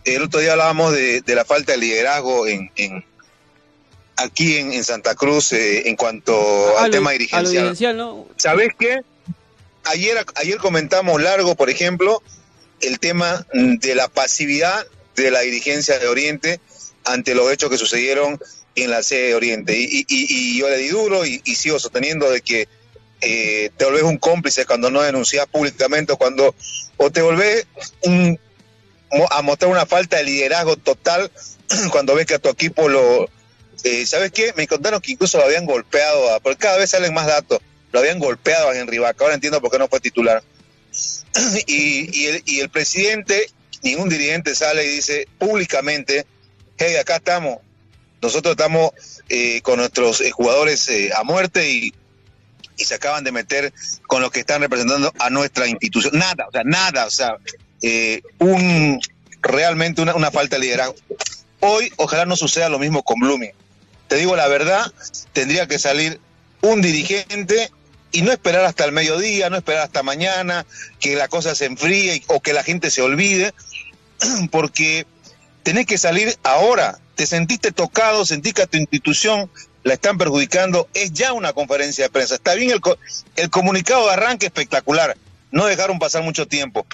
El 0.04 0.22
otro 0.22 0.40
día 0.40 0.52
hablábamos 0.52 0.92
de, 0.92 1.22
la 1.26 1.44
falta 1.44 1.72
de 1.72 1.78
liderazgo 1.78 2.46
en, 2.46 2.70
aquí 4.16 4.56
en, 4.56 4.82
Santa 4.84 5.14
Cruz 5.14 5.52
eh, 5.52 5.88
en 5.88 5.96
cuanto 5.96 6.78
al 6.78 6.90
tema 6.90 7.12
dirigencial. 7.12 7.96
¿no? 7.96 8.26
¿Sabes 8.36 8.70
qué? 8.78 9.02
Ayer, 9.84 10.24
ayer 10.36 10.58
comentamos 10.58 11.20
largo, 11.22 11.54
por 11.54 11.70
ejemplo, 11.70 12.22
el 12.80 12.98
tema 12.98 13.46
de 13.52 13.94
la 13.94 14.08
pasividad 14.08 14.86
de 15.16 15.30
la 15.30 15.40
dirigencia 15.40 15.98
de 15.98 16.08
Oriente 16.08 16.60
ante 17.04 17.34
los 17.34 17.50
hechos 17.52 17.70
que 17.70 17.78
sucedieron 17.78 18.38
en 18.74 18.90
la 18.90 19.02
sede 19.02 19.28
de 19.28 19.34
Oriente. 19.34 19.74
Y, 19.76 20.58
yo 20.58 20.68
le 20.68 20.78
di 20.78 20.88
duro 20.88 21.24
y, 21.24 21.38
sigo 21.54 21.78
sosteniendo 21.78 22.30
de 22.30 22.40
que 22.40 22.68
eh, 23.20 23.70
te 23.76 23.84
volvés 23.84 24.02
un 24.02 24.18
cómplice 24.18 24.64
cuando 24.64 24.90
no 24.90 25.02
denuncias 25.02 25.46
públicamente 25.46 26.12
o 26.12 26.16
cuando 26.16 26.54
o 27.02 27.10
te 27.10 27.22
volvés 27.22 27.66
a 29.30 29.42
mostrar 29.42 29.70
una 29.70 29.86
falta 29.86 30.18
de 30.18 30.24
liderazgo 30.24 30.76
total 30.76 31.30
cuando 31.92 32.14
ves 32.14 32.26
que 32.26 32.34
a 32.34 32.38
tu 32.38 32.50
equipo 32.50 32.90
lo... 32.90 33.26
Eh, 33.84 34.04
¿Sabes 34.04 34.30
qué? 34.32 34.52
Me 34.54 34.66
contaron 34.66 35.00
que 35.00 35.12
incluso 35.12 35.38
lo 35.38 35.44
habían 35.44 35.64
golpeado, 35.64 36.38
porque 36.42 36.58
cada 36.58 36.76
vez 36.76 36.90
salen 36.90 37.14
más 37.14 37.26
datos, 37.26 37.60
lo 37.90 38.00
habían 38.00 38.18
golpeado 38.18 38.68
a 38.68 38.76
Henry 38.76 38.98
Vaca, 38.98 39.24
ahora 39.24 39.34
entiendo 39.34 39.62
por 39.62 39.70
qué 39.70 39.78
no 39.78 39.88
fue 39.88 40.00
titular. 40.00 40.42
y, 41.66 42.26
el, 42.26 42.42
y 42.44 42.60
el 42.60 42.68
presidente 42.68 43.48
ningún 43.82 44.10
dirigente 44.10 44.54
sale 44.54 44.84
y 44.84 44.96
dice 44.96 45.26
públicamente, 45.38 46.26
hey, 46.76 46.96
acá 46.96 47.16
estamos, 47.16 47.60
nosotros 48.20 48.52
estamos 48.52 48.90
eh, 49.30 49.62
con 49.62 49.78
nuestros 49.78 50.20
eh, 50.20 50.30
jugadores 50.32 50.86
a 51.16 51.24
muerte 51.24 51.66
y, 51.66 51.94
y, 52.80 52.84
se 52.84 52.94
acaban 52.94 53.24
de 53.24 53.32
meter 53.32 53.72
con 54.06 54.22
los 54.22 54.30
que 54.30 54.40
están 54.40 54.60
representando 54.60 55.12
a 55.18 55.30
nuestra 55.30 55.66
institución. 55.66 56.18
Nada, 56.18 56.46
o 56.48 56.52
sea, 56.52 56.62
nada, 56.64 57.06
o 57.06 57.10
sea, 57.10 57.36
un 58.38 59.00
realmente 59.42 60.02
una, 60.02 60.14
una 60.14 60.30
falta 60.30 60.56
de 60.56 60.62
liderazgo. 60.62 60.96
Hoy 61.60 61.92
ojalá 61.96 62.24
no 62.26 62.36
suceda 62.36 62.68
lo 62.68 62.78
mismo 62.78 63.02
con 63.02 63.20
Blooming. 63.20 63.52
Te 64.08 64.16
digo 64.16 64.34
la 64.34 64.48
verdad, 64.48 64.92
tendría 65.32 65.66
que 65.68 65.78
salir 65.78 66.20
un 66.62 66.82
dirigente 66.82 67.70
y 68.12 68.22
no 68.22 68.32
esperar 68.32 68.64
hasta 68.64 68.84
el 68.84 68.92
mediodía, 68.92 69.50
no 69.50 69.56
esperar 69.56 69.82
hasta 69.82 70.02
mañana, 70.02 70.66
que 70.98 71.14
la 71.14 71.28
cosa 71.28 71.54
se 71.54 71.66
enfríe 71.66 72.22
o 72.26 72.40
que 72.40 72.52
la 72.52 72.62
gente 72.62 72.90
se 72.90 73.02
olvide, 73.02 73.54
porque 74.50 75.06
tenés 75.62 75.86
que 75.86 75.98
salir 75.98 76.36
ahora. 76.42 76.98
Te 77.14 77.26
sentiste 77.26 77.70
tocado, 77.70 78.24
sentís 78.24 78.54
que 78.54 78.62
a 78.62 78.66
tu 78.66 78.78
institución 78.78 79.50
la 79.82 79.94
están 79.94 80.18
perjudicando, 80.18 80.88
es 80.94 81.12
ya 81.12 81.32
una 81.32 81.52
conferencia 81.52 82.04
de 82.04 82.10
prensa. 82.10 82.34
Está 82.34 82.54
bien 82.54 82.70
el, 82.70 82.80
el 83.36 83.50
comunicado 83.50 84.06
de 84.06 84.12
arranque 84.12 84.46
espectacular, 84.46 85.16
no 85.50 85.66
dejaron 85.66 85.98
pasar 85.98 86.22
mucho 86.22 86.46
tiempo. 86.46 86.86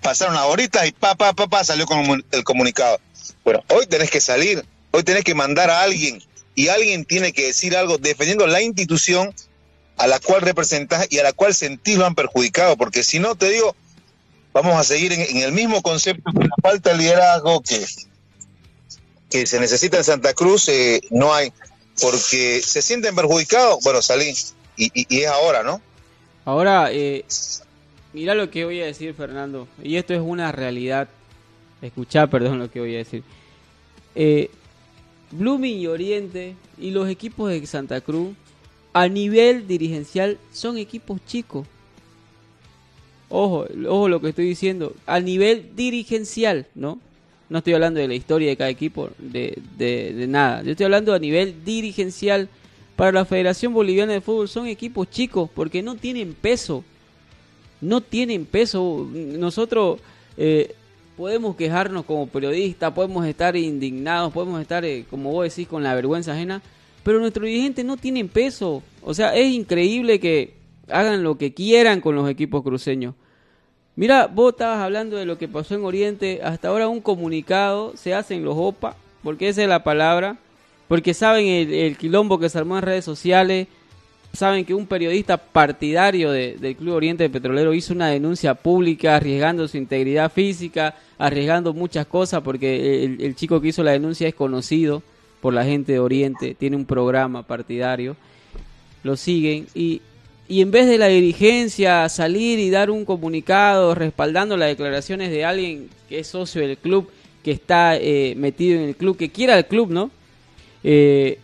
Pasaron 0.00 0.36
ahorita 0.36 0.86
y 0.86 0.92
pa, 0.92 1.14
pa, 1.14 1.32
pa, 1.32 1.46
pa, 1.46 1.64
salió 1.64 1.86
con 1.86 2.24
el 2.30 2.44
comunicado. 2.44 3.00
Bueno, 3.44 3.64
hoy 3.68 3.86
tenés 3.86 4.10
que 4.10 4.20
salir, 4.20 4.64
hoy 4.90 5.02
tenés 5.02 5.24
que 5.24 5.34
mandar 5.34 5.70
a 5.70 5.82
alguien 5.82 6.22
y 6.54 6.68
alguien 6.68 7.04
tiene 7.04 7.32
que 7.32 7.46
decir 7.46 7.76
algo 7.76 7.98
defendiendo 7.98 8.46
la 8.46 8.62
institución 8.62 9.34
a 9.96 10.06
la 10.06 10.18
cual 10.18 10.42
representas 10.42 11.06
y 11.10 11.18
a 11.18 11.22
la 11.22 11.32
cual 11.32 11.54
sentís 11.54 11.96
lo 11.96 12.06
han 12.06 12.14
perjudicado, 12.14 12.76
porque 12.76 13.02
si 13.02 13.18
no, 13.18 13.34
te 13.34 13.48
digo, 13.48 13.74
vamos 14.52 14.76
a 14.76 14.84
seguir 14.84 15.12
en, 15.12 15.36
el 15.38 15.52
mismo 15.52 15.82
concepto 15.82 16.32
que 16.32 16.46
la 16.46 16.54
falta 16.62 16.90
de 16.90 16.98
liderazgo 16.98 17.62
que, 17.62 17.84
que 19.30 19.46
se 19.46 19.60
necesita 19.60 19.98
en 19.98 20.04
Santa 20.04 20.34
Cruz, 20.34 20.68
eh, 20.68 21.00
no 21.10 21.32
hay, 21.32 21.52
porque 22.00 22.60
se 22.60 22.82
sienten 22.82 23.14
perjudicados, 23.14 23.78
bueno, 23.84 24.02
salí, 24.02 24.32
y, 24.76 25.16
es 25.16 25.26
ahora, 25.26 25.62
¿no? 25.62 25.80
Ahora, 26.44 26.92
eh, 26.92 27.24
mira 28.12 28.34
lo 28.34 28.50
que 28.50 28.64
voy 28.64 28.80
a 28.80 28.86
decir, 28.86 29.14
Fernando, 29.14 29.68
y 29.82 29.96
esto 29.96 30.14
es 30.14 30.20
una 30.20 30.52
realidad, 30.52 31.08
escuchá, 31.80 32.26
perdón, 32.26 32.58
lo 32.58 32.70
que 32.70 32.80
voy 32.80 32.94
a 32.94 32.98
decir. 32.98 33.22
Eh, 34.14 34.50
Blooming 35.30 35.78
y 35.78 35.86
Oriente 35.86 36.54
y 36.78 36.90
los 36.90 37.08
equipos 37.08 37.50
de 37.50 37.66
Santa 37.66 38.00
Cruz 38.00 38.34
a 38.92 39.08
nivel 39.08 39.66
dirigencial 39.66 40.38
son 40.52 40.78
equipos 40.78 41.20
chicos. 41.26 41.66
Ojo, 43.28 43.66
ojo 43.88 44.08
lo 44.08 44.20
que 44.20 44.28
estoy 44.28 44.46
diciendo. 44.46 44.94
A 45.06 45.18
nivel 45.18 45.74
dirigencial, 45.74 46.68
¿no? 46.76 47.00
No 47.48 47.58
estoy 47.58 47.74
hablando 47.74 48.00
de 48.00 48.08
la 48.08 48.14
historia 48.14 48.48
de 48.48 48.56
cada 48.56 48.70
equipo, 48.70 49.10
de, 49.18 49.58
de, 49.76 50.26
nada. 50.28 50.62
Yo 50.62 50.72
estoy 50.72 50.84
hablando 50.84 51.12
a 51.14 51.18
nivel 51.18 51.64
dirigencial. 51.64 52.48
Para 52.96 53.10
la 53.10 53.24
Federación 53.24 53.74
Boliviana 53.74 54.12
de 54.12 54.20
Fútbol 54.20 54.48
son 54.48 54.68
equipos 54.68 55.10
chicos 55.10 55.50
porque 55.52 55.82
no 55.82 55.96
tienen 55.96 56.32
peso. 56.32 56.84
No 57.80 58.00
tienen 58.00 58.46
peso. 58.46 59.08
Nosotros 59.12 60.00
eh, 60.36 60.74
podemos 61.16 61.56
quejarnos 61.56 62.04
como 62.04 62.28
periodistas, 62.28 62.92
podemos 62.92 63.26
estar 63.26 63.56
indignados, 63.56 64.32
podemos 64.32 64.60
estar, 64.60 64.84
eh, 64.84 65.04
como 65.10 65.32
vos 65.32 65.48
decís, 65.48 65.66
con 65.66 65.82
la 65.82 65.94
vergüenza 65.94 66.32
ajena 66.32 66.62
pero 67.04 67.20
nuestros 67.20 67.46
dirigentes 67.46 67.84
no 67.84 67.96
tienen 67.96 68.28
peso. 68.28 68.82
O 69.02 69.14
sea, 69.14 69.36
es 69.36 69.52
increíble 69.52 70.18
que 70.18 70.54
hagan 70.88 71.22
lo 71.22 71.36
que 71.36 71.52
quieran 71.52 72.00
con 72.00 72.16
los 72.16 72.28
equipos 72.28 72.64
cruceños. 72.64 73.14
Mira, 73.96 74.26
vos 74.26 74.52
estabas 74.52 74.80
hablando 74.80 75.16
de 75.16 75.24
lo 75.24 75.38
que 75.38 75.46
pasó 75.46 75.74
en 75.74 75.84
Oriente. 75.84 76.40
Hasta 76.42 76.68
ahora 76.68 76.88
un 76.88 77.00
comunicado 77.00 77.96
se 77.96 78.12
hace 78.12 78.34
en 78.34 78.44
los 78.44 78.54
OPA, 78.56 78.96
porque 79.22 79.48
esa 79.48 79.62
es 79.62 79.68
la 79.68 79.84
palabra, 79.84 80.36
porque 80.88 81.14
saben 81.14 81.46
el, 81.46 81.96
quilombo 81.96 82.38
que 82.38 82.48
se 82.48 82.58
armó 82.58 82.76
en 82.76 82.82
redes 82.82 83.04
sociales, 83.04 83.68
saben 84.32 84.64
que 84.64 84.74
un 84.74 84.88
periodista 84.88 85.36
partidario 85.36 86.32
del 86.32 86.76
Club 86.76 86.94
Oriente 86.94 87.30
Petrolero 87.30 87.72
hizo 87.72 87.92
una 87.92 88.08
denuncia 88.08 88.54
pública 88.54 89.14
arriesgando 89.14 89.68
su 89.68 89.76
integridad 89.76 90.32
física, 90.32 90.96
arriesgando 91.16 91.72
muchas 91.72 92.06
cosas, 92.06 92.42
porque 92.42 93.04
el 93.04 93.36
chico 93.36 93.60
que 93.60 93.68
hizo 93.68 93.84
la 93.84 93.92
denuncia 93.92 94.26
es 94.26 94.34
conocido 94.34 95.04
por 95.40 95.54
la 95.54 95.64
gente 95.64 95.92
de 95.92 96.00
Oriente, 96.00 96.56
tiene 96.56 96.74
un 96.74 96.84
programa 96.84 97.44
partidario, 97.44 98.16
lo 99.04 99.16
siguen 99.16 99.68
y, 99.72 100.00
y 100.48 100.60
en 100.60 100.70
vez 100.70 100.86
de 100.86 100.98
la 100.98 101.06
dirigencia 101.06 102.08
salir 102.08 102.58
y 102.58 102.70
dar 102.70 102.90
un 102.90 103.04
comunicado 103.04 103.94
respaldando 103.94 104.56
las 104.56 104.68
declaraciones 104.68 105.30
de 105.30 105.44
alguien 105.44 105.88
que 106.08 106.20
es 106.20 106.26
socio 106.26 106.60
del 106.60 106.76
club, 106.76 107.08
que 107.42 107.50
está 107.50 107.96
eh, 107.96 108.34
metido 108.36 108.78
en 108.78 108.88
el 108.88 108.96
club, 108.96 109.16
que 109.16 109.30
quiera 109.30 109.56
el 109.56 109.66
club, 109.66 109.90
¿no? 109.90 110.10
Eh, 110.82 111.38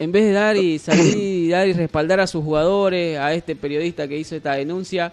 en 0.00 0.10
vez 0.10 0.24
de 0.24 0.32
dar 0.32 0.56
y 0.56 0.78
salir 0.78 1.16
y 1.16 1.48
dar 1.48 1.68
y 1.68 1.72
respaldar 1.72 2.18
a 2.18 2.26
sus 2.26 2.42
jugadores, 2.42 3.18
a 3.18 3.32
este 3.32 3.54
periodista 3.54 4.08
que 4.08 4.18
hizo 4.18 4.34
esta 4.34 4.54
denuncia, 4.54 5.12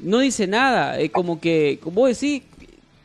no 0.00 0.20
dice 0.20 0.46
nada, 0.46 1.00
es 1.00 1.10
como 1.10 1.40
que, 1.40 1.78
como 1.82 2.06
decís, 2.06 2.42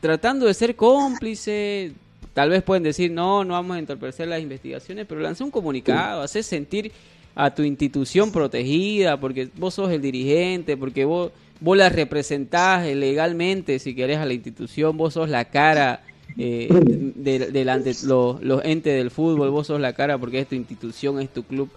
tratando 0.00 0.46
de 0.46 0.54
ser 0.54 0.76
cómplice, 0.76 1.92
Tal 2.34 2.48
vez 2.48 2.62
pueden 2.62 2.82
decir, 2.82 3.10
no, 3.10 3.44
no 3.44 3.54
vamos 3.54 3.76
a 3.76 3.78
entorpecer 3.78 4.26
las 4.26 4.40
investigaciones, 4.40 5.06
pero 5.06 5.20
lanza 5.20 5.44
un 5.44 5.50
comunicado, 5.50 6.22
hace 6.22 6.42
sentir 6.42 6.90
a 7.34 7.54
tu 7.54 7.62
institución 7.62 8.32
protegida, 8.32 9.18
porque 9.18 9.48
vos 9.56 9.74
sos 9.74 9.90
el 9.90 10.02
dirigente, 10.02 10.76
porque 10.76 11.04
vos, 11.04 11.32
vos 11.60 11.76
la 11.76 11.88
representás 11.88 12.86
legalmente, 12.86 13.78
si 13.78 13.94
querés, 13.94 14.18
a 14.18 14.26
la 14.26 14.34
institución, 14.34 14.96
vos 14.96 15.14
sos 15.14 15.28
la 15.28 15.46
cara 15.46 16.02
eh, 16.38 16.68
delante 17.16 17.94
de, 17.94 18.06
los, 18.06 18.64
entes 18.64 18.94
del 18.94 19.10
fútbol, 19.10 19.50
vos 19.50 19.66
sos 19.66 19.80
la 19.80 19.92
cara 19.92 20.18
porque 20.18 20.40
es 20.40 20.48
tu 20.48 20.54
institución, 20.54 21.20
es 21.20 21.30
tu 21.30 21.42
club. 21.42 21.68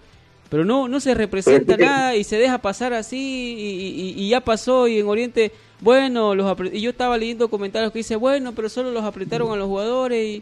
Pero 0.49 0.63
no, 0.63 0.87
no 0.87 0.99
se 0.99 1.15
representa 1.15 1.75
nada 1.75 2.15
y 2.15 2.23
se 2.23 2.37
deja 2.37 2.59
pasar 2.59 2.93
así 2.93 3.55
y, 3.57 4.13
y 4.21 4.29
ya 4.29 4.41
pasó 4.41 4.87
y 4.87 4.99
en 4.99 5.07
Oriente 5.07 5.51
bueno, 5.81 6.35
los 6.35 6.57
y 6.71 6.81
yo 6.81 6.91
estaba 6.91 7.17
leyendo 7.17 7.49
comentarios 7.49 7.91
que 7.91 7.99
dice, 7.99 8.15
bueno, 8.15 8.53
pero 8.53 8.69
solo 8.69 8.91
los 8.91 9.03
apretaron 9.03 9.51
a 9.51 9.55
los 9.55 9.67
jugadores 9.67 10.41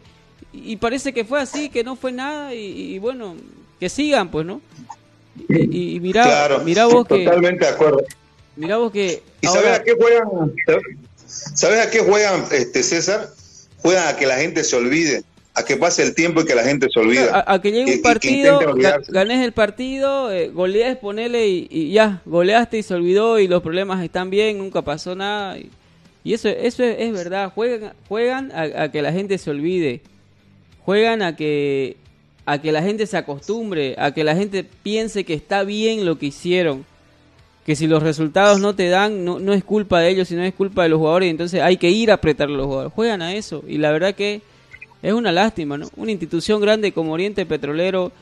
y, 0.52 0.76
parece 0.76 1.12
que 1.12 1.24
fue 1.24 1.40
así, 1.40 1.68
que 1.68 1.82
no 1.82 1.96
fue 1.96 2.12
nada 2.12 2.54
y, 2.54 2.98
bueno, 2.98 3.34
que 3.80 3.88
sigan, 3.88 4.30
pues, 4.30 4.46
¿no? 4.46 4.60
Y, 5.48 6.00
mira, 6.00 6.60
mira 6.64 6.86
vos 6.86 7.06
que... 7.06 7.24
Totalmente 7.24 7.64
de 7.64 7.70
acuerdo. 7.70 8.04
Mira 8.56 8.76
vos 8.76 8.92
que... 8.92 9.22
¿Y 9.40 9.46
sabes 9.46 9.78
a 9.78 9.82
qué 9.82 9.94
juegan? 9.94 10.54
¿Sabes 11.26 11.86
a 11.86 11.90
qué 11.90 12.00
juegan, 12.00 12.44
este 12.52 12.82
César? 12.82 13.30
Juegan 13.78 14.08
a 14.08 14.16
que 14.16 14.26
la 14.26 14.36
gente 14.36 14.64
se 14.64 14.76
olvide 14.76 15.24
a 15.54 15.64
que 15.64 15.76
pase 15.76 16.02
el 16.02 16.14
tiempo 16.14 16.40
y 16.40 16.44
que 16.44 16.54
la 16.54 16.64
gente 16.64 16.88
se 16.92 16.98
olvide. 16.98 17.28
A, 17.32 17.60
que 17.60 17.70
llegue 17.70 17.94
un 17.94 18.02
partido, 18.02 18.60
ganes 19.08 19.44
el 19.44 19.52
partido, 19.52 20.32
eh, 20.32 20.48
golees, 20.48 20.96
ponele 20.96 21.46
y, 21.46 21.92
ya, 21.92 22.20
goleaste 22.24 22.78
y 22.78 22.82
se 22.82 22.94
olvidó 22.94 23.38
y 23.38 23.46
los 23.46 23.62
problemas 23.62 24.02
están 24.02 24.30
bien, 24.30 24.58
nunca 24.58 24.82
pasó 24.82 25.14
nada. 25.14 25.56
Y, 26.24 26.32
eso, 26.32 26.48
eso 26.48 26.82
es, 26.82 27.12
verdad, 27.12 27.52
juegan, 27.54 27.92
juegan 28.08 28.50
a, 28.52 28.90
que 28.90 29.00
la 29.00 29.12
gente 29.12 29.38
se 29.38 29.50
olvide, 29.50 30.00
juegan 30.84 31.22
a 31.22 31.36
que, 31.36 31.98
a 32.46 32.60
que 32.60 32.72
la 32.72 32.82
gente 32.82 33.06
se 33.06 33.16
acostumbre, 33.16 33.94
a 33.98 34.12
que 34.12 34.24
la 34.24 34.36
gente 34.36 34.64
piense 34.64 35.24
que 35.24 35.34
está 35.34 35.64
bien 35.64 36.04
lo 36.04 36.18
que 36.18 36.26
hicieron. 36.26 36.84
Que 37.64 37.76
si 37.76 37.86
los 37.86 38.02
resultados 38.02 38.60
no 38.60 38.74
te 38.74 38.88
dan, 38.88 39.24
no, 39.24 39.38
no 39.38 39.54
es 39.54 39.64
culpa 39.64 40.00
de 40.00 40.10
ellos, 40.10 40.28
sino 40.28 40.42
es 40.42 40.52
culpa 40.52 40.82
de 40.82 40.90
los 40.90 40.98
jugadores, 40.98 41.30
entonces 41.30 41.62
hay 41.62 41.78
que 41.78 41.90
ir 41.90 42.10
a 42.10 42.14
apretar 42.14 42.48
a 42.48 42.52
los 42.52 42.66
jugadores. 42.66 42.92
Juegan 42.92 43.22
a 43.22 43.34
eso. 43.34 43.64
Y 43.66 43.78
la 43.78 43.90
verdad 43.90 44.14
que 44.14 44.42
es 45.02 45.12
una 45.12 45.32
lástima, 45.32 45.78
¿no? 45.78 45.88
Una 45.96 46.10
institución 46.10 46.60
grande 46.60 46.92
como 46.92 47.12
Oriente 47.12 47.46
Petrolero 47.46 48.12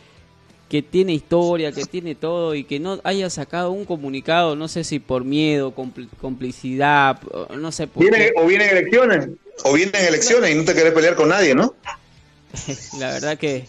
que 0.69 0.81
tiene 0.81 1.13
historia, 1.13 1.71
que 1.71 1.85
tiene 1.85 2.15
todo 2.15 2.55
y 2.55 2.65
que 2.65 2.81
no 2.81 2.99
haya 3.05 3.29
sacado 3.29 3.73
un 3.73 3.85
comunicado, 3.85 4.57
no 4.57 4.69
sé 4.69 4.85
si 4.85 5.01
por 5.01 5.23
miedo, 5.23 5.75
complicidad, 6.19 7.21
no 7.55 7.71
sé 7.73 7.87
por 7.89 8.09
qué. 8.09 8.33
O 8.37 8.47
vienen 8.47 8.71
elecciones, 8.71 9.29
o 9.65 9.75
vienen 9.75 10.03
elecciones 10.03 10.51
y 10.51 10.55
no 10.55 10.65
te 10.65 10.75
querés 10.75 10.95
pelear 10.95 11.15
con 11.15 11.29
nadie, 11.29 11.55
¿no? 11.55 11.75
La 12.99 13.13
verdad 13.13 13.37
que 13.37 13.67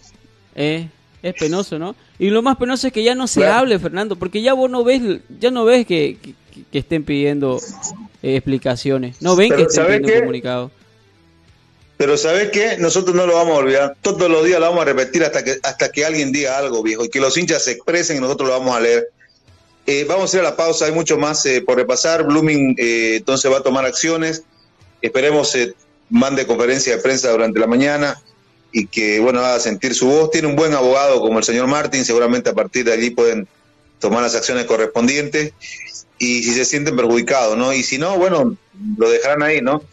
es 0.56 1.34
penoso, 1.40 1.80
¿no? 1.80 1.96
Y 2.20 2.30
lo 2.30 2.42
más 2.42 2.58
penoso 2.58 2.88
es 2.88 2.94
que 2.94 3.02
ya 3.02 3.16
no 3.16 3.28
se 3.28 3.48
hable, 3.48 3.80
Fernando, 3.80 4.18
porque 4.18 4.42
ya 4.42 4.54
vos 4.54 4.70
no 4.70 4.84
ves, 4.84 5.02
ya 5.40 5.52
no 5.52 5.64
ves 5.64 5.88
que, 5.88 6.18
estén 6.72 7.04
pidiendo 7.04 7.60
eh, 8.22 8.36
explicaciones, 8.36 9.22
no 9.22 9.36
ven 9.36 9.56
que 9.56 9.64
estén 9.64 9.86
pidiendo 9.86 10.14
comunicados. 10.20 10.72
Pero 11.96 12.18
¿sabes 12.18 12.50
qué? 12.52 12.76
Nosotros 12.78 13.16
no 13.16 13.26
lo 13.26 13.36
vamos 13.36 13.54
a 13.54 13.60
olvidar. 13.60 13.96
Todos 14.02 14.30
los 14.30 14.44
días 14.44 14.60
lo 14.60 14.66
vamos 14.66 14.82
a 14.82 14.86
repetir 14.86 15.24
hasta 15.24 15.44
que, 15.44 15.60
hasta 15.64 15.90
que 15.90 16.04
alguien 16.04 16.34
diga 16.34 16.58
algo, 16.58 16.84
viejo, 16.84 17.06
y 17.06 17.10
que 17.10 17.22
los 17.22 17.38
hinchas 17.38 17.64
se 17.64 17.72
expresen 17.72 18.18
y 18.18 18.20
nosotros 18.20 18.50
lo 18.50 18.60
vamos 18.60 18.76
a 18.76 18.82
leer. 18.82 19.08
Eh, 19.86 20.06
vamos 20.06 20.24
a 20.24 20.26
hacer 20.26 20.44
la 20.44 20.58
pausa, 20.58 20.86
hay 20.86 20.92
mucho 20.92 21.18
más 21.18 21.46
eh, 21.46 21.62
por 21.62 21.78
repasar. 21.78 22.26
Blooming 22.26 22.76
eh, 22.78 23.16
entonces 23.18 23.50
va 23.50 23.60
a 23.60 23.64
tomar 23.64 23.86
acciones. 23.86 24.44
Esperemos 25.02 25.58
mande 26.10 26.46
conferencia 26.46 26.98
de 26.98 27.02
prensa 27.02 27.32
durante 27.32 27.60
la 27.60 27.68
mañana 27.68 28.22
y 28.74 28.88
que, 28.88 29.20
bueno, 29.20 29.40
haga 29.40 29.60
sentir 29.60 29.96
su 29.96 30.08
voz. 30.08 30.32
Tiene 30.32 30.50
un 30.50 30.56
buen 30.56 30.74
abogado 30.74 31.22
como 31.22 31.38
el 31.38 31.46
señor 31.46 31.68
Martín, 31.68 32.04
seguramente 32.04 32.50
a 32.50 32.54
partir 32.54 32.84
de 32.84 32.94
allí 32.94 33.12
pueden 33.12 33.48
tomar 34.00 34.22
las 34.22 34.36
acciones 34.36 34.66
correspondientes 34.66 35.54
y 36.18 36.44
si 36.44 36.54
se 36.54 36.66
sienten 36.66 36.96
perjudicados, 36.96 37.58
¿no? 37.58 37.72
Y 37.72 37.84
si 37.84 37.98
no, 37.98 38.18
bueno, 38.18 38.58
lo 38.98 39.10
dejarán 39.10 39.44
ahí, 39.44 39.62
¿no? 39.62 39.84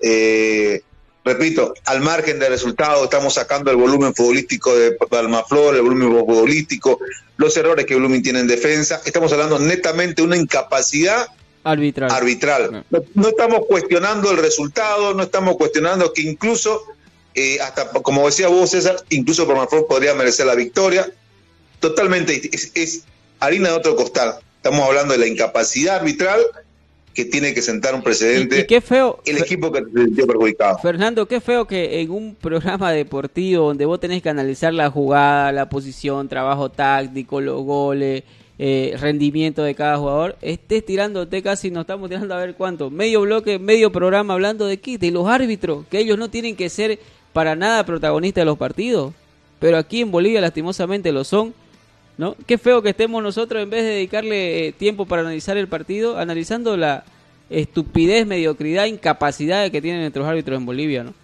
Eh, 0.00 0.82
repito, 1.24 1.74
al 1.84 2.00
margen 2.00 2.38
del 2.38 2.50
resultado, 2.50 3.04
estamos 3.04 3.34
sacando 3.34 3.70
el 3.70 3.76
volumen 3.76 4.14
futbolístico 4.14 4.74
de 4.74 4.92
Palmaflor, 4.92 5.74
el 5.74 5.82
volumen 5.82 6.10
futbolístico, 6.10 6.98
los 7.36 7.56
errores 7.56 7.86
que 7.86 7.94
Blooming 7.94 8.22
tiene 8.22 8.40
en 8.40 8.48
defensa. 8.48 9.00
Estamos 9.04 9.32
hablando 9.32 9.58
netamente 9.58 10.22
de 10.22 10.26
una 10.26 10.36
incapacidad 10.36 11.28
arbitral. 11.64 12.10
arbitral. 12.10 12.84
No. 12.90 13.28
estamos 13.28 13.66
cuestionando 13.68 14.30
el 14.30 14.38
resultado, 14.38 15.14
no 15.14 15.22
estamos 15.22 15.56
cuestionando 15.56 16.12
que 16.12 16.22
incluso, 16.22 16.84
eh, 17.34 17.60
hasta 17.60 17.90
como 17.90 18.26
decía 18.26 18.48
vos, 18.48 18.70
César, 18.70 18.96
incluso 19.10 19.46
Palmaflor 19.46 19.86
podría 19.86 20.14
merecer 20.14 20.46
la 20.46 20.54
victoria. 20.54 21.10
Totalmente, 21.80 22.50
es 22.52 23.04
harina 23.40 23.70
de 23.70 23.74
otro 23.74 23.96
costal. 23.96 24.36
Estamos 24.56 24.86
hablando 24.86 25.12
de 25.12 25.18
la 25.18 25.26
incapacidad 25.26 25.96
arbitral 25.96 26.40
que 27.14 27.24
tiene 27.24 27.52
que 27.54 27.62
sentar 27.62 27.94
un 27.94 28.02
precedente. 28.02 28.60
Y, 28.60 28.66
qué 28.66 28.80
feo. 28.80 29.20
El 29.24 29.38
equipo 29.38 29.70
que 29.72 29.82
se 30.14 30.26
perjudicado. 30.26 30.78
Fernando, 30.78 31.26
qué 31.26 31.40
feo 31.40 31.66
que 31.66 32.00
en 32.00 32.10
un 32.10 32.34
programa 32.34 32.92
deportivo 32.92 33.66
donde 33.66 33.84
vos 33.84 34.00
tenés 34.00 34.22
que 34.22 34.28
analizar 34.28 34.72
la 34.72 34.90
jugada, 34.90 35.52
la 35.52 35.68
posición, 35.68 36.28
trabajo 36.28 36.70
táctico, 36.70 37.40
los 37.40 37.62
goles, 37.62 38.22
eh, 38.58 38.96
rendimiento 39.00 39.62
de 39.62 39.74
cada 39.74 39.98
jugador, 39.98 40.36
estés 40.40 40.86
tirándote 40.86 41.42
casi, 41.42 41.70
nos 41.70 41.82
estamos 41.82 42.08
tirando 42.08 42.34
a 42.34 42.38
ver 42.38 42.54
cuánto, 42.54 42.90
medio 42.90 43.22
bloque, 43.22 43.58
medio 43.58 43.90
programa 43.90 44.34
hablando 44.34 44.66
de 44.66 44.78
qué, 44.78 44.98
de 44.98 45.10
los 45.10 45.26
árbitros, 45.26 45.84
que 45.90 45.98
ellos 45.98 46.18
no 46.18 46.30
tienen 46.30 46.54
que 46.54 46.70
ser 46.70 47.00
para 47.32 47.56
nada 47.56 47.84
protagonistas 47.84 48.42
de 48.42 48.46
los 48.46 48.58
partidos, 48.58 49.12
pero 49.58 49.78
aquí 49.78 50.00
en 50.00 50.10
Bolivia 50.10 50.40
lastimosamente 50.40 51.12
lo 51.12 51.24
son 51.24 51.54
¿no? 52.18 52.36
Qué 52.46 52.58
feo 52.58 52.82
que 52.82 52.90
estemos 52.90 53.22
nosotros 53.22 53.62
en 53.62 53.70
vez 53.70 53.84
de 53.84 53.90
dedicarle 53.90 54.68
eh, 54.68 54.72
tiempo 54.72 55.06
para 55.06 55.22
analizar 55.22 55.56
el 55.56 55.68
partido, 55.68 56.18
analizando 56.18 56.76
la 56.76 57.04
estupidez, 57.50 58.26
mediocridad, 58.26 58.86
incapacidad 58.86 59.70
que 59.70 59.82
tienen 59.82 60.02
nuestros 60.02 60.26
árbitros 60.26 60.58
en 60.58 60.66
Bolivia, 60.66 61.04
¿no? 61.04 61.14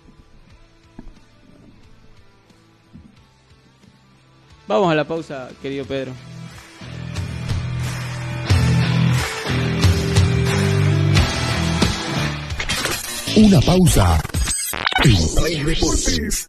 Vamos 4.67 4.93
a 4.93 4.95
la 4.95 5.05
pausa, 5.05 5.49
querido 5.63 5.87
Pedro. 5.87 6.13
Una 13.37 13.61
pausa. 13.61 14.21
Play 15.01 15.63
Deportes. 15.63 16.49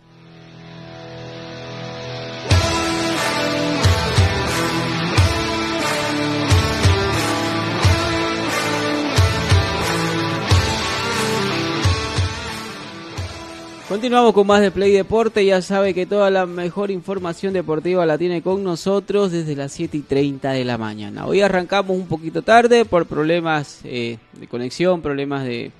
Continuamos 13.91 14.31
con 14.31 14.47
más 14.47 14.61
de 14.61 14.71
Play 14.71 14.93
Deporte. 14.93 15.45
Ya 15.45 15.61
sabe 15.61 15.93
que 15.93 16.05
toda 16.05 16.29
la 16.29 16.45
mejor 16.45 16.91
información 16.91 17.51
deportiva 17.51 18.05
la 18.05 18.17
tiene 18.17 18.41
con 18.41 18.63
nosotros 18.63 19.33
desde 19.33 19.53
las 19.53 19.73
7 19.73 19.97
y 19.97 19.99
30 19.99 20.53
de 20.53 20.63
la 20.63 20.77
mañana. 20.77 21.25
Hoy 21.25 21.41
arrancamos 21.41 21.97
un 21.97 22.07
poquito 22.07 22.41
tarde 22.41 22.85
por 22.85 23.05
problemas 23.05 23.81
eh, 23.83 24.17
de 24.31 24.47
conexión, 24.47 25.01
problemas 25.01 25.43
de 25.43 25.73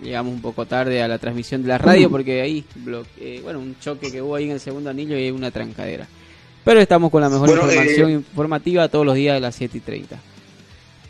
llegamos 0.00 0.32
un 0.32 0.40
poco 0.40 0.64
tarde 0.64 1.02
a 1.02 1.06
la 1.06 1.18
transmisión 1.18 1.60
de 1.60 1.68
la 1.68 1.76
radio 1.76 2.08
porque 2.08 2.40
ahí, 2.40 2.64
eh, 3.20 3.40
bueno, 3.42 3.58
un 3.58 3.78
choque 3.78 4.10
que 4.10 4.22
hubo 4.22 4.36
ahí 4.36 4.44
en 4.46 4.52
el 4.52 4.60
segundo 4.60 4.88
anillo 4.88 5.18
y 5.18 5.24
hay 5.24 5.30
una 5.30 5.50
trancadera. 5.50 6.08
Pero 6.64 6.80
estamos 6.80 7.10
con 7.10 7.20
la 7.20 7.28
mejor 7.28 7.50
información 7.50 8.08
eh, 8.08 8.14
informativa 8.14 8.88
todos 8.88 9.04
los 9.04 9.16
días 9.16 9.34
de 9.34 9.40
las 9.40 9.54
7 9.54 9.76
y 9.76 9.80
30. 9.82 10.18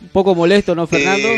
Un 0.03 0.09
poco 0.09 0.35
molesto, 0.35 0.75
¿no, 0.75 0.89
Fernando? 0.89 1.29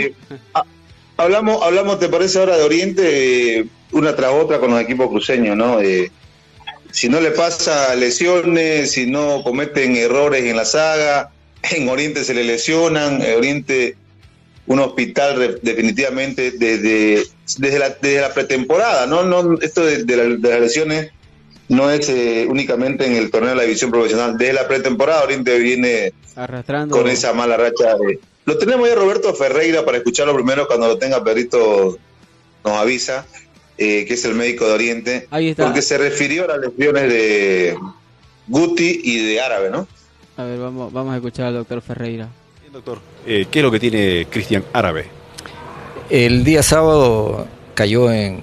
hablamos, 1.17 1.63
hablamos, 1.63 1.99
¿te 1.99 2.09
parece 2.09 2.39
ahora 2.39 2.57
de 2.57 2.65
Oriente 2.65 3.67
una 3.93 4.15
tras 4.17 4.33
otra 4.33 4.59
con 4.59 4.71
los 4.71 4.81
equipos 4.81 5.09
cruceños, 5.09 5.57
¿no? 5.57 5.79
si 6.91 7.09
no 7.09 7.21
le 7.21 7.31
pasa 7.31 7.95
lesiones, 7.95 8.93
si 8.93 9.07
no 9.07 9.43
cometen 9.45 9.97
errores 9.97 10.45
en 10.45 10.57
la 10.57 10.65
saga, 10.65 11.31
en 11.71 11.89
Oriente 11.89 12.25
se 12.25 12.35
le 12.35 12.45
lesionan, 12.45 13.23
Oriente 13.37 13.97
un 14.67 14.81
hospital 14.81 15.61
definitivamente 15.63 16.51
desde, 16.51 17.25
desde, 17.59 17.79
la, 17.79 17.91
desde 17.91 18.21
la 18.21 18.35
pretemporada, 18.35 19.07
¿no? 19.07 19.23
no 19.23 19.59
esto 19.61 19.85
de, 19.85 20.05
las 20.17 20.61
lesiones 20.61 21.13
no 21.69 21.91
es 21.91 22.09
eh, 22.09 22.47
únicamente 22.49 23.07
en 23.07 23.15
el 23.15 23.31
torneo 23.31 23.51
de 23.51 23.57
la 23.57 23.63
división 23.63 23.91
profesional, 23.91 24.37
desde 24.39 24.53
la 24.53 24.69
pretemporada 24.69 25.25
Oriente 25.25 25.59
viene 25.59 26.13
arrastrando 26.35 26.97
con 26.97 27.09
esa 27.09 27.33
mala 27.33 27.57
racha. 27.57 27.97
Lo 28.47 28.57
tenemos 28.59 28.89
ya 28.89 28.95
Roberto 28.95 29.35
Ferreira 29.35 29.85
para 29.85 29.99
escucharlo 29.99 30.35
primero 30.35 30.67
cuando 30.67 30.87
lo 30.87 30.99
tenga 30.99 31.23
Perito 31.23 31.99
nos 32.65 32.73
avisa, 32.75 33.27
eh, 33.77 34.05
que 34.07 34.15
es 34.15 34.25
el 34.25 34.35
médico 34.35 34.67
de 34.67 34.73
Oriente, 34.73 35.27
Ahí 35.31 35.49
está. 35.49 35.65
porque 35.65 35.83
se 35.83 35.99
refirió 35.99 36.45
a 36.45 36.57
las 36.57 36.61
lesiones 36.61 37.09
de 37.09 37.77
Guti 38.49 39.01
y 39.05 39.27
de 39.27 39.41
Árabe, 39.41 39.71
¿no? 39.71 39.87
A 40.37 40.45
ver, 40.45 40.59
vamos, 40.59 40.93
vamos 40.93 41.13
a 41.13 41.17
escuchar 41.17 41.47
al 41.47 41.55
doctor 41.55 41.83
Ferreira 41.83 42.29
doctor, 42.77 42.99
eh, 43.27 43.47
¿qué 43.51 43.61
es 43.61 43.63
lo 43.65 43.71
que 43.71 43.81
tiene 43.81 44.27
Cristian 44.31 44.63
Árabe? 44.73 45.07
El 46.11 46.45
día 46.45 46.63
sábado 46.63 47.47
cayó 47.75 48.13
en, 48.13 48.43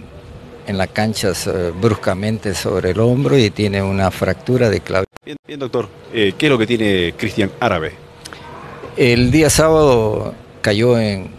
en 0.66 0.78
la 0.78 0.88
cancha 0.88 1.34
bruscamente 1.80 2.56
sobre 2.56 2.92
el 2.92 3.00
hombro 3.00 3.38
y 3.38 3.52
tiene 3.52 3.82
una 3.82 4.10
fractura 4.12 4.70
de 4.70 4.82
clavícula. 4.82 5.36
Bien, 5.48 5.60
doctor, 5.60 5.88
eh, 6.14 6.34
¿qué 6.38 6.48
es 6.48 6.52
lo 6.52 6.58
que 6.58 6.68
tiene 6.68 7.14
Cristian 7.16 7.52
Árabe? 7.60 7.94
El 8.96 9.32
día 9.32 9.50
sábado 9.50 10.36
cayó 10.62 11.00
en, 11.00 11.32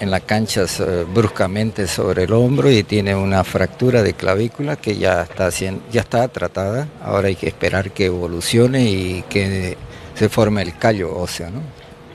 en 0.00 0.10
la 0.10 0.20
cancha 0.20 0.64
bruscamente 1.12 1.86
sobre 1.86 2.24
el 2.24 2.32
hombro 2.32 2.70
y 2.70 2.82
tiene 2.82 3.14
una 3.14 3.44
fractura 3.44 4.02
de 4.02 4.14
clavícula 4.14 4.76
que 4.76 4.96
ya 4.96 5.22
está, 5.22 5.50
ya 5.50 6.00
está 6.00 6.28
tratada. 6.28 6.88
Ahora 7.02 7.28
hay 7.28 7.36
que 7.36 7.48
esperar 7.48 7.90
que 7.90 8.06
evolucione 8.06 8.84
y 8.84 9.24
que 9.28 9.76
se 10.14 10.28
forme 10.28 10.62
el 10.62 10.76
callo 10.78 11.14
óseo. 11.16 11.50
¿no? 11.50 11.60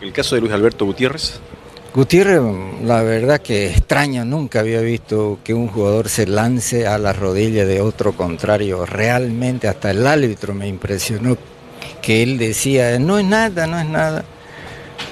¿El 0.02 0.12
caso 0.14 0.36
de 0.36 0.42
Luis 0.42 0.54
Alberto 0.54 0.86
Gutiérrez? 0.86 1.40
Gutiérrez, 1.94 2.42
la 2.84 3.04
verdad 3.04 3.42
que 3.42 3.68
extraño, 3.68 4.24
nunca 4.24 4.62
había 4.62 4.80
visto 4.80 5.40
que 5.44 5.54
un 5.54 5.68
jugador 5.68 6.08
se 6.08 6.26
lance 6.26 6.88
a 6.88 6.98
la 6.98 7.14
rodilla 7.14 7.66
de 7.66 7.82
otro 7.82 8.14
contrario. 8.14 8.86
Realmente 8.86 9.68
hasta 9.68 9.92
el 9.92 10.08
árbitro 10.08 10.54
me 10.54 10.68
impresionó 10.68 11.38
que 12.02 12.24
él 12.24 12.38
decía, 12.38 12.98
no 12.98 13.20
es 13.20 13.26
nada, 13.26 13.68
no 13.68 13.80
es 13.80 13.86
nada. 13.86 14.24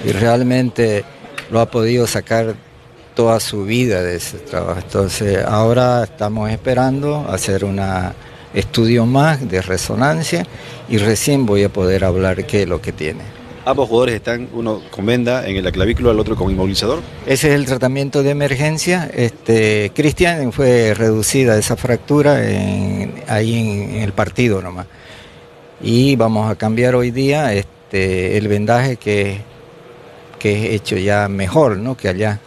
Y 0.04 0.12
realmente 0.12 1.04
lo 1.50 1.60
ha 1.60 1.70
podido 1.70 2.06
sacar 2.06 2.54
toda 3.14 3.40
su 3.40 3.64
vida 3.64 4.02
de 4.02 4.16
ese 4.16 4.38
trabajo. 4.38 4.80
Entonces 4.80 5.44
ahora 5.44 6.04
estamos 6.04 6.50
esperando 6.50 7.26
hacer 7.28 7.64
un 7.64 7.80
estudio 8.54 9.06
más 9.06 9.48
de 9.48 9.62
resonancia 9.62 10.46
y 10.88 10.98
recién 10.98 11.46
voy 11.46 11.64
a 11.64 11.68
poder 11.68 12.04
hablar 12.04 12.46
qué 12.46 12.62
es 12.62 12.68
lo 12.68 12.80
que 12.80 12.92
tiene. 12.92 13.20
Ambos 13.66 13.88
jugadores 13.88 14.14
están, 14.14 14.48
uno 14.54 14.80
con 14.90 15.04
venda 15.04 15.46
en 15.46 15.62
la 15.62 15.70
clavícula, 15.70 16.12
el 16.12 16.18
otro 16.18 16.34
con 16.34 16.50
inmovilizador. 16.50 17.00
Ese 17.26 17.48
es 17.48 17.54
el 17.54 17.66
tratamiento 17.66 18.22
de 18.22 18.30
emergencia. 18.30 19.10
Este, 19.12 19.92
Cristian 19.94 20.50
fue 20.52 20.94
reducida 20.94 21.58
esa 21.58 21.76
fractura 21.76 22.36
ahí 23.28 23.58
en, 23.58 24.02
el 24.02 24.12
partido 24.12 24.62
nomás. 24.62 24.86
Y 25.82 26.16
vamos 26.16 26.50
a 26.50 26.54
cambiar 26.54 26.94
hoy 26.94 27.10
día 27.10 27.52
este, 27.52 28.38
el 28.38 28.48
vendaje 28.48 28.96
que, 28.96 29.42
que 30.40 30.66
es 30.66 30.80
hecho 30.80 30.96
ya 30.96 31.28
mejor 31.28 31.76
¿no? 31.76 31.96
que 31.96 32.08
allá. 32.08 32.40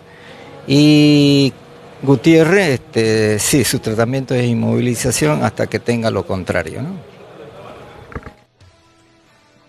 Y 0.67 1.53
Gutiérrez, 2.01 2.71
este, 2.71 3.39
sí, 3.39 3.63
su 3.63 3.79
tratamiento 3.79 4.35
es 4.35 4.45
inmovilización 4.45 5.43
hasta 5.43 5.67
que 5.67 5.79
tenga 5.79 6.11
lo 6.11 6.25
contrario. 6.25 6.81
¿no? 6.81 6.89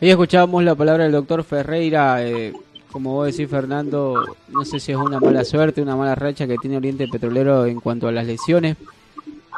Ahí 0.01 0.11
escuchábamos 0.11 0.65
la 0.65 0.75
palabra 0.75 1.05
del 1.05 1.13
doctor 1.13 1.45
Ferreira, 1.45 2.27
eh, 2.27 2.53
como 2.91 3.15
vos 3.15 3.27
decís 3.27 3.49
Fernando, 3.49 4.37
no 4.49 4.65
sé 4.65 4.81
si 4.81 4.93
es 4.93 4.99
una 4.99 5.21
mala 5.21 5.45
suerte, 5.45 5.81
una 5.81 5.97
mala 5.97 6.15
racha 6.15 6.47
que 6.47 6.57
tiene 6.57 6.77
Oriente 6.77 7.07
Petrolero 7.09 7.67
en 7.67 7.81
cuanto 7.81 8.09
a 8.09 8.13
las 8.13 8.27
lesiones, 8.27 8.77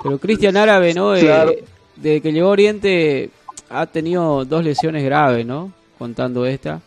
pero 0.03 0.19
Cristian 0.19 0.57
Árabe, 0.57 0.93
¿no? 0.95 1.17
Eh, 1.17 1.65
desde 1.97 2.21
que 2.21 2.33
llegó 2.33 2.51
Oriente 2.51 3.31
ha 3.71 3.87
tenido 3.87 4.45
dos 4.45 4.63
lesiones 4.63 5.03
graves, 5.05 5.47
¿no? 5.47 5.73
Contando 5.99 6.47
esta. 6.47 6.81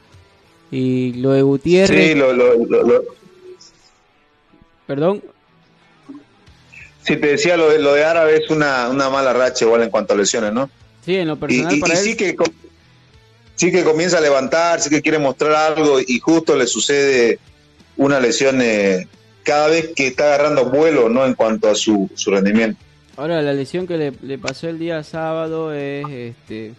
Y 0.72 1.14
lo 1.14 1.32
de 1.32 1.42
Gutiérrez... 1.42 2.10
Sí, 2.10 2.16
lo, 2.16 2.34
lo, 2.34 3.04
Perdón. 4.86 5.24
Sí, 7.04 7.16
te 7.18 7.28
decía, 7.28 7.58
lo 7.58 7.70
de, 7.70 7.80
lo 7.80 7.94
de 7.94 8.04
Árabe 8.04 8.38
es 8.38 8.50
una, 8.50 8.90
una 8.90 9.10
mala 9.10 9.34
racha 9.34 9.66
igual 9.66 9.84
en 9.84 9.90
cuanto 9.90 10.14
a 10.14 10.18
lesiones, 10.18 10.54
¿no? 10.54 10.70
Sí, 11.06 11.16
en 11.16 11.28
lo 11.28 11.38
personal 11.38 11.80
para 11.80 11.94
él... 11.94 12.00
Sí 12.00 12.16
que 12.16 12.36
sí 13.56 13.72
que 13.72 13.84
comienza 13.84 14.20
a 14.20 14.22
levantar, 14.22 14.80
sí 14.80 14.90
que 14.90 15.02
quiere 15.02 15.20
mostrar 15.20 15.54
algo 15.54 16.00
y 16.00 16.20
justo 16.20 16.56
le 16.56 16.66
sucede 16.66 17.40
una 17.98 18.20
lesión 18.20 18.62
eh, 18.62 19.06
cada 19.44 19.68
vez 19.68 19.90
que 19.94 20.08
está 20.08 20.34
agarrando 20.34 20.70
vuelo, 20.70 21.10
¿no? 21.10 21.26
En 21.26 21.34
cuanto 21.34 21.70
a 21.70 21.76
su, 21.76 22.10
su 22.16 22.32
rendimiento. 22.32 22.80
Ahora, 23.18 23.42
la 23.42 23.52
lesión 23.52 23.86
que 23.86 23.98
le, 24.22 24.38
pasó 24.38 24.70
el 24.70 24.80
día 24.80 25.04
sábado 25.04 25.74
es, 25.74 26.08
este, 26.08 26.72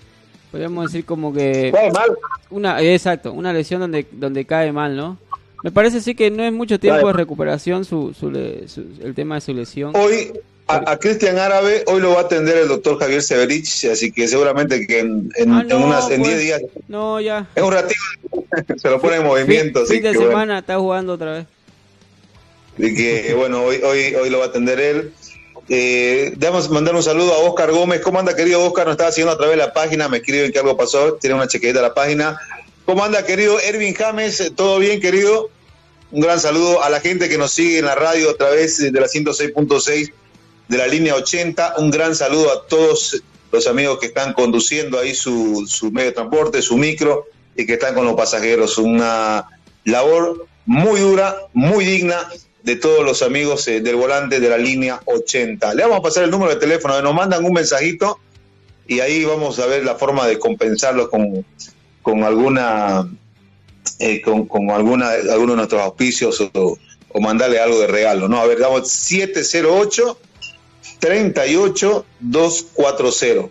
podríamos 0.50 0.90
decir 0.90 1.04
como 1.04 1.32
que... 1.32 1.70
Cae 1.72 1.90
mal. 1.90 2.10
Una, 2.50 2.82
exacto, 2.82 3.32
una 3.32 3.52
lesión 3.52 3.80
donde, 3.80 4.06
donde 4.12 4.44
cae 4.44 4.72
mal, 4.72 4.96
¿no? 4.96 5.18
Me 5.62 5.70
parece 5.70 6.00
sí 6.00 6.14
que 6.14 6.30
no 6.30 6.42
es 6.42 6.52
mucho 6.52 6.78
tiempo 6.80 7.06
de 7.06 7.12
recuperación 7.12 7.84
su, 7.84 8.14
su, 8.18 8.28
el 8.28 9.14
tema 9.14 9.36
de 9.36 9.40
su 9.42 9.52
lesión. 9.52 9.92
Hoy, 9.94 10.32
a, 10.66 10.96
Cristian 10.98 11.38
Árabe 11.38 11.84
hoy 11.86 12.00
lo 12.00 12.12
va 12.12 12.20
a 12.20 12.22
atender 12.22 12.56
el 12.56 12.68
doctor 12.68 12.98
Javier 12.98 13.22
Severich, 13.22 13.84
así 13.86 14.10
que 14.10 14.26
seguramente 14.26 14.86
que 14.86 15.00
en, 15.00 15.30
en, 15.36 15.52
ah, 15.52 15.64
unas, 15.76 16.08
10 16.08 16.20
pues, 16.20 16.38
días. 16.38 16.62
No, 16.88 17.20
ya. 17.20 17.46
Es 17.54 17.62
un 17.62 17.72
ratito, 17.72 18.00
se 18.76 18.88
lo 18.88 19.00
pone 19.00 19.16
en 19.16 19.24
movimiento. 19.24 19.84
Fin, 19.84 20.02
de 20.02 20.14
semana 20.14 20.60
está 20.60 20.78
jugando 20.78 21.14
otra 21.14 21.32
vez. 21.32 21.46
Así 22.78 22.94
que 22.94 23.34
bueno, 23.34 23.62
hoy, 23.62 23.76
hoy, 23.82 24.14
hoy 24.14 24.30
lo 24.30 24.38
va 24.38 24.46
a 24.46 24.48
atender 24.48 24.80
él. 24.80 25.12
Eh, 25.68 26.36
mandar 26.70 26.94
un 26.94 27.02
saludo 27.02 27.34
a 27.34 27.38
Oscar 27.38 27.70
Gómez. 27.70 28.00
¿Cómo 28.00 28.18
anda, 28.18 28.34
querido 28.34 28.62
Oscar? 28.64 28.86
Nos 28.86 28.94
estaba 28.94 29.12
siguiendo 29.12 29.32
a 29.32 29.36
través 29.38 29.56
de 29.56 29.64
la 29.64 29.72
página. 29.72 30.08
Me 30.08 30.18
escriben 30.18 30.52
que 30.52 30.58
algo 30.58 30.76
pasó. 30.76 31.14
Tiene 31.14 31.36
una 31.36 31.46
chequedita 31.46 31.80
a 31.80 31.82
la 31.82 31.94
página. 31.94 32.38
¿Cómo 32.84 33.04
anda, 33.04 33.24
querido 33.24 33.60
Ervin 33.60 33.94
James? 33.94 34.52
¿Todo 34.56 34.78
bien, 34.78 35.00
querido? 35.00 35.50
Un 36.10 36.20
gran 36.22 36.40
saludo 36.40 36.82
a 36.82 36.90
la 36.90 37.00
gente 37.00 37.28
que 37.28 37.38
nos 37.38 37.52
sigue 37.52 37.78
en 37.78 37.84
la 37.84 37.94
radio 37.94 38.30
a 38.30 38.34
través 38.36 38.78
de 38.78 38.90
la 38.90 39.06
106.6 39.06 40.12
de 40.68 40.78
la 40.78 40.86
línea 40.86 41.14
80. 41.14 41.74
Un 41.78 41.90
gran 41.90 42.16
saludo 42.16 42.52
a 42.52 42.66
todos 42.66 43.22
los 43.52 43.66
amigos 43.66 43.98
que 43.98 44.06
están 44.06 44.32
conduciendo 44.32 44.98
ahí 44.98 45.14
su, 45.14 45.66
su 45.68 45.92
medio 45.92 46.08
de 46.08 46.14
transporte, 46.14 46.62
su 46.62 46.76
micro, 46.76 47.26
y 47.54 47.66
que 47.66 47.74
están 47.74 47.94
con 47.94 48.06
los 48.06 48.14
pasajeros. 48.14 48.78
Una 48.78 49.46
labor 49.84 50.46
muy 50.66 51.00
dura, 51.00 51.36
muy 51.52 51.84
digna 51.84 52.28
de 52.62 52.76
todos 52.76 53.04
los 53.04 53.22
amigos 53.22 53.66
eh, 53.68 53.80
del 53.80 53.96
volante 53.96 54.40
de 54.40 54.48
la 54.48 54.58
línea 54.58 55.00
80. 55.04 55.74
Le 55.74 55.82
vamos 55.82 55.98
a 55.98 56.02
pasar 56.02 56.24
el 56.24 56.30
número 56.30 56.52
de 56.52 56.60
teléfono, 56.60 57.00
nos 57.00 57.14
mandan 57.14 57.44
un 57.44 57.52
mensajito 57.52 58.18
y 58.86 59.00
ahí 59.00 59.24
vamos 59.24 59.58
a 59.58 59.66
ver 59.66 59.84
la 59.84 59.94
forma 59.94 60.26
de 60.26 60.38
compensarlo 60.38 61.10
con, 61.10 61.44
con 62.02 62.24
alguna 62.24 63.08
eh, 63.98 64.20
con, 64.20 64.46
con, 64.46 64.70
alguna 64.70 65.10
alguno 65.10 65.52
de 65.52 65.56
nuestros 65.56 65.82
auspicios 65.82 66.40
o, 66.40 66.78
o 67.08 67.20
mandarle 67.20 67.60
algo 67.60 67.80
de 67.80 67.86
regalo, 67.86 68.28
¿no? 68.28 68.40
A 68.40 68.46
ver, 68.46 68.58
damos 68.58 68.90
708 68.90 70.18
38240. 71.00 73.48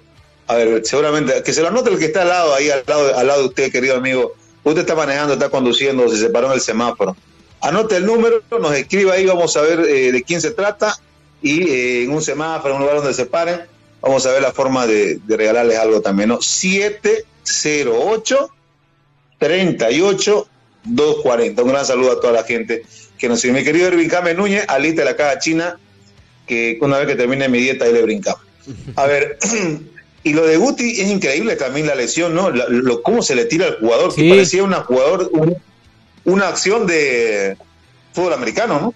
A 0.47 0.55
ver, 0.55 0.85
seguramente, 0.85 1.43
que 1.43 1.53
se 1.53 1.61
lo 1.61 1.67
anote 1.67 1.91
el 1.91 1.99
que 1.99 2.05
está 2.05 2.23
al 2.23 2.29
lado, 2.29 2.55
ahí 2.55 2.69
al 2.69 2.83
lado, 2.87 3.17
al 3.17 3.27
lado 3.27 3.41
de 3.41 3.47
usted, 3.49 3.71
querido 3.71 3.97
amigo. 3.97 4.33
Usted 4.63 4.81
está 4.81 4.95
manejando, 4.95 5.33
está 5.33 5.49
conduciendo, 5.49 6.09
se 6.09 6.17
separó 6.17 6.47
en 6.47 6.53
el 6.53 6.61
semáforo. 6.61 7.15
Anote 7.61 7.97
el 7.97 8.05
número, 8.05 8.41
nos 8.59 8.75
escriba 8.75 9.13
ahí, 9.13 9.25
vamos 9.25 9.55
a 9.57 9.61
ver 9.61 9.79
eh, 9.81 10.11
de 10.11 10.23
quién 10.23 10.41
se 10.41 10.51
trata 10.51 10.95
y 11.41 11.69
eh, 11.69 12.03
en 12.03 12.11
un 12.11 12.21
semáforo, 12.21 12.73
en 12.73 12.77
un 12.77 12.81
lugar 12.81 12.97
donde 12.97 13.13
se 13.13 13.25
paren, 13.25 13.61
vamos 14.01 14.25
a 14.25 14.31
ver 14.31 14.41
la 14.41 14.51
forma 14.51 14.85
de, 14.87 15.19
regalarles 15.27 15.77
algo 15.77 16.01
también, 16.01 16.29
¿no? 16.29 16.41
708 16.41 18.49
38 19.37 20.47
240. 20.85 21.63
Un 21.63 21.69
gran 21.69 21.85
saludo 21.85 22.13
a 22.13 22.19
toda 22.19 22.33
la 22.33 22.43
gente 22.43 22.83
que 23.17 23.29
nos 23.29 23.41
sigue. 23.41 23.53
Mi 23.53 23.63
querido 23.63 23.87
Ervin 23.87 24.09
Came 24.09 24.33
Núñez, 24.33 24.65
alita 24.67 25.01
de 25.01 25.05
la 25.05 25.15
caja 25.15 25.39
china, 25.39 25.77
que 26.47 26.77
una 26.81 26.97
vez 26.97 27.07
que 27.07 27.15
termine 27.15 27.47
mi 27.49 27.59
dieta 27.59 27.85
ahí 27.85 27.93
le 27.93 28.01
brincamos. 28.01 28.41
A 28.95 29.05
ver, 29.05 29.37
y 30.23 30.33
lo 30.33 30.45
de 30.45 30.57
Guti 30.57 31.01
es 31.01 31.09
increíble 31.09 31.55
también 31.55 31.87
la 31.87 31.95
lesión, 31.95 32.35
¿no? 32.35 32.49
lo, 32.49 33.01
cómo 33.01 33.21
se 33.21 33.35
le 33.35 33.45
tira 33.45 33.67
al 33.67 33.79
jugador, 33.79 34.15
que 34.15 34.29
parecía 34.29 34.63
una 34.63 34.81
jugador, 34.81 35.31
una 36.25 36.47
acción 36.47 36.87
de 36.87 37.57
fútbol 38.11 38.33
americano, 38.33 38.79
¿no? 38.79 38.93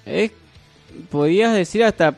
podías 1.10 1.54
decir 1.54 1.84
hasta 1.84 2.14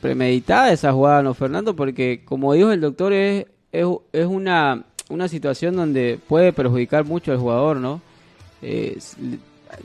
premeditada 0.00 0.72
esa 0.72 0.92
jugada, 0.92 1.22
¿no, 1.22 1.34
Fernando? 1.34 1.74
Porque 1.74 2.22
como 2.24 2.52
dijo 2.54 2.72
el 2.72 2.80
doctor, 2.80 3.12
es, 3.12 3.46
es, 3.72 4.26
una, 4.26 4.84
una 5.08 5.28
situación 5.28 5.76
donde 5.76 6.18
puede 6.28 6.52
perjudicar 6.52 7.04
mucho 7.04 7.32
al 7.32 7.38
jugador, 7.38 7.76
¿no? 7.76 8.00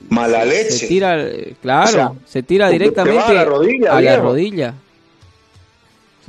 Mala 0.09 0.45
leche. 0.45 0.71
Se 0.71 0.87
tira, 0.87 1.23
claro, 1.61 2.17
se 2.25 2.41
tira 2.41 2.69
directamente 2.69 3.19
a 3.19 3.33
la 3.33 3.45
rodilla. 3.45 3.97
A 3.97 4.01
la 4.01 4.17
rodilla 4.17 4.73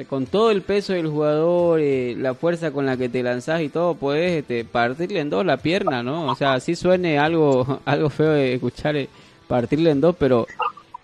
con 0.09 0.27
todo 0.27 0.51
el 0.51 0.63
peso 0.63 0.93
del 0.93 1.07
jugador, 1.07 1.79
eh, 1.81 2.17
la 2.19 2.35
fuerza 2.35 2.73
con 2.73 2.85
la 2.85 2.97
que 2.97 3.09
te 3.09 3.23
lanzás 3.23 3.63
y 3.63 3.69
todo, 3.69 3.95
puedes 3.95 4.41
este, 4.41 4.65
partirle 4.65 5.21
en 5.21 5.31
dos 5.31 5.47
la 5.47 5.59
pierna, 5.59 6.03
¿no? 6.03 6.27
O 6.27 6.35
sea, 6.35 6.55
así 6.55 6.75
suene 6.75 7.19
algo, 7.19 7.81
algo 7.85 8.11
feo 8.11 8.31
de 8.31 8.55
escuchar 8.55 8.97
eh, 8.97 9.09
partirle 9.47 9.91
en 9.91 10.01
dos, 10.01 10.17
pero 10.19 10.49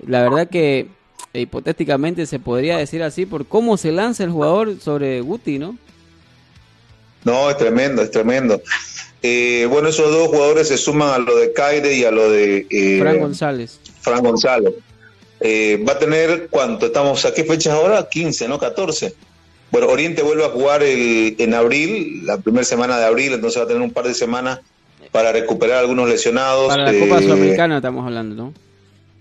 la 0.05 0.23
verdad 0.23 0.49
que 0.49 0.89
eh, 1.33 1.41
hipotéticamente 1.41 2.27
se 2.27 2.41
podría 2.41 2.79
decir 2.79 3.05
así 3.05 3.27
por 3.27 3.47
cómo 3.47 3.77
se 3.77 3.93
lanza 3.93 4.25
el 4.25 4.31
jugador 4.31 4.81
sobre 4.81 5.21
Guti, 5.21 5.61
¿no? 5.61 5.79
No, 7.25 7.49
es 7.49 7.57
tremendo, 7.59 8.03
es 8.03 8.11
tremendo. 8.11 8.61
bueno, 9.23 9.89
esos 9.89 10.11
dos 10.11 10.29
jugadores 10.29 10.67
se 10.67 10.79
suman 10.79 11.11
a 11.11 11.19
lo 11.19 11.37
de 11.37 11.53
Caire 11.53 11.95
y 11.95 12.05
a 12.05 12.11
lo 12.11 12.31
de... 12.31 12.99
Fran 13.01 13.21
González. 13.21 13.79
Fran 14.01 14.23
González. 14.23 14.73
Eh, 15.41 15.83
va 15.89 15.95
a 15.95 15.99
tener, 15.99 16.49
¿cuánto? 16.51 16.87
Estamos 16.87 17.25
a 17.25 17.33
qué 17.33 17.45
fechas 17.45 17.75
ahora? 17.75 18.09
15, 18.09 18.47
¿no? 18.49 18.59
14. 18.59 19.15
Bueno, 19.71 19.89
Oriente 19.89 20.23
vuelve 20.23 20.45
a 20.45 20.51
jugar 20.51 20.83
el, 20.83 21.37
en 21.39 21.55
abril, 21.55 22.27
la 22.27 22.39
primera 22.39 22.65
semana 22.65 22.99
de 22.99 23.07
abril, 23.07 23.33
entonces 23.33 23.61
va 23.61 23.65
a 23.65 23.69
tener 23.69 23.83
un 23.83 23.93
par 23.93 24.05
de 24.05 24.15
semanas 24.15 24.61
para 25.13 25.33
recuperar 25.33 25.79
algunos 25.79 26.09
lesionados. 26.09 26.69
Para 26.69 26.93
la 26.93 26.99
Copa 26.99 27.21
eh, 27.21 27.23
Sudamericana 27.23 27.77
estamos 27.77 28.05
hablando, 28.05 28.35
¿no? 28.35 28.55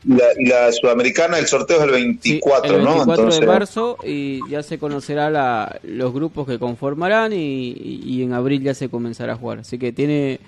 y 0.05 0.45
la 0.45 0.71
Sudamericana, 0.71 1.37
el 1.39 1.47
sorteo 1.47 1.77
es 1.77 1.83
el 1.83 1.91
24, 1.91 2.77
el 2.77 2.85
24 2.85 3.25
¿no? 3.25 3.31
de 3.31 3.45
marzo 3.45 3.97
y 4.03 4.39
ya 4.49 4.63
se 4.63 4.79
conocerá 4.79 5.29
la, 5.29 5.79
los 5.83 6.13
grupos 6.13 6.47
que 6.47 6.57
conformarán 6.57 7.33
y, 7.33 7.73
y, 7.73 8.23
en 8.23 8.31
abril 8.31 8.63
ya 8.63 8.73
se 8.73 8.87
comenzará 8.87 9.33
a 9.33 9.35
jugar. 9.35 9.59
Así 9.59 9.77
que 9.77 9.91
tiene 9.91 10.39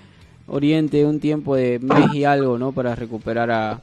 Oriente 0.46 1.04
un 1.04 1.20
tiempo 1.20 1.54
de 1.54 1.78
mes 1.78 2.14
y 2.14 2.24
algo, 2.24 2.58
¿no? 2.58 2.72
Para 2.72 2.94
recuperar 2.94 3.50
a, 3.50 3.82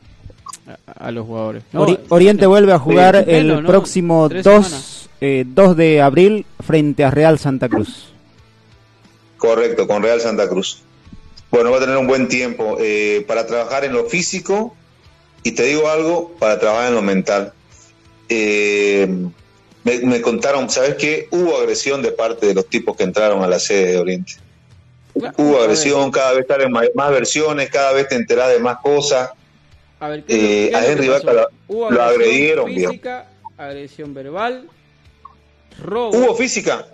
a, 0.85 1.11
los 1.11 1.25
jugadores. 1.25 1.63
Oriente 2.09 2.45
vuelve 2.45 2.73
a 2.73 2.79
jugar 2.79 3.25
el 3.27 3.63
próximo 3.65 4.29
2, 4.29 5.09
eh, 5.21 5.45
de 5.75 6.01
abril 6.01 6.45
frente 6.65 7.03
a 7.03 7.11
Real 7.11 7.39
Santa 7.39 7.69
Cruz. 7.69 8.13
Correcto, 9.37 9.87
con 9.87 10.03
Real 10.03 10.19
Santa 10.19 10.47
Cruz. 10.47 10.81
Bueno, 11.51 11.71
va 11.71 11.77
a 11.77 11.79
tener 11.79 11.97
un 11.97 12.07
buen 12.07 12.27
tiempo 12.27 12.77
eh, 12.79 13.23
para 13.27 13.47
trabajar 13.47 13.83
en 13.83 13.93
lo 13.93 14.05
físico 14.05 14.75
y 15.43 15.53
te 15.53 15.63
digo 15.63 15.89
algo, 15.89 16.35
para 16.39 16.59
trabajar 16.59 16.89
en 16.89 16.95
lo 16.95 17.01
mental. 17.01 17.53
Eh, 18.27 19.07
me, 19.83 20.21
contaron, 20.21 20.69
¿sabes 20.69 20.95
qué? 20.95 21.27
Hubo 21.31 21.57
agresión 21.57 22.01
de 22.01 22.11
parte 22.11 22.45
de 22.45 22.53
los 22.53 22.67
tipos 22.67 22.95
que 22.95 23.03
entraron 23.03 23.43
a 23.43 23.47
la 23.47 23.59
sede 23.59 23.93
de 23.93 23.97
Oriente. 23.97 24.33
Hubo 25.37 25.61
agresión, 25.61 26.11
cada 26.11 26.33
vez 26.33 26.45
salen 26.47 26.71
más, 26.71 26.85
más 26.93 27.09
versiones, 27.09 27.69
cada 27.69 27.93
vez 27.93 28.07
te 28.07 28.15
enteras 28.15 28.49
de 28.49 28.59
más 28.59 28.77
cosas. 28.77 29.31
A 29.99 30.07
ver, 30.07 30.23
¿qué 30.23 30.67
eh, 30.67 30.75
a 30.75 30.85
Henry 30.85 31.07
lo, 31.07 32.01
agredieron. 32.01 32.67
Física, 32.67 33.27
agresión 33.57 34.13
verbal, 34.13 34.69
robo. 35.83 36.17
Hubo 36.17 36.35
física, 36.35 36.87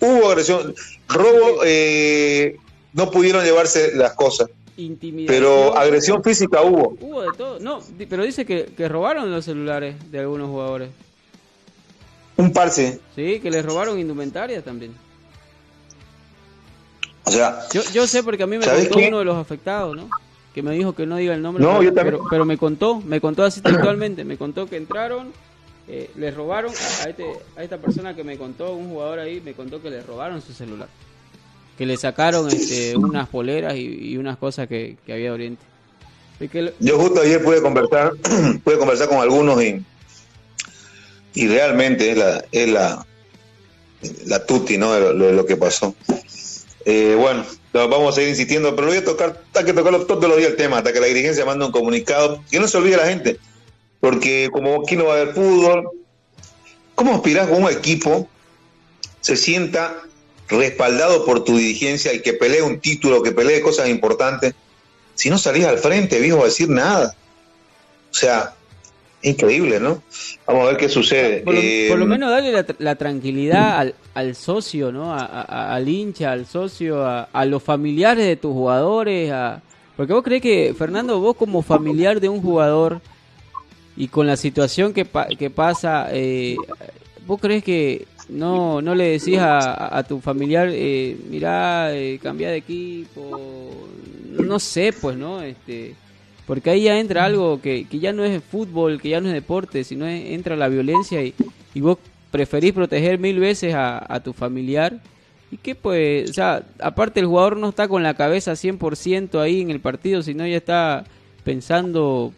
hubo 0.00 0.28
agresión, 0.28 0.74
robo, 1.08 1.62
eh, 1.64 2.56
no 2.92 3.10
pudieron 3.10 3.44
llevarse 3.44 3.94
las 3.94 4.12
cosas. 4.12 4.50
Pero 5.26 5.76
agresión 5.76 6.22
física 6.22 6.62
hubo. 6.62 6.96
Hubo 7.00 7.22
de 7.22 7.36
todo. 7.36 7.58
No, 7.58 7.80
pero 8.08 8.24
dice 8.24 8.46
que, 8.46 8.66
que 8.66 8.88
robaron 8.88 9.30
los 9.30 9.44
celulares 9.44 9.96
de 10.12 10.20
algunos 10.20 10.48
jugadores. 10.50 10.90
Un 12.36 12.52
par, 12.52 12.70
sí. 12.70 13.00
Que 13.16 13.50
les 13.50 13.64
robaron 13.64 13.98
indumentaria 13.98 14.62
también. 14.62 14.94
O 17.24 17.30
sea, 17.30 17.66
yo, 17.72 17.82
yo 17.92 18.06
sé 18.06 18.22
porque 18.22 18.44
a 18.44 18.46
mí 18.46 18.56
me 18.56 18.64
contó 18.64 18.98
uno 18.98 19.18
de 19.18 19.24
los 19.24 19.36
afectados, 19.36 19.96
¿no? 19.96 20.08
Que 20.54 20.62
me 20.62 20.72
dijo 20.72 20.94
que 20.94 21.06
no 21.06 21.16
diga 21.16 21.34
el 21.34 21.42
nombre. 21.42 21.62
No, 21.62 21.82
yo 21.82 21.92
también. 21.92 22.18
Pero, 22.30 22.44
me 22.44 22.56
contó, 22.58 23.00
me 23.00 23.20
contó 23.20 23.44
así 23.44 23.60
textualmente. 23.60 24.24
me 24.24 24.36
contó 24.36 24.66
que 24.66 24.76
entraron, 24.76 25.32
eh, 25.86 26.10
le 26.16 26.30
robaron 26.30 26.72
a, 27.04 27.08
este, 27.08 27.24
a 27.56 27.62
esta 27.62 27.78
persona 27.78 28.14
que 28.14 28.24
me 28.24 28.36
contó, 28.36 28.74
un 28.74 28.90
jugador 28.90 29.20
ahí, 29.20 29.40
me 29.44 29.54
contó 29.54 29.80
que 29.80 29.90
le 29.90 30.02
robaron 30.02 30.42
su 30.42 30.52
celular. 30.52 30.88
Que 31.76 31.86
le 31.86 31.96
sacaron 31.96 32.48
este, 32.48 32.96
unas 32.96 33.28
poleras 33.28 33.76
y, 33.76 34.16
unas 34.16 34.36
cosas 34.36 34.68
que, 34.68 34.96
que 35.06 35.12
había 35.12 35.26
de 35.26 35.32
Oriente. 35.32 35.64
Yo 36.80 36.98
justo 36.98 37.20
ayer 37.20 37.42
pude 37.42 37.60
conversar, 37.60 38.12
pude 38.64 38.78
conversar 38.78 39.08
con 39.08 39.18
algunos 39.18 39.62
y 39.62 39.84
y 41.38 41.46
realmente 41.46 42.10
es 42.10 42.18
la, 42.18 42.44
es 42.50 42.68
la, 42.68 43.06
la 44.26 44.44
tuti, 44.44 44.76
¿no? 44.76 44.92
De 44.92 45.32
lo, 45.32 45.46
que 45.46 45.56
pasó. 45.56 45.94
Eh, 46.84 47.14
bueno, 47.16 47.44
vamos 47.72 48.12
a 48.12 48.12
seguir 48.12 48.30
insistiendo, 48.30 48.74
pero 48.74 48.86
lo 48.86 48.92
voy 48.92 49.02
a 49.02 49.04
tocar, 49.04 49.42
hay 49.54 49.64
que 49.64 49.72
tocarlo 49.72 50.06
todos 50.06 50.28
los 50.28 50.36
días 50.38 50.50
el 50.50 50.56
tema, 50.56 50.78
hasta 50.78 50.92
que 50.92 51.00
la 51.00 51.06
dirigencia 51.06 51.44
manda 51.44 51.66
un 51.66 51.72
comunicado, 51.72 52.42
que 52.50 52.58
no 52.58 52.68
se 52.68 52.78
olvide 52.78 52.96
la 52.96 53.06
gente, 53.06 53.38
porque 54.00 54.48
como 54.52 54.82
aquí 54.82 54.96
no 54.96 55.06
va 55.06 55.14
a 55.14 55.20
haber 55.20 55.34
fútbol, 55.34 55.90
¿cómo 56.94 57.14
aspirás 57.14 57.48
con 57.48 57.62
un 57.62 57.70
equipo 57.70 58.28
se 59.20 59.36
sienta 59.36 59.96
respaldado 60.48 61.24
por 61.24 61.44
tu 61.44 61.56
dirigencia 61.56 62.12
y 62.12 62.22
que 62.22 62.32
pelee 62.32 62.62
un 62.62 62.80
título, 62.80 63.22
que 63.22 63.32
pelee 63.32 63.60
cosas 63.60 63.88
importantes, 63.88 64.54
si 65.14 65.30
no 65.30 65.38
salís 65.38 65.66
al 65.66 65.78
frente, 65.78 66.20
viejo, 66.20 66.42
a 66.42 66.46
decir 66.46 66.68
nada? 66.68 67.14
O 68.10 68.14
sea, 68.14 68.54
Increíble, 69.22 69.80
¿no? 69.80 70.02
Vamos 70.46 70.62
a 70.62 70.66
ver 70.68 70.76
qué 70.76 70.88
sucede. 70.88 71.40
Por 71.40 71.54
lo, 71.54 71.60
eh, 71.60 72.06
menos 72.06 72.30
darle 72.30 72.64
la, 72.78 72.94
tranquilidad 72.94 73.78
al, 73.78 73.94
al, 74.14 74.36
socio, 74.36 74.92
¿no? 74.92 75.12
al 75.12 75.88
hincha, 75.88 76.30
al 76.30 76.46
socio, 76.46 77.04
a, 77.04 77.44
los 77.44 77.62
familiares 77.62 78.24
de 78.24 78.36
tus 78.36 78.52
jugadores. 78.52 79.32
A... 79.32 79.60
Porque 79.96 80.12
vos 80.12 80.22
crees 80.22 80.40
que, 80.40 80.74
Fernando, 80.78 81.18
vos 81.18 81.36
como 81.36 81.62
familiar 81.62 82.20
de 82.20 82.28
un 82.28 82.40
jugador 82.40 83.00
y 83.96 84.06
con 84.06 84.28
la 84.28 84.36
situación 84.36 84.92
que, 84.92 85.04
que 85.36 85.50
pasa, 85.50 86.08
eh, 86.12 86.56
vos 87.26 87.40
crees 87.40 87.64
que 87.64 88.06
no, 88.28 88.80
no 88.80 88.94
le 88.94 89.18
decís 89.18 89.38
a, 89.40 90.04
tu 90.06 90.20
familiar, 90.20 90.68
eh, 90.70 91.16
mirá, 91.28 91.92
eh, 91.92 92.20
cambia 92.22 92.50
de 92.50 92.58
equipo, 92.58 93.88
no 94.30 94.60
sé, 94.60 94.92
pues, 94.92 95.16
¿no? 95.16 95.42
Este 95.42 95.94
porque 96.48 96.70
ahí 96.70 96.84
ya 96.84 96.98
entra 96.98 97.26
algo 97.26 97.60
que, 97.60 97.84
que 97.84 97.98
ya 97.98 98.14
no 98.14 98.24
es 98.24 98.42
fútbol, 98.42 99.02
que 99.02 99.10
ya 99.10 99.20
no 99.20 99.28
es 99.28 99.34
deporte, 99.34 99.84
sino 99.84 100.08
entra 100.08 100.56
la 100.56 100.68
violencia 100.68 101.22
y, 101.22 101.34
y 101.74 101.80
vos 101.82 101.98
preferís 102.30 102.72
proteger 102.72 103.18
mil 103.18 103.38
veces 103.38 103.74
a, 103.76 104.20
tu 104.24 104.32
familiar. 104.32 104.98
Y 105.50 105.58
que 105.58 105.74
pues, 105.74 106.30
o 106.30 106.32
sea, 106.32 106.62
aparte 106.80 107.20
el 107.20 107.26
jugador 107.26 107.58
no 107.58 107.68
está 107.68 107.86
con 107.86 108.02
la 108.02 108.14
cabeza 108.14 108.52
100% 108.52 109.38
ahí 109.40 109.60
en 109.60 109.68
el 109.68 109.80
partido, 109.80 110.22
sino 110.22 110.46
ya 110.46 110.56
está 110.56 111.04
pensando 111.44 112.32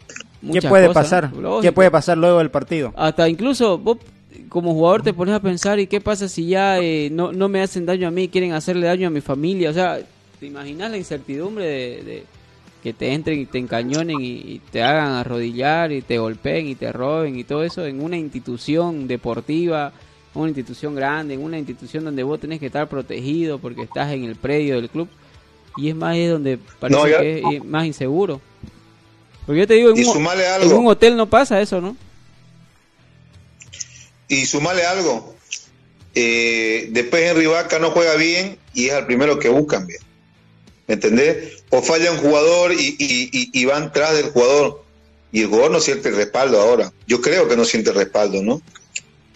¿Qué 0.52 0.60
puede 0.60 0.92
pasar? 0.92 1.30
¿Qué 1.62 1.70
puede 1.70 1.92
pasar 1.92 2.18
luego 2.18 2.38
del 2.38 2.50
partido? 2.50 2.92
Hasta 2.96 3.28
incluso 3.28 3.78
vos 3.78 3.98
como 4.48 4.74
jugador 4.74 5.02
te 5.02 5.14
pones 5.14 5.36
a 5.36 5.40
pensar 5.40 5.78
y 5.78 5.86
qué 5.86 6.00
pasa 6.00 6.28
si 6.28 6.48
ya 6.48 6.80
eh, 6.80 7.10
no, 7.12 7.30
no 7.30 7.48
me 7.48 7.62
hacen 7.62 7.86
daño 7.86 8.08
a 8.08 8.10
mí, 8.10 8.26
quieren 8.26 8.54
hacerle 8.54 8.88
daño 8.88 9.06
a 9.06 9.10
mi 9.10 9.20
familia. 9.20 9.70
O 9.70 9.72
sea, 9.72 10.00
¿te 10.40 10.46
imaginas 10.46 10.90
la 10.90 10.96
incertidumbre 10.96 11.64
de 11.64 12.24
que 12.82 12.92
te 12.92 13.12
entren 13.12 13.38
y 13.40 13.46
te 13.46 13.58
encañonen 13.58 14.18
y, 14.20 14.60
te 14.70 14.82
hagan 14.82 15.12
arrodillar 15.12 15.92
y 15.92 16.02
te 16.02 16.18
golpeen 16.18 16.68
y 16.68 16.74
te 16.74 16.92
roben 16.92 17.38
y 17.38 17.44
todo 17.44 17.62
eso 17.62 17.84
en 17.84 18.02
una 18.02 18.16
institución 18.16 19.06
deportiva, 19.06 19.92
una 20.34 20.48
institución 20.48 20.94
grande, 20.94 21.34
en 21.34 21.42
una 21.42 21.58
institución 21.58 22.04
donde 22.04 22.22
vos 22.22 22.40
tenés 22.40 22.60
que 22.60 22.66
estar 22.66 22.88
protegido 22.88 23.58
porque 23.58 23.82
estás 23.82 24.12
en 24.12 24.24
el 24.24 24.36
predio 24.36 24.76
del 24.76 24.88
club 24.88 25.08
y 25.76 25.88
es 25.88 25.94
más 25.94 26.16
es 26.16 26.30
donde 26.30 26.58
parece 26.78 27.18
que 27.20 27.56
es 27.56 27.64
más 27.64 27.86
inseguro. 27.86 28.40
Porque 29.46 29.60
yo 29.60 29.66
te 29.66 29.74
digo, 29.74 29.90
en, 29.90 30.06
un, 30.06 30.26
en 30.62 30.72
un 30.72 30.86
hotel 30.86 31.16
no 31.16 31.28
pasa 31.28 31.60
eso, 31.60 31.80
¿no? 31.80 31.96
Y 34.28 34.46
sumale 34.46 34.84
algo. 34.84 35.34
Eh, 36.14 36.88
después 36.90 37.22
Henry 37.22 37.46
Vaca 37.46 37.78
no 37.78 37.90
juega 37.90 38.14
bien 38.16 38.58
y 38.74 38.86
es 38.86 38.94
el 38.94 39.06
primero 39.06 39.38
que 39.38 39.48
buscan 39.48 39.86
bien. 39.86 40.00
¿Me 40.90 40.94
entendés? 40.94 41.62
O 41.70 41.82
falla 41.82 42.10
un 42.10 42.18
jugador 42.18 42.72
y, 42.72 42.96
y, 42.98 43.64
van 43.64 43.92
tras 43.92 44.12
del 44.12 44.30
jugador 44.30 44.82
y 45.30 45.42
el 45.42 45.46
jugador 45.46 45.70
no 45.70 45.78
siente 45.78 46.08
el 46.08 46.16
respaldo 46.16 46.60
ahora. 46.60 46.92
Yo 47.06 47.20
creo 47.20 47.46
que 47.46 47.56
no 47.56 47.64
siente 47.64 47.90
el 47.90 47.96
respaldo, 47.96 48.42
¿no? 48.42 48.60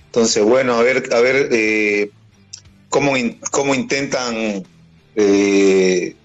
Entonces, 0.06 0.42
bueno, 0.42 0.74
a 0.74 0.82
ver, 0.82 1.14
a 1.14 1.20
ver 1.20 1.50
eh, 1.52 2.10
cómo, 2.88 3.12
cómo 3.52 3.72
intentan 3.72 4.64
eh, 5.14 6.16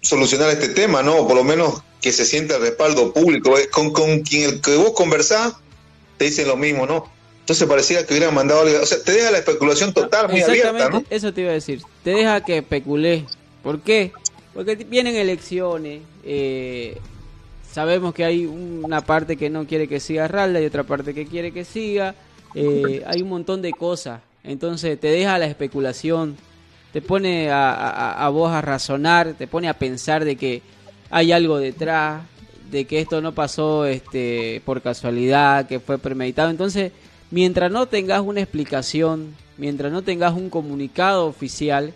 solucionar 0.00 0.50
este 0.50 0.70
tema, 0.70 1.04
¿no? 1.04 1.28
Por 1.28 1.36
lo 1.36 1.44
menos 1.44 1.80
que 2.00 2.10
se 2.10 2.24
sienta 2.24 2.56
el 2.56 2.62
respaldo 2.62 3.12
público. 3.12 3.54
Con, 3.70 3.92
con 3.92 4.22
quien 4.22 4.54
el 4.54 4.60
que 4.60 4.76
vos 4.76 4.90
conversás, 4.94 5.54
te 6.16 6.24
dicen 6.24 6.48
lo 6.48 6.56
mismo, 6.56 6.84
¿no? 6.84 7.08
Entonces 7.38 7.68
parecía 7.68 8.04
que 8.04 8.14
hubieran 8.14 8.34
mandado... 8.34 8.64
O 8.82 8.86
sea, 8.86 9.00
te 9.00 9.12
deja 9.12 9.30
la 9.30 9.38
especulación 9.38 9.94
total, 9.94 10.30
muy 10.30 10.42
abierta, 10.42 10.88
¿no? 10.88 11.04
Eso 11.10 11.32
te 11.32 11.42
iba 11.42 11.50
a 11.50 11.54
decir. 11.54 11.80
Te 12.02 12.10
deja 12.10 12.44
que 12.44 12.58
especulé 12.58 13.24
¿Por 13.64 13.80
qué? 13.80 14.12
Porque 14.52 14.76
vienen 14.76 15.16
elecciones, 15.16 16.02
eh, 16.22 16.98
sabemos 17.72 18.14
que 18.14 18.24
hay 18.24 18.44
una 18.44 19.00
parte 19.00 19.36
que 19.36 19.48
no 19.50 19.66
quiere 19.66 19.88
que 19.88 19.98
siga 19.98 20.28
Ralda 20.28 20.60
y 20.60 20.66
otra 20.66 20.84
parte 20.84 21.14
que 21.14 21.26
quiere 21.26 21.50
que 21.50 21.64
siga, 21.64 22.14
eh, 22.54 23.02
hay 23.06 23.22
un 23.22 23.30
montón 23.30 23.62
de 23.62 23.72
cosas, 23.72 24.20
entonces 24.44 25.00
te 25.00 25.08
deja 25.08 25.38
la 25.38 25.46
especulación, 25.46 26.36
te 26.92 27.00
pone 27.00 27.48
a, 27.50 28.28
vos 28.32 28.52
a 28.52 28.60
razonar, 28.60 29.32
te 29.32 29.48
pone 29.48 29.68
a 29.68 29.78
pensar 29.78 30.24
de 30.24 30.36
que 30.36 30.62
hay 31.10 31.32
algo 31.32 31.58
detrás, 31.58 32.22
de 32.70 32.84
que 32.84 33.00
esto 33.00 33.20
no 33.20 33.32
pasó 33.32 33.86
este, 33.86 34.62
por 34.64 34.82
casualidad, 34.82 35.66
que 35.66 35.80
fue 35.80 35.98
premeditado, 35.98 36.50
entonces 36.50 36.92
mientras 37.30 37.72
no 37.72 37.86
tengas 37.86 38.20
una 38.20 38.42
explicación, 38.42 39.34
mientras 39.56 39.90
no 39.90 40.02
tengas 40.02 40.34
un 40.34 40.50
comunicado 40.50 41.26
oficial, 41.26 41.94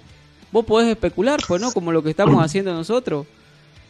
vos 0.53 0.65
podés 0.65 0.89
especular, 0.89 1.41
pues 1.47 1.61
no, 1.61 1.73
como 1.73 1.93
lo 1.93 2.03
que 2.03 2.11
estamos 2.11 2.43
haciendo 2.45 2.73
nosotros. 2.73 3.27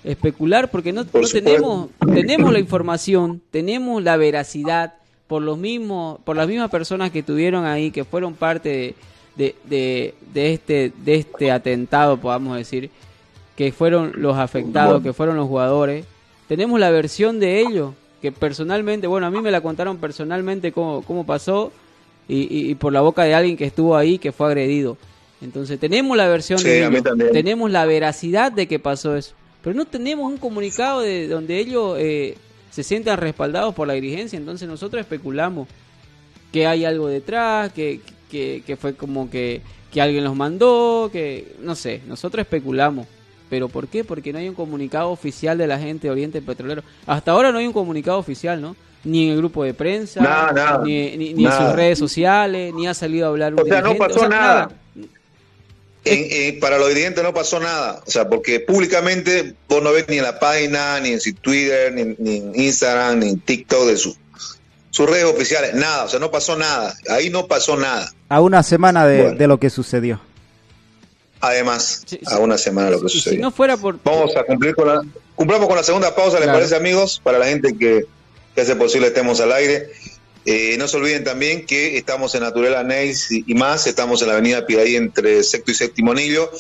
Especular 0.05 0.71
porque 0.71 0.93
no, 0.93 1.05
tenemos, 1.05 1.89
tenemos 2.07 2.53
la 2.53 2.61
información, 2.61 3.43
tenemos 3.51 4.03
la 4.03 4.17
veracidad 4.17 4.95
por 5.27 5.43
los 5.43 5.59
mismos, 5.59 6.21
por 6.25 6.37
las 6.37 6.49
mismas 6.49 6.71
personas 6.71 7.11
que 7.11 7.21
estuvieron 7.21 7.67
ahí, 7.67 7.91
que 7.91 8.05
fueron 8.05 8.35
parte 8.35 8.95
de, 9.37 9.55
de, 9.65 10.15
de, 10.33 10.53
este, 10.53 10.93
de 11.05 11.15
este 11.17 11.51
atentado, 11.51 12.17
podamos 12.17 12.57
decir, 12.57 12.91
que 13.57 13.73
fueron 13.73 14.13
los 14.17 14.37
afectados, 14.37 15.03
que 15.03 15.13
fueron 15.13 15.37
los 15.37 15.49
jugadores. 15.49 16.07
Tenemos 16.47 16.79
la 16.81 16.91
versión 16.91 17.41
de 17.41 17.61
ellos, 17.61 17.93
que 18.23 18.33
personalmente, 18.33 19.07
bueno, 19.07 19.27
a 19.27 19.31
mí 19.31 19.41
me 19.41 19.51
la 19.51 19.61
contaron 19.61 19.99
personalmente 19.99 20.73
cómo, 20.73 21.03
cómo 21.03 21.27
pasó 21.27 21.73
y, 22.27 22.71
y 22.71 22.75
por 22.77 22.93
la 22.93 23.01
boca 23.01 23.25
de 23.25 23.35
alguien 23.35 23.57
que 23.57 23.65
estuvo 23.65 23.97
ahí, 23.97 24.19
que 24.19 24.33
fue 24.33 24.47
agredido. 24.47 24.97
Entonces 25.41 25.79
tenemos 25.79 26.17
la 26.17 26.29
versión 26.29 26.63
de 26.63 26.87
ellos, 26.87 27.03
tenemos 27.33 27.71
la 27.71 27.87
veracidad 27.87 28.51
de 28.51 28.67
que 28.67 28.79
pasó 28.79 29.17
eso, 29.17 29.35
pero 29.63 29.77
no 29.77 29.85
tenemos 29.85 30.31
un 30.31 30.39
comunicado 30.39 31.01
de 31.01 31.29
donde 31.29 31.59
ellos 31.59 31.97
eh, 31.99 32.37
se 32.71 32.83
sientan 32.83 33.19
respaldados 33.19 33.75
por 33.75 33.87
la 33.87 33.95
dirigencia, 33.95 34.37
entonces 34.37 34.69
nosotros 34.69 35.01
especulamos 35.01 35.69
que 36.53 36.67
hay 36.67 36.85
algo 36.85 37.07
detrás, 37.09 37.73
que, 37.73 38.01
que, 38.31 38.77
fue 38.81 38.95
como 38.95 39.31
que, 39.31 39.63
que 39.93 40.01
alguien 40.01 40.25
los 40.25 40.35
mandó, 40.35 41.09
que 41.13 41.55
no 41.61 41.75
sé, 41.75 42.03
nosotros 42.07 42.43
especulamos. 42.43 43.07
¿Pero 43.51 43.69
por 43.69 43.89
qué? 43.89 44.05
Porque 44.05 44.33
no 44.33 44.39
hay 44.39 44.49
un 44.49 44.55
comunicado 44.55 45.11
oficial 45.11 45.57
de 45.57 45.67
la 45.67 45.79
gente 45.79 46.07
de 46.07 46.11
Oriente 46.11 46.43
Petrolero. 46.43 46.83
Hasta 47.07 47.31
ahora 47.33 47.51
no 47.51 47.59
hay 47.59 47.67
un 47.67 47.73
comunicado 47.73 48.19
oficial, 48.19 48.61
¿no? 48.61 48.77
Ni 49.05 49.25
en 49.25 49.31
el 49.33 49.39
grupo 49.39 49.65
de 49.65 49.73
prensa, 49.73 50.53
ni, 50.85 51.17
ni, 51.17 51.47
en 51.47 51.53
sus 51.53 51.73
redes 51.73 51.99
sociales, 51.99 52.75
ni 52.75 52.87
ha 52.87 52.93
salido 52.93 53.27
a 53.27 53.29
hablar 53.31 53.55
un 53.55 53.61
O 53.61 53.65
sea, 53.65 53.81
no 53.81 53.95
pasó 53.95 54.29
nada 54.29 54.69
para 56.61 56.79
los 56.79 56.89
dirigentes 56.89 57.23
no 57.23 57.35
pasó 57.35 57.61
nada, 57.61 58.03
o 58.07 58.11
sea, 58.11 58.29
porque 58.29 58.61
públicamente 58.61 59.55
vos 59.69 59.83
no 59.83 59.93
ves 59.93 60.07
ni 60.09 60.19
en 60.19 60.25
la 60.25 60.39
página, 60.39 61.01
ni 61.01 61.11
en 61.11 61.21
su 61.21 61.33
Twitter, 61.35 61.93
ni, 61.93 62.37
en 62.37 62.53
Instagram, 62.55 63.21
ni 63.21 63.31
en 63.31 63.41
TikTok 63.41 63.87
de 63.87 63.97
su, 63.97 64.17
sus 64.91 65.09
redes 65.09 65.25
oficiales, 65.25 65.75
nada, 65.75 66.05
o 66.05 66.09
sea, 66.09 66.21
no 66.21 66.31
pasó 66.31 66.57
nada, 66.57 66.95
ahí 67.09 67.31
no 67.31 67.47
pasó 67.47 67.77
nada. 67.77 68.13
A 68.29 68.41
una 68.41 68.63
semana 68.63 69.07
de, 69.07 69.47
lo 69.47 69.59
que 69.59 69.71
sucedió. 69.71 70.21
Además, 71.41 72.05
a 72.27 72.39
una 72.39 72.59
semana 72.59 72.91
de 72.91 72.97
lo 72.97 73.03
que 73.03 73.09
sucedió. 73.09 73.37
Si 73.37 73.43
no 73.43 73.51
fuera 73.51 73.77
por... 73.77 73.99
Vamos 74.03 74.37
a 74.37 74.45
cumplir 74.45 74.75
con 74.75 74.89
la... 74.89 75.03
Cumplamos 75.37 75.69
con 75.69 75.77
la 75.77 75.85
segunda 75.85 76.17
pausa, 76.17 76.41
¿les 76.41 76.49
parece, 76.49 76.75
amigos? 76.75 77.21
Para 77.23 77.39
la 77.39 77.47
gente 77.47 77.77
que, 77.79 78.07
que 78.57 78.61
hace 78.61 78.75
posible 78.75 79.07
estemos 79.07 79.41
al 79.41 79.53
aire. 79.53 79.89
Eh, 80.45 80.77
no 80.79 80.89
se 80.89 80.97
olviden 80.97 81.25
también 81.25 81.67
que 81.67 81.97
estamos 81.99 82.35
en 82.35 82.43
Naturela 82.43 82.83
Nails 82.83 83.31
y, 83.31 83.55
más, 83.55 83.87
estamos 83.87 84.23
en 84.23 84.29
la 84.29 84.35
avenida 84.35 84.67
Piraí 84.67 84.97
entre 84.97 85.43
sexto 85.43 85.71
y 85.71 85.75
séptimo 85.75 86.13
anillo. 86.13 86.51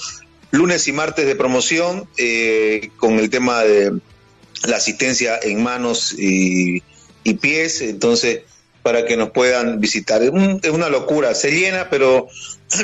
lunes 0.50 0.88
y 0.88 0.92
martes 0.92 1.26
de 1.26 1.36
promoción 1.36 2.08
eh, 2.16 2.90
con 2.96 3.18
el 3.18 3.30
tema 3.30 3.62
de 3.62 3.98
la 4.66 4.76
asistencia 4.76 5.38
en 5.42 5.62
manos 5.62 6.14
y, 6.18 6.82
pies, 7.42 7.82
entonces 7.82 8.40
para 8.82 9.04
que 9.04 9.18
nos 9.18 9.30
puedan 9.30 9.80
visitar. 9.80 10.22
Es, 10.22 10.30
una 10.30 10.88
locura, 10.88 11.34
se 11.34 11.50
llena, 11.50 11.90
pero 11.90 12.28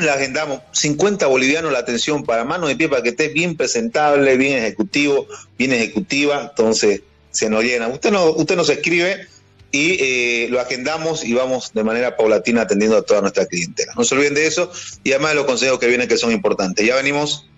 la 0.03 0.15
agendamos. 0.15 0.61
50 0.73 1.27
bolivianos 1.27 1.73
la 1.73 1.79
atención 1.79 2.25
para 2.25 2.45
manos 2.45 2.71
y 2.71 2.75
pies 2.75 2.91
para 2.91 3.03
que 3.03 3.09
esté 3.11 3.29
bien 3.29 3.57
presentable, 3.57 4.37
bien 4.37 4.59
ejecutivo, 4.59 5.27
bien 5.57 5.73
ejecutiva, 5.73 6.49
entonces 6.51 7.01
se 7.31 7.49
nos 7.49 7.65
llena. 7.65 7.89
Usted, 7.89 8.11
no, 8.11 8.31
usted 8.33 8.55
nos 8.55 8.69
escribe 8.69 9.27
y 9.75 9.97
eh, 9.99 10.47
lo 10.51 10.61
agendamos 10.61 11.25
y 11.25 11.35
vamos 11.35 11.73
de 11.75 11.83
manera 11.83 12.17
paulatina 12.17 12.63
atendiendo 12.63 12.97
a 12.97 13.03
toda 13.03 13.21
nuestra 13.21 13.45
clientela. 13.47 13.93
No 13.97 14.05
se 14.05 14.15
olviden 14.15 14.35
de 14.35 14.47
eso 14.47 14.71
y 15.03 15.11
además 15.11 15.33
de 15.33 15.35
los 15.35 15.47
consejos 15.47 15.81
que 15.81 15.89
vienen 15.89 16.07
que 16.07 16.17
son 16.17 16.31
importantes. 16.31 16.87
Ya 16.87 16.95
venimos. 16.95 17.49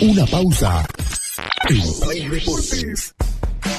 Una 0.00 0.24
pausa. 0.24 0.86
En 1.68 2.00
Play 2.00 2.26
Deportes. 2.26 3.14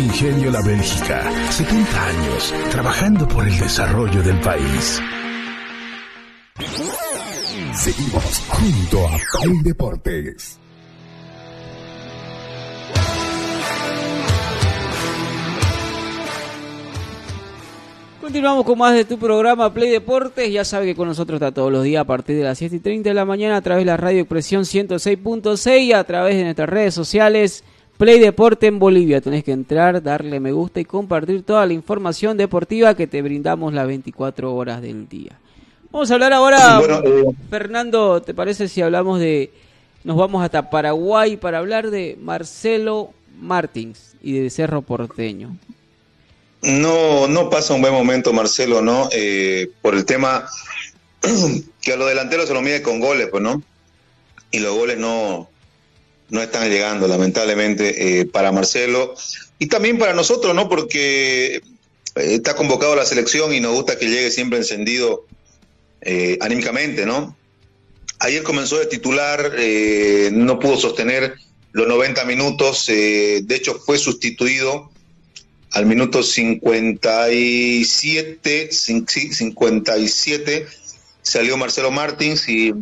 Ingenio 0.00 0.50
La 0.50 0.62
Bélgica, 0.62 1.30
70 1.50 2.06
años 2.06 2.54
trabajando 2.70 3.28
por 3.28 3.46
el 3.46 3.58
desarrollo 3.58 4.22
del 4.22 4.40
país. 4.40 4.98
Seguimos 7.74 8.38
junto 8.48 9.06
a 9.06 9.18
Play 9.42 9.58
Deportes. 9.62 10.58
Continuamos 18.22 18.64
con 18.64 18.78
más 18.78 18.94
de 18.94 19.04
tu 19.04 19.18
programa 19.18 19.74
Play 19.74 19.90
Deportes. 19.90 20.50
Ya 20.50 20.64
sabe 20.64 20.86
que 20.86 20.94
con 20.94 21.08
nosotros 21.08 21.36
está 21.36 21.52
todos 21.52 21.70
los 21.70 21.84
días 21.84 22.00
a 22.00 22.06
partir 22.06 22.38
de 22.38 22.44
las 22.44 22.56
7 22.56 22.76
y 22.76 22.80
30 22.80 23.10
de 23.10 23.14
la 23.14 23.26
mañana 23.26 23.56
a 23.56 23.60
través 23.60 23.82
de 23.82 23.90
la 23.90 23.98
radio 23.98 24.20
Expresión 24.20 24.62
106.6 24.62 25.82
y 25.82 25.92
a 25.92 26.04
través 26.04 26.36
de 26.36 26.44
nuestras 26.44 26.70
redes 26.70 26.94
sociales 26.94 27.64
Play 28.00 28.18
Deporte 28.18 28.66
en 28.66 28.78
Bolivia. 28.78 29.20
Tenés 29.20 29.44
que 29.44 29.52
entrar, 29.52 30.02
darle 30.02 30.40
me 30.40 30.52
gusta 30.52 30.80
y 30.80 30.86
compartir 30.86 31.42
toda 31.42 31.66
la 31.66 31.74
información 31.74 32.38
deportiva 32.38 32.94
que 32.94 33.06
te 33.06 33.20
brindamos 33.20 33.74
las 33.74 33.86
24 33.86 34.54
horas 34.54 34.80
del 34.80 35.06
día. 35.06 35.38
Vamos 35.90 36.10
a 36.10 36.14
hablar 36.14 36.32
ahora, 36.32 36.80
eh, 36.80 37.24
Fernando, 37.50 38.22
¿te 38.22 38.32
parece 38.32 38.68
si 38.68 38.80
hablamos 38.80 39.20
de... 39.20 39.50
Nos 40.02 40.16
vamos 40.16 40.42
hasta 40.42 40.70
Paraguay 40.70 41.36
para 41.36 41.58
hablar 41.58 41.90
de 41.90 42.16
Marcelo 42.18 43.10
Martins 43.38 44.14
y 44.22 44.32
de 44.32 44.48
Cerro 44.48 44.80
Porteño. 44.80 45.54
No, 46.62 47.28
no 47.28 47.50
pasa 47.50 47.74
un 47.74 47.82
buen 47.82 47.92
momento 47.92 48.32
Marcelo, 48.32 48.80
¿no? 48.80 49.10
Eh, 49.12 49.72
por 49.82 49.94
el 49.94 50.06
tema 50.06 50.48
que 51.82 51.92
a 51.92 51.96
los 51.96 52.08
delanteros 52.08 52.48
se 52.48 52.54
lo 52.54 52.62
mide 52.62 52.80
con 52.80 52.98
goles, 52.98 53.28
pues, 53.30 53.42
¿no? 53.42 53.62
Y 54.50 54.60
los 54.60 54.74
goles 54.74 54.96
no, 54.96 55.49
no 56.30 56.42
están 56.42 56.70
llegando, 56.70 57.06
lamentablemente, 57.08 58.20
eh, 58.20 58.26
para 58.26 58.52
Marcelo 58.52 59.14
y 59.58 59.66
también 59.66 59.98
para 59.98 60.14
nosotros, 60.14 60.54
¿no? 60.54 60.68
Porque 60.68 61.56
eh, 61.56 61.62
está 62.14 62.54
convocado 62.56 62.96
la 62.96 63.04
selección 63.04 63.52
y 63.52 63.60
nos 63.60 63.74
gusta 63.74 63.98
que 63.98 64.08
llegue 64.08 64.30
siempre 64.30 64.58
encendido 64.58 65.26
eh, 66.00 66.38
anímicamente, 66.40 67.04
¿no? 67.06 67.36
Ayer 68.20 68.42
comenzó 68.42 68.78
de 68.78 68.86
titular, 68.86 69.52
no 70.32 70.58
pudo 70.58 70.76
sostener 70.76 71.36
los 71.72 71.88
90 71.88 72.24
minutos, 72.26 72.84
de 72.86 73.42
hecho 73.48 73.78
fue 73.78 73.96
sustituido 73.96 74.90
al 75.72 75.86
minuto 75.86 76.22
57, 76.22 78.72
57 78.72 80.66
salió 81.22 81.56
Marcelo 81.56 81.90
Martins 81.90 82.46
y 82.48 82.74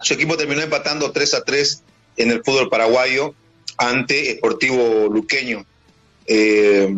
su 0.00 0.14
equipo 0.14 0.36
terminó 0.36 0.62
empatando 0.62 1.10
3 1.10 1.34
a 1.34 1.44
3 1.44 1.82
en 2.16 2.30
el 2.30 2.42
fútbol 2.44 2.68
paraguayo 2.68 3.34
ante 3.76 4.30
Esportivo 4.30 5.08
Luqueño. 5.08 5.66
Eh, 6.26 6.92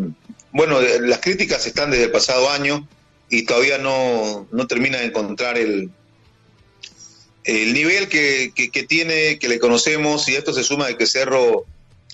bueno, 0.51 0.81
las 0.81 1.19
críticas 1.19 1.65
están 1.67 1.91
desde 1.91 2.05
el 2.05 2.11
pasado 2.11 2.49
año 2.49 2.87
y 3.29 3.43
todavía 3.43 3.77
no, 3.77 4.47
no 4.51 4.67
termina 4.67 4.99
de 4.99 5.05
encontrar 5.05 5.57
el, 5.57 5.91
el 7.43 7.73
nivel 7.73 8.09
que, 8.09 8.51
tiene, 8.87 9.39
que 9.39 9.47
le 9.47 9.59
conocemos, 9.59 10.27
y 10.29 10.35
esto 10.35 10.53
se 10.53 10.63
suma 10.63 10.87
de 10.87 10.97
que 10.97 11.05
Cerro 11.05 11.65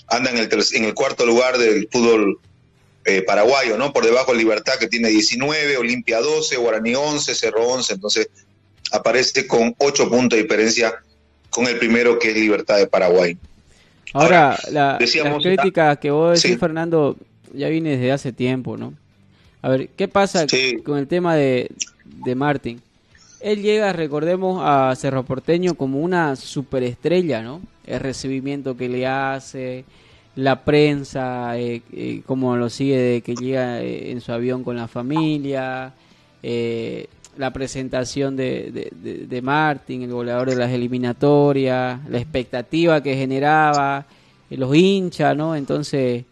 anda 0.08 0.30
en 0.32 0.38
el, 0.38 0.50
en 0.74 0.86
el 0.86 0.94
cuarto 0.94 1.26
lugar 1.26 1.58
del 1.58 1.88
fútbol 1.92 2.40
eh, 3.06 3.22
paraguayo, 3.22 3.78
¿no? 3.78 3.94
Por 3.94 4.06
debajo 4.06 4.32
de 4.32 4.38
Libertad, 4.38 4.76
que 4.80 4.88
tiene 4.88 5.10
19, 5.10 5.78
Olimpia 5.78 6.20
12, 6.20 6.58
Guaraní 6.58 6.96
11, 6.96 7.36
Cerro 7.36 7.68
11, 7.68 7.94
entonces 7.94 8.30
aparece 8.92 9.48
con 9.48 9.76
8 9.78 10.10
puntos 10.10 10.38
de 10.38 10.44
diferencia 10.44 11.04
con 11.56 11.68
el 11.68 11.78
primero 11.78 12.20
que 12.20 12.32
es 12.32 12.36
Libertad 12.36 12.78
de 12.78 12.86
Paraguay. 12.86 13.38
Ahora, 14.12 14.60
la, 14.72 15.00
crítica 15.42 15.96
que 15.96 16.12
vos 16.12 16.42
decís, 16.42 16.60
Fernando, 16.60 17.16
ya 17.54 17.70
viene 17.70 17.92
desde 17.92 18.12
hace 18.12 18.34
tiempo, 18.34 18.76
¿no? 18.76 18.94
A 19.62 19.70
ver, 19.70 19.88
¿qué 19.96 20.10
pasa 20.10 20.46
con 20.84 20.98
el 20.98 21.08
tema 21.08 21.36
de, 21.36 21.72
de 22.04 22.36
Martín? 22.36 22.82
Él 23.40 23.62
llega, 23.62 23.94
recordemos, 23.94 24.62
a 24.64 24.94
Cerro 24.98 25.24
Porteño 25.24 25.76
como 25.76 26.00
una 26.00 26.36
superestrella, 26.36 27.42
¿no? 27.42 27.62
El 27.86 28.02
recibimiento 28.02 28.76
que 28.76 28.90
le 28.90 29.08
hace, 29.08 29.86
la 30.36 30.66
prensa, 30.66 31.58
eh, 31.58 31.82
eh 31.94 32.22
como 32.26 32.58
lo 32.58 32.70
sigue 32.70 32.98
de 32.98 33.22
que 33.22 33.36
llega 33.36 33.82
eh, 33.82 34.12
en 34.12 34.20
su 34.20 34.34
avión 34.34 34.64
con 34.64 34.76
la 34.76 34.90
familia, 34.90 35.94
eh, 36.44 37.08
la 37.38 37.52
presentación 37.52 38.36
de, 38.36 38.92
de, 38.92 39.42
Martin, 39.42 40.04
el 40.04 40.12
goleador 40.12 40.50
de 40.50 40.56
las 40.56 40.72
eliminatorias, 40.72 42.00
la 42.10 42.18
expectativa 42.18 43.02
que 43.02 43.16
generaba, 43.16 44.06
eh, 44.50 44.58
los 44.58 44.76
hinchas, 44.76 45.36
¿no? 45.36 45.56
Entonces 45.56 46.26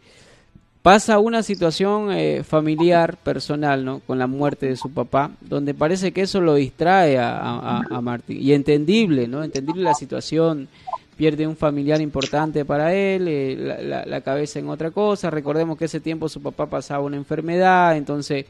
pasa 0.81 1.19
una 1.19 1.43
situación 1.43 2.11
eh, 2.11 2.43
familiar, 2.43 3.17
personal, 3.17 3.83
¿no? 3.85 3.99
Con 3.99 4.19
la 4.19 4.27
muerte 4.27 4.67
de 4.67 4.75
su 4.75 4.91
papá, 4.91 5.31
donde 5.41 5.73
parece 5.73 6.11
que 6.11 6.21
eso 6.21 6.41
lo 6.41 6.55
distrae 6.55 7.17
a, 7.17 7.81
a, 7.89 8.01
Martín. 8.01 8.37
Y 8.41 8.53
entendible, 8.53 9.27
¿no? 9.27 9.43
Entendible 9.43 9.83
la 9.83 9.93
situación. 9.95 10.67
Pierde 11.15 11.45
un 11.45 11.55
familiar 11.55 12.01
importante 12.01 12.65
para 12.65 12.91
él, 12.95 13.27
eh, 13.27 13.55
la, 13.55 14.03
la 14.03 14.21
cabeza 14.21 14.57
en 14.57 14.67
otra 14.67 14.89
cosa. 14.89 15.29
Recordemos 15.29 15.77
que 15.77 15.85
ese 15.85 15.99
tiempo 15.99 16.27
su 16.27 16.41
papá 16.41 16.65
pasaba 16.65 17.03
una 17.03 17.17
enfermedad, 17.17 17.95
entonces 17.95 18.45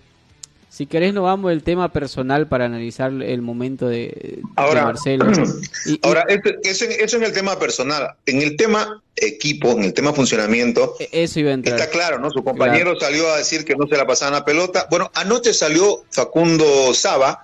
si 0.73 0.87
querés, 0.87 1.13
nos 1.13 1.25
vamos 1.25 1.51
del 1.51 1.61
tema 1.61 1.93
personal 1.93 2.47
para 2.47 2.65
analizar 2.65 3.11
el 3.11 3.43
momento 3.43 3.87
de, 3.87 4.39
ahora, 4.55 4.85
Marcelo. 4.85 5.25
ahora, 6.01 6.25
eso, 6.63 6.85
en 7.17 7.23
el 7.23 7.31
tema 7.31 7.59
personal. 7.59 8.15
En 8.25 8.41
el 8.41 8.55
tema 8.55 9.03
equipo, 9.15 9.73
en 9.73 9.83
el 9.83 9.93
tema 9.93 10.13
funcionamiento, 10.13 10.95
e, 10.99 11.09
eso 11.11 11.41
iba 11.41 11.51
a 11.51 11.53
entrar. 11.53 11.79
está 11.79 11.91
claro, 11.91 12.17
¿no? 12.17 12.31
Su 12.31 12.43
compañero 12.43 12.99
salió 12.99 13.31
a 13.31 13.37
decir 13.37 13.65
que 13.65 13.75
no 13.75 13.85
se 13.85 13.95
la 13.97 14.07
pasaban 14.07 14.33
la 14.33 14.45
pelota. 14.45 14.87
Bueno, 14.89 15.11
anoche 15.13 15.53
salió 15.53 16.05
Facundo 16.09 16.91
Saba, 16.95 17.43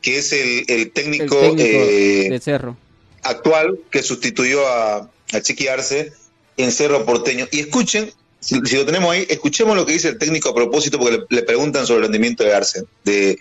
que 0.00 0.16
es 0.16 0.32
el, 0.32 0.92
técnico, 0.92 1.36
eh, 1.58 2.28
de 2.30 2.40
Cerro. 2.40 2.78
actual 3.22 3.80
que 3.90 4.02
sustituyó 4.02 4.66
a, 4.66 5.10
a 5.34 5.40
Chiqui 5.42 5.68
Arce 5.68 6.14
en 6.56 6.72
Cerro 6.72 7.04
Porteño. 7.04 7.46
Y 7.50 7.60
escuchen 7.60 8.14
si, 8.42 8.76
lo 8.76 8.84
tenemos 8.84 9.12
ahí, 9.12 9.24
escuchemos 9.28 9.76
lo 9.76 9.86
que 9.86 9.92
dice 9.92 10.08
el 10.08 10.18
técnico 10.18 10.48
a 10.48 10.54
propósito 10.54 10.98
porque 10.98 11.24
le, 11.30 11.42
preguntan 11.42 11.86
sobre 11.86 11.98
el 11.98 12.02
rendimiento 12.04 12.42
de 12.42 12.54
Arce, 12.54 12.84
de, 13.04 13.38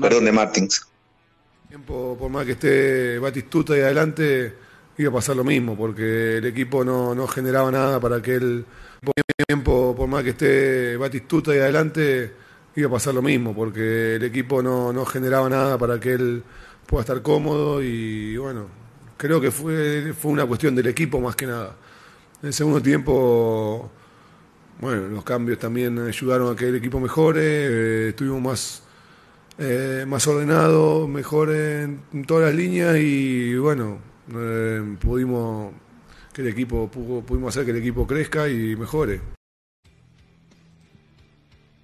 perdón, 0.00 0.24
de 0.24 0.32
Martins. 0.32 0.86
por 1.86 2.30
más 2.30 2.46
que 2.46 2.52
esté 2.52 3.18
Batistuta 3.18 3.74
ahí 3.74 3.82
adelante, 3.82 4.54
iba 4.96 5.10
a 5.10 5.12
pasar 5.12 5.36
lo 5.36 5.44
mismo, 5.44 5.76
porque 5.76 6.38
el 6.38 6.46
equipo 6.46 6.82
no, 6.82 7.14
no 7.14 7.26
generaba 7.26 7.70
nada 7.70 8.00
para 8.00 8.22
que 8.22 8.36
él, 8.36 8.64
tiempo, 9.46 9.94
por 9.94 10.08
más 10.08 10.24
que 10.24 10.30
esté 10.30 10.96
Batistuta 10.96 11.52
ahí 11.52 11.58
adelante, 11.58 12.32
iba 12.74 12.88
a 12.88 12.92
pasar 12.92 13.14
lo 13.14 13.22
mismo, 13.22 13.54
porque 13.54 14.16
el 14.16 14.24
equipo 14.24 14.62
no, 14.62 14.94
no 14.94 15.04
generaba 15.04 15.50
nada 15.50 15.76
para 15.76 16.00
que 16.00 16.14
él 16.14 16.42
pueda 16.86 17.02
estar 17.02 17.20
cómodo 17.20 17.82
y 17.82 18.38
bueno, 18.38 18.66
creo 19.18 19.42
que 19.42 19.50
fue, 19.50 20.14
fue 20.14 20.32
una 20.32 20.46
cuestión 20.46 20.74
del 20.74 20.86
equipo 20.86 21.20
más 21.20 21.36
que 21.36 21.46
nada. 21.46 21.76
En 22.40 22.46
el 22.46 22.54
segundo 22.54 22.80
tiempo, 22.80 23.90
bueno, 24.80 25.08
los 25.08 25.24
cambios 25.24 25.58
también 25.58 25.98
ayudaron 25.98 26.52
a 26.52 26.56
que 26.56 26.68
el 26.68 26.76
equipo 26.76 27.00
mejore, 27.00 27.40
eh, 27.42 28.08
estuvimos 28.10 28.40
más, 28.40 28.82
eh, 29.58 30.04
más 30.06 30.26
ordenados, 30.26 31.08
mejor 31.08 31.54
en, 31.54 32.00
todas 32.26 32.46
las 32.46 32.54
líneas 32.54 32.96
y 32.98 33.56
bueno, 33.56 33.98
eh, 34.34 34.96
pudimos 35.00 35.72
que 36.32 36.42
el 36.42 36.48
equipo 36.48 36.88
pudimos 36.88 37.54
hacer 37.54 37.64
que 37.64 37.72
el 37.72 37.78
equipo 37.78 38.06
crezca 38.06 38.48
y 38.48 38.76
mejore. 38.76 39.20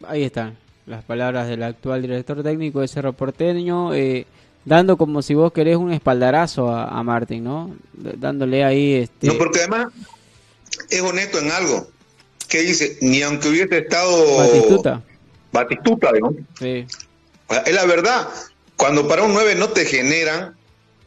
Ahí 0.07 0.22
están 0.22 0.57
las 0.86 1.03
palabras 1.05 1.49
del 1.49 1.62
actual 1.62 2.03
director 2.03 2.42
técnico 2.42 2.80
de 2.80 2.88
Cerro 2.88 3.12
Porteño. 3.12 3.95
Eh, 3.95 4.26
dando 4.64 4.97
como 4.97 5.22
si 5.22 5.34
vos 5.34 5.53
querés 5.53 5.76
un 5.76 5.92
espaldarazo 5.92 6.68
a, 6.70 6.88
a 6.88 7.03
Martín, 7.03 7.45
¿no? 7.45 7.74
Dándole 7.92 8.64
ahí 8.64 8.95
este... 8.95 9.26
No, 9.28 9.38
porque 9.38 9.61
además 9.61 9.88
es 10.90 11.01
honesto 11.01 11.38
en 11.38 11.51
algo. 11.51 11.88
Que 12.49 12.62
dice, 12.62 12.99
ni 13.01 13.22
aunque 13.22 13.49
hubiese 13.49 13.78
estado... 13.78 14.38
Batistuta. 14.38 15.03
Batistuta, 15.53 16.11
¿no? 16.20 16.34
Sí. 16.59 16.86
Es 17.66 17.74
la 17.74 17.84
verdad, 17.84 18.28
cuando 18.76 19.07
para 19.07 19.22
un 19.22 19.32
9 19.32 19.55
no 19.55 19.68
te 19.68 19.84
generan, 19.84 20.55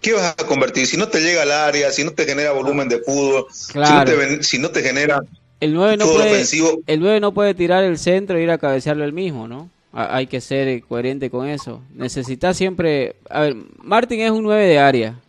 ¿qué 0.01 0.13
vas 0.13 0.35
a 0.37 0.45
convertir? 0.45 0.87
Si 0.87 0.97
no 0.97 1.07
te 1.09 1.21
llega 1.21 1.43
al 1.43 1.51
área, 1.51 1.91
si 1.91 2.03
no 2.03 2.11
te 2.11 2.25
genera 2.25 2.51
volumen 2.51 2.87
de 2.89 2.99
fútbol, 2.99 3.47
claro. 3.71 4.11
si, 4.11 4.17
no 4.17 4.37
te, 4.37 4.43
si 4.43 4.59
no 4.59 4.69
te 4.69 4.81
genera... 4.81 5.21
El 5.59 5.73
9 5.73 5.97
no, 5.97 6.05
puede, 6.05 6.45
el 6.85 6.99
9 6.99 7.19
no 7.19 7.33
puede 7.33 7.55
tirar 7.55 7.83
el 7.83 7.97
centro 7.97 8.37
e 8.37 8.43
ir 8.43 8.51
a 8.51 8.59
cabecearlo 8.59 9.03
el 9.03 9.13
mismo, 9.13 9.47
¿no? 9.47 9.69
hay 9.97 10.27
que 10.27 10.41
ser 10.41 10.83
coherente 10.83 11.31
con 11.31 11.47
eso. 11.47 11.81
Necesita 11.95 12.53
siempre... 12.53 13.15
A 13.29 13.41
ver, 13.41 13.55
Martín 13.81 14.21
es 14.21 14.29
un 14.29 14.43
9 14.43 14.67
de 14.67 14.77
área. 14.77 15.19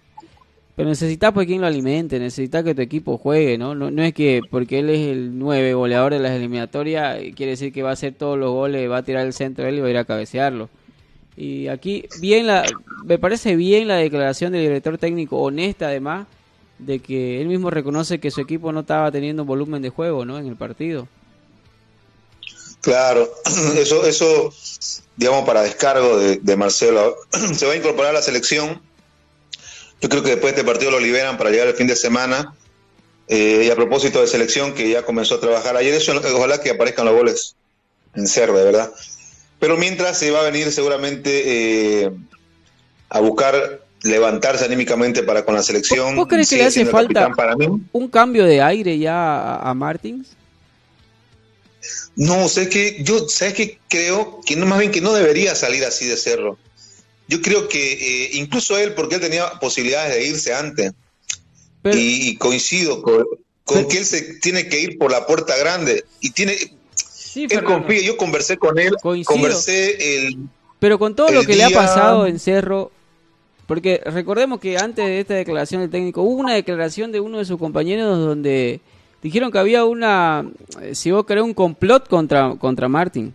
Pero 0.78 0.90
necesitas 0.90 1.32
pues 1.32 1.48
quien 1.48 1.60
lo 1.60 1.66
alimente, 1.66 2.20
necesita 2.20 2.62
que 2.62 2.72
tu 2.72 2.82
equipo 2.82 3.18
juegue, 3.18 3.58
¿no? 3.58 3.74
¿no? 3.74 4.00
es 4.00 4.14
que 4.14 4.42
porque 4.48 4.78
él 4.78 4.90
es 4.90 5.08
el 5.08 5.36
9 5.36 5.74
goleador 5.74 6.12
de 6.12 6.20
las 6.20 6.30
eliminatorias, 6.30 7.18
quiere 7.34 7.50
decir 7.50 7.72
que 7.72 7.82
va 7.82 7.90
a 7.90 7.94
hacer 7.94 8.14
todos 8.14 8.38
los 8.38 8.52
goles, 8.52 8.88
va 8.88 8.98
a 8.98 9.02
tirar 9.02 9.26
el 9.26 9.32
centro 9.32 9.66
él 9.66 9.78
y 9.78 9.80
va 9.80 9.88
a 9.88 9.90
ir 9.90 9.96
a 9.96 10.04
cabecearlo. 10.04 10.70
Y 11.36 11.66
aquí, 11.66 12.04
bien 12.20 12.46
la, 12.46 12.64
me 13.04 13.18
parece 13.18 13.56
bien 13.56 13.88
la 13.88 13.96
declaración 13.96 14.52
del 14.52 14.62
director 14.62 14.98
técnico, 14.98 15.38
honesta 15.38 15.88
además, 15.88 16.28
de 16.78 17.00
que 17.00 17.40
él 17.40 17.48
mismo 17.48 17.70
reconoce 17.70 18.20
que 18.20 18.30
su 18.30 18.40
equipo 18.40 18.70
no 18.70 18.80
estaba 18.80 19.10
teniendo 19.10 19.44
volumen 19.44 19.82
de 19.82 19.90
juego, 19.90 20.24
¿no? 20.24 20.38
En 20.38 20.46
el 20.46 20.54
partido. 20.54 21.08
Claro, 22.82 23.28
eso, 23.76 24.06
eso 24.06 24.52
digamos, 25.16 25.44
para 25.44 25.62
descargo 25.62 26.18
de, 26.18 26.56
Marcelo. 26.56 27.16
Se 27.52 27.66
va 27.66 27.72
a 27.72 27.76
incorporar 27.76 28.10
a 28.10 28.14
la 28.14 28.22
selección. 28.22 28.80
Yo 30.00 30.08
creo 30.08 30.22
que 30.22 30.30
después 30.30 30.54
de 30.54 30.60
este 30.60 30.70
partido 30.70 30.90
lo 30.90 31.00
liberan 31.00 31.36
para 31.36 31.50
llegar 31.50 31.68
el 31.68 31.74
fin 31.74 31.86
de 31.86 31.96
semana. 31.96 32.54
Eh, 33.28 33.64
y 33.66 33.70
a 33.70 33.76
propósito 33.76 34.20
de 34.20 34.26
selección, 34.26 34.72
que 34.72 34.88
ya 34.88 35.02
comenzó 35.02 35.34
a 35.34 35.40
trabajar 35.40 35.76
ayer, 35.76 35.92
eso, 35.94 36.12
ojalá 36.34 36.60
que 36.60 36.70
aparezcan 36.70 37.04
los 37.04 37.14
goles 37.14 37.56
en 38.14 38.26
ser, 38.26 38.52
de 38.52 38.64
verdad. 38.64 38.92
Pero 39.58 39.76
mientras 39.76 40.18
se 40.18 40.30
va 40.30 40.40
a 40.40 40.44
venir 40.44 40.72
seguramente 40.72 42.02
eh, 42.04 42.10
a 43.10 43.20
buscar 43.20 43.80
levantarse 44.02 44.64
anímicamente 44.64 45.22
para 45.22 45.44
con 45.44 45.54
la 45.54 45.62
selección. 45.62 46.16
¿Vos 46.16 46.28
crees 46.28 46.48
que 46.48 46.56
le 46.56 46.64
hace 46.64 46.86
falta 46.86 47.28
un 47.92 48.08
cambio 48.08 48.44
de 48.44 48.62
aire 48.62 48.98
ya 48.98 49.56
a 49.56 49.74
Martins? 49.74 50.28
No, 52.16 52.48
sé 52.48 52.68
que 52.68 53.02
yo, 53.02 53.28
sabes 53.28 53.54
que 53.54 53.78
creo 53.88 54.40
que 54.44 54.56
no 54.56 54.66
más 54.66 54.78
bien 54.78 54.90
que 54.90 55.00
no 55.00 55.12
debería 55.12 55.54
salir 55.54 55.84
así 55.84 56.06
de 56.06 56.16
cerro. 56.16 56.58
Yo 57.28 57.42
creo 57.42 57.68
que 57.68 57.92
eh, 57.92 58.30
incluso 58.34 58.78
él, 58.78 58.94
porque 58.94 59.16
él 59.16 59.20
tenía 59.20 59.50
posibilidades 59.60 60.14
de 60.14 60.26
irse 60.26 60.54
antes. 60.54 60.92
y, 61.84 62.36
coincido 62.36 63.02
con, 63.02 63.24
que 63.88 63.98
él 63.98 64.04
se 64.04 64.34
tiene 64.40 64.66
que 64.68 64.80
ir 64.80 64.98
por 64.98 65.12
la 65.12 65.26
puerta 65.26 65.56
grande 65.56 66.04
y 66.20 66.30
tiene. 66.30 66.56
él 67.34 67.64
confía. 67.64 68.00
Yo 68.02 68.16
conversé 68.16 68.56
con 68.56 68.78
él, 68.78 68.94
conversé 69.24 70.26
el. 70.26 70.38
Pero 70.78 70.98
con 70.98 71.14
todo 71.14 71.30
lo 71.30 71.44
que 71.44 71.56
le 71.56 71.64
ha 71.64 71.70
pasado 71.70 72.26
en 72.26 72.38
Cerro, 72.38 72.90
porque 73.66 74.00
recordemos 74.06 74.60
que 74.60 74.78
antes 74.78 75.04
de 75.04 75.20
esta 75.20 75.34
declaración 75.34 75.82
del 75.82 75.90
técnico 75.90 76.22
hubo 76.22 76.40
una 76.40 76.54
declaración 76.54 77.12
de 77.12 77.20
uno 77.20 77.38
de 77.38 77.44
sus 77.44 77.58
compañeros 77.58 78.18
donde 78.18 78.80
dijeron 79.22 79.50
que 79.50 79.58
había 79.58 79.84
una, 79.84 80.48
eh, 80.80 80.94
si 80.94 81.10
vos 81.10 81.26
querés, 81.26 81.44
un 81.44 81.52
complot 81.52 82.08
contra, 82.08 82.54
contra 82.56 82.88
Martín. 82.88 83.34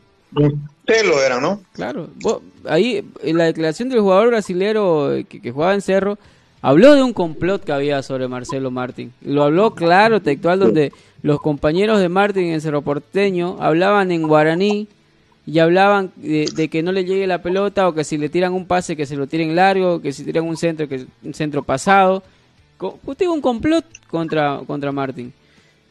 Ustedes 0.85 1.05
lo 1.05 1.23
eran, 1.23 1.41
¿no? 1.41 1.61
Claro. 1.71 2.09
ahí, 2.67 3.05
en 3.21 3.37
la 3.37 3.45
declaración 3.45 3.87
del 3.87 4.01
jugador 4.01 4.27
brasilero 4.27 5.13
eh, 5.13 5.23
que, 5.23 5.51
jugaba 5.51 5.73
en 5.73 5.81
Cerro, 5.81 6.17
habló 6.61 6.93
de 6.93 7.01
un 7.01 7.13
complot 7.13 7.63
que 7.63 7.71
había 7.71 8.03
sobre 8.03 8.27
Marcelo 8.27 8.69
Martín. 8.69 9.13
Lo 9.21 9.43
habló 9.43 9.75
claro, 9.75 10.21
textual, 10.21 10.59
donde 10.59 10.91
los 11.21 11.39
compañeros 11.39 12.01
de 12.01 12.09
Martín 12.09 12.47
en 12.47 12.59
Cerro 12.59 12.81
Porteño 12.81 13.55
hablaban 13.61 14.11
en 14.11 14.27
guaraní 14.27 14.89
y 15.45 15.59
hablaban 15.59 16.11
de, 16.17 16.67
que 16.69 16.83
no 16.83 16.91
le 16.91 17.05
llegue 17.05 17.27
la 17.27 17.41
pelota 17.41 17.87
o 17.87 17.93
que 17.93 18.03
si 18.03 18.17
le 18.17 18.27
tiran 18.27 18.53
un 18.53 18.65
pase 18.65 18.97
que 18.97 19.05
se 19.05 19.15
lo 19.15 19.25
tiren 19.25 19.55
largo, 19.55 20.01
que 20.01 20.11
si 20.11 20.25
tiran 20.25 20.45
un 20.45 20.57
centro 20.57 20.89
que 20.89 21.05
un 21.23 21.33
centro 21.33 21.63
pasado. 21.63 22.23
Usted 23.05 23.27
un 23.27 23.39
complot 23.39 23.85
contra, 24.09 24.59
contra 24.67 24.91
Martín. 24.91 25.31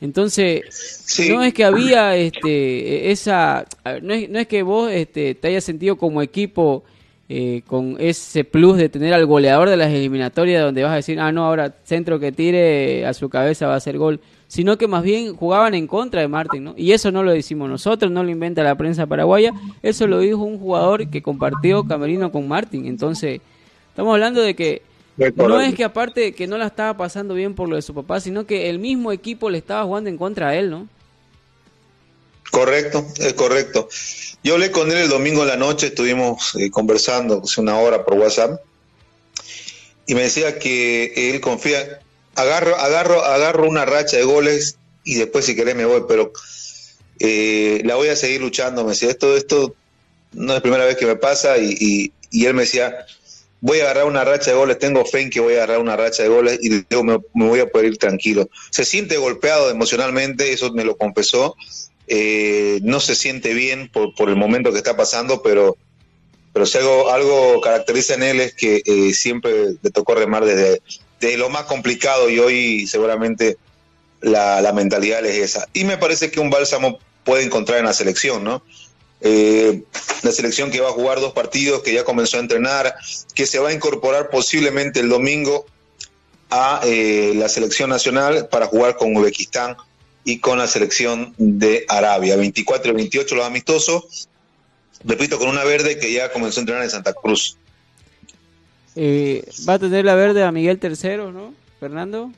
Entonces, 0.03 1.14
no 1.30 1.44
es 1.44 1.55
que 1.55 1.64
había 1.64 2.16
este 2.16 3.12
esa 3.12 3.64
no 4.03 4.12
es, 4.12 4.28
no 4.28 4.40
es 4.40 4.48
que 4.48 4.64
vos 4.64 4.90
este, 4.90 5.36
te 5.36 5.46
hayas 5.46 5.62
sentido 5.62 5.96
como 5.96 6.22
equipo 6.22 6.82
eh, 7.28 7.62
con 7.68 7.96
ese 8.00 8.42
plus 8.42 8.78
de 8.78 8.88
tener 8.88 9.14
al 9.14 9.26
goleador 9.26 9.70
de 9.70 9.76
las 9.76 9.92
eliminatorias 9.92 10.64
donde 10.64 10.82
vas 10.82 10.90
a 10.90 10.96
decir, 10.96 11.20
ah, 11.20 11.30
no, 11.30 11.44
ahora 11.44 11.76
centro 11.84 12.18
que 12.18 12.32
tire 12.32 13.07
a 13.07 13.14
su 13.14 13.28
cabeza 13.28 13.68
va 13.68 13.76
a 13.76 13.80
ser 13.80 13.96
gol, 13.96 14.18
sino 14.48 14.76
que 14.76 14.88
más 14.88 15.05
bien 15.05 15.36
jugaban 15.36 15.74
en 15.74 15.86
contra 15.86 16.20
de 16.20 16.26
Martín, 16.26 16.64
¿no? 16.64 16.74
Y 16.76 16.90
eso 16.90 17.12
no 17.12 17.22
lo 17.22 17.30
decimos 17.30 17.70
nosotros, 17.70 18.11
no 18.11 18.24
lo 18.24 18.30
inventa 18.30 18.64
la 18.64 18.74
prensa 18.74 19.07
paraguaya, 19.07 19.53
eso 19.84 20.09
lo 20.09 20.18
dijo 20.18 20.42
un 20.42 20.59
jugador 20.59 21.09
que 21.11 21.22
compartió 21.22 21.84
camerino 21.84 22.32
con 22.32 22.48
Martín. 22.48 22.86
Entonces, 22.86 23.40
estamos 23.88 24.12
hablando 24.12 24.42
de 24.42 24.55
que 24.57 24.82
no 25.30 25.60
es 25.60 25.74
que 25.74 25.84
aparte 25.84 26.34
que 26.34 26.46
no 26.46 26.58
la 26.58 26.66
estaba 26.66 26.96
pasando 26.96 27.34
bien 27.34 27.54
por 27.54 27.68
lo 27.68 27.76
de 27.76 27.82
su 27.82 27.94
papá, 27.94 28.20
sino 28.20 28.46
que 28.46 28.70
el 28.70 28.78
mismo 28.78 29.12
equipo 29.12 29.50
le 29.50 29.58
estaba 29.58 29.84
jugando 29.84 30.10
en 30.10 30.18
contra 30.18 30.48
a 30.48 30.56
él, 30.56 30.70
¿no? 30.70 30.88
Correcto, 32.50 33.06
es 33.18 33.32
correcto. 33.34 33.88
Yo 34.44 34.54
hablé 34.54 34.70
con 34.70 34.90
él 34.90 34.98
el 34.98 35.08
domingo 35.08 35.42
en 35.42 35.48
la 35.48 35.56
noche, 35.56 35.86
estuvimos 35.88 36.54
eh, 36.56 36.70
conversando 36.70 37.42
hace 37.44 37.60
una 37.60 37.78
hora 37.78 38.04
por 38.04 38.14
WhatsApp 38.18 38.60
y 40.06 40.14
me 40.14 40.22
decía 40.22 40.58
que 40.58 41.30
él 41.30 41.40
confía, 41.40 42.00
agarro, 42.34 42.76
agarro, 42.76 43.24
agarro 43.24 43.68
una 43.68 43.84
racha 43.84 44.16
de 44.16 44.24
goles 44.24 44.76
y 45.04 45.14
después 45.14 45.46
si 45.46 45.56
querés 45.56 45.76
me 45.76 45.84
voy, 45.84 46.02
pero 46.08 46.32
eh, 47.20 47.80
la 47.84 47.94
voy 47.94 48.08
a 48.08 48.16
seguir 48.16 48.40
luchando. 48.40 48.84
Me 48.84 48.90
decía, 48.90 49.10
esto, 49.10 49.36
esto 49.36 49.74
no 50.32 50.52
es 50.52 50.54
la 50.56 50.62
primera 50.62 50.84
vez 50.84 50.96
que 50.96 51.06
me 51.06 51.16
pasa 51.16 51.56
y, 51.58 52.12
y 52.30 52.46
él 52.46 52.54
me 52.54 52.62
decía, 52.62 53.06
voy 53.62 53.78
a 53.78 53.84
agarrar 53.84 54.04
una 54.06 54.24
racha 54.24 54.50
de 54.50 54.56
goles, 54.56 54.78
tengo 54.78 55.04
fe 55.06 55.20
en 55.20 55.30
que 55.30 55.40
voy 55.40 55.54
a 55.54 55.58
agarrar 55.58 55.78
una 55.78 55.96
racha 55.96 56.24
de 56.24 56.28
goles 56.28 56.58
y 56.60 56.84
luego 56.90 57.22
me, 57.32 57.46
voy 57.46 57.60
a 57.60 57.70
poder 57.70 57.86
ir 57.86 57.96
tranquilo. 57.96 58.50
Se 58.70 58.84
siente 58.84 59.16
golpeado 59.16 59.70
emocionalmente, 59.70 60.52
eso 60.52 60.72
me 60.72 60.84
lo 60.84 60.96
confesó. 60.96 61.56
Eh, 62.08 62.80
no 62.82 62.98
se 62.98 63.14
siente 63.14 63.54
bien 63.54 63.88
por, 63.88 64.16
por, 64.16 64.28
el 64.28 64.36
momento 64.36 64.72
que 64.72 64.78
está 64.78 64.96
pasando, 64.96 65.42
pero, 65.42 65.76
pero 66.52 66.66
algo, 66.74 67.10
algo 67.10 67.60
caracteriza 67.60 68.14
en 68.14 68.24
él 68.24 68.40
es 68.40 68.54
que 68.54 68.82
eh, 68.84 69.14
siempre 69.14 69.76
le 69.80 69.90
tocó 69.90 70.16
remar 70.16 70.44
desde, 70.44 70.82
lo 71.38 71.48
más 71.48 71.62
complicado 71.62 72.28
y 72.28 72.40
hoy 72.40 72.86
seguramente 72.88 73.58
la, 74.20 74.60
la 74.60 74.72
mentalidad 74.72 75.24
es 75.24 75.36
esa. 75.36 75.68
Y 75.72 75.84
me 75.84 75.98
parece 75.98 76.32
que 76.32 76.40
un 76.40 76.50
bálsamo 76.50 76.98
puede 77.22 77.44
encontrar 77.44 77.78
en 77.78 77.84
la 77.84 77.94
selección, 77.94 78.42
¿no? 78.42 78.64
Eh, 79.24 79.82
la 80.22 80.32
selección 80.32 80.70
que 80.70 80.80
va 80.80 80.88
a 80.88 80.92
jugar 80.92 81.20
dos 81.20 81.32
partidos, 81.32 81.82
que 81.82 81.92
ya 81.92 82.04
comenzó 82.04 82.36
a 82.36 82.40
entrenar, 82.40 82.94
que 83.34 83.46
se 83.46 83.58
va 83.58 83.68
a 83.68 83.72
incorporar 83.72 84.30
posiblemente 84.30 85.00
el 85.00 85.08
domingo 85.08 85.64
a 86.50 86.80
eh, 86.84 87.32
la 87.36 87.48
selección 87.48 87.88
nacional 87.88 88.48
para 88.50 88.66
jugar 88.66 88.96
con 88.96 89.16
Uzbekistán 89.16 89.76
y 90.24 90.38
con 90.38 90.58
la 90.58 90.66
selección 90.66 91.34
de 91.38 91.84
Arabia. 91.88 92.36
24 92.36 92.92
y 92.92 92.94
28 92.94 93.34
los 93.34 93.46
amistosos, 93.46 94.28
repito, 95.04 95.38
con 95.38 95.48
una 95.48 95.64
verde 95.64 95.98
que 95.98 96.12
ya 96.12 96.30
comenzó 96.32 96.60
a 96.60 96.62
entrenar 96.62 96.84
en 96.84 96.90
Santa 96.90 97.12
Cruz. 97.12 97.56
Eh, 98.96 99.48
va 99.68 99.74
a 99.74 99.78
tener 99.78 100.04
la 100.04 100.14
verde 100.14 100.42
a 100.42 100.52
Miguel 100.52 100.78
Tercero, 100.78 101.32
¿no? 101.32 101.54
Fernando. 101.80 102.30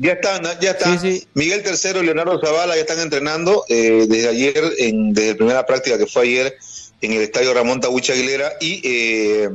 Ya 0.00 0.12
están, 0.12 0.44
ya 0.60 0.70
está. 0.70 1.00
Miguel 1.34 1.62
Tercero 1.62 2.00
y 2.02 2.06
Leonardo 2.06 2.40
Zavala 2.40 2.76
ya 2.76 2.82
están 2.82 3.00
entrenando 3.00 3.64
eh, 3.68 4.06
desde 4.08 4.28
ayer, 4.28 4.72
en, 4.78 5.12
desde 5.12 5.30
la 5.30 5.36
primera 5.36 5.66
práctica 5.66 5.98
que 5.98 6.06
fue 6.06 6.22
ayer 6.22 6.56
en 7.00 7.12
el 7.12 7.22
estadio 7.22 7.52
Ramón 7.52 7.80
Tahuicha 7.80 8.12
Aguilera. 8.12 8.52
Y 8.60 8.80
eh, 8.84 9.48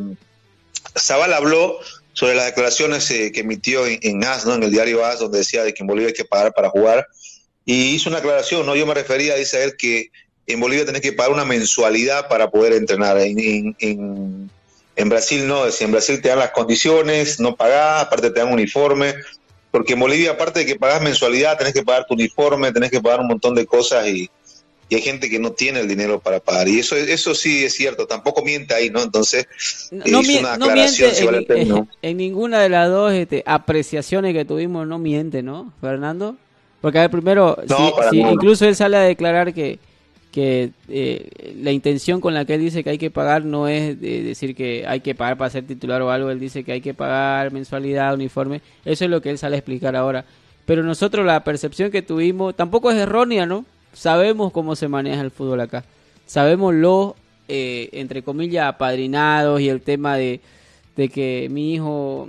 Zavala 0.97 1.37
habló 1.37 1.79
sobre 2.11 2.35
las 2.35 2.45
declaraciones 2.47 3.09
eh, 3.11 3.31
que 3.31 3.41
emitió 3.41 3.85
en, 3.87 4.23
AS, 4.25 4.45
¿no? 4.45 4.55
en 4.55 4.63
el 4.63 4.71
diario 4.71 5.05
AS, 5.05 5.19
donde 5.19 5.39
decía 5.39 5.63
de 5.63 5.73
que 5.73 5.83
en 5.83 5.87
Bolivia 5.87 6.09
hay 6.09 6.13
que 6.13 6.25
pagar 6.25 6.53
para 6.53 6.69
jugar. 6.69 7.07
Y 7.65 7.95
hizo 7.95 8.09
una 8.09 8.19
aclaración, 8.19 8.65
¿no? 8.65 8.75
Yo 8.75 8.85
me 8.85 8.93
refería, 8.93 9.35
dice 9.35 9.63
él, 9.63 9.75
que 9.77 10.11
en 10.45 10.59
Bolivia 10.59 10.85
tenés 10.85 11.01
que 11.01 11.13
pagar 11.13 11.31
una 11.31 11.45
mensualidad 11.45 12.27
para 12.27 12.51
poder 12.51 12.73
entrenar. 12.73 13.17
En, 13.17 13.75
en, 13.79 14.49
en 14.95 15.09
Brasil 15.09 15.47
no, 15.47 15.71
si 15.71 15.85
en 15.85 15.91
Brasil 15.91 16.21
te 16.21 16.27
dan 16.27 16.39
las 16.39 16.51
condiciones, 16.51 17.39
no 17.39 17.55
pagás, 17.55 18.03
aparte 18.03 18.29
te 18.29 18.39
dan 18.41 18.51
uniforme, 18.51 19.15
porque 19.73 19.93
en 19.93 19.99
Bolivia 20.01 20.33
aparte 20.33 20.59
de 20.59 20.65
que 20.67 20.75
pagás 20.75 21.01
mensualidad, 21.01 21.57
tenés 21.57 21.73
que 21.73 21.81
pagar 21.81 22.05
tu 22.05 22.13
uniforme, 22.13 22.71
tenés 22.71 22.91
que 22.91 23.01
pagar 23.01 23.21
un 23.21 23.27
montón 23.27 23.55
de 23.55 23.65
cosas 23.65 24.07
y, 24.07 24.29
hay 24.91 25.01
gente 25.01 25.27
que 25.27 25.39
no 25.39 25.53
tiene 25.53 25.79
el 25.79 25.87
dinero 25.87 26.19
para 26.19 26.39
pagar. 26.39 26.67
Y 26.67 26.77
eso 26.77 26.95
eso 26.95 27.33
sí 27.33 27.65
es 27.65 27.73
cierto, 27.73 28.05
tampoco 28.05 28.43
miente 28.43 28.75
ahí, 28.75 28.91
¿no? 28.91 29.01
Entonces, 29.01 29.47
no, 29.89 30.19
una 30.19 30.53
aclaración 30.53 31.43
en, 31.49 31.89
en, 32.03 32.17
ninguna 32.17 32.61
de 32.61 32.69
las 32.69 32.89
dos 32.91 33.11
este, 33.11 33.41
apreciaciones 33.47 34.35
que 34.35 34.45
tuvimos 34.45 34.85
no 34.85 34.99
miente, 34.99 35.41
¿no, 35.41 35.73
Fernando? 35.81 36.35
Porque 36.79 36.99
a 36.99 37.01
ver, 37.01 37.09
primero, 37.09 37.57
incluso 38.11 38.67
él 38.67 38.75
sale 38.75 38.97
a 38.97 39.01
declarar 39.01 39.55
que 39.55 39.79
que 40.33 40.71
eh, 40.89 41.53
la 41.61 41.71
intención 41.71 42.19
con 42.19 42.33
la 42.33 42.43
que 42.43 42.55
él 42.55 42.61
dice 42.61 42.83
que 42.83 42.89
hay 42.89 42.97
que 42.97 43.11
pagar 43.11 43.45
no 43.45 43.67
es 43.67 44.01
decir 44.01 44.55
que 44.55 44.83
hay 44.87 44.99
que 44.99 45.13
pagar 45.13 45.37
para 45.37 45.51
ser 45.51 45.63
titular 45.65 46.01
o 46.01 46.09
algo, 46.09 46.31
él 46.31 46.39
dice 46.39 46.63
que 46.63 46.71
hay 46.71 46.81
que 46.81 46.95
pagar 46.95 47.51
mensualidad, 47.51 48.15
uniforme, 48.15 48.61
eso 48.83 49.05
es 49.05 49.11
lo 49.11 49.21
que 49.21 49.29
él 49.29 49.37
sale 49.37 49.57
a 49.57 49.59
explicar 49.59 49.95
ahora. 49.95 50.25
Pero 50.65 50.81
nosotros 50.81 51.23
la 51.23 51.43
percepción 51.43 51.91
que 51.91 52.01
tuvimos 52.01 52.55
tampoco 52.55 52.89
es 52.89 52.97
errónea, 52.97 53.45
¿no? 53.45 53.63
Sabemos 53.93 54.51
cómo 54.51 54.75
se 54.75 54.87
maneja 54.87 55.21
el 55.21 55.29
fútbol 55.29 55.61
acá, 55.61 55.85
sabemos 56.25 56.73
los, 56.73 57.13
eh, 57.47 57.89
entre 57.91 58.23
comillas, 58.23 58.65
apadrinados 58.65 59.61
y 59.61 59.69
el 59.69 59.81
tema 59.81 60.17
de, 60.17 60.41
de 60.97 61.09
que 61.09 61.47
mi 61.51 61.75
hijo, 61.75 62.27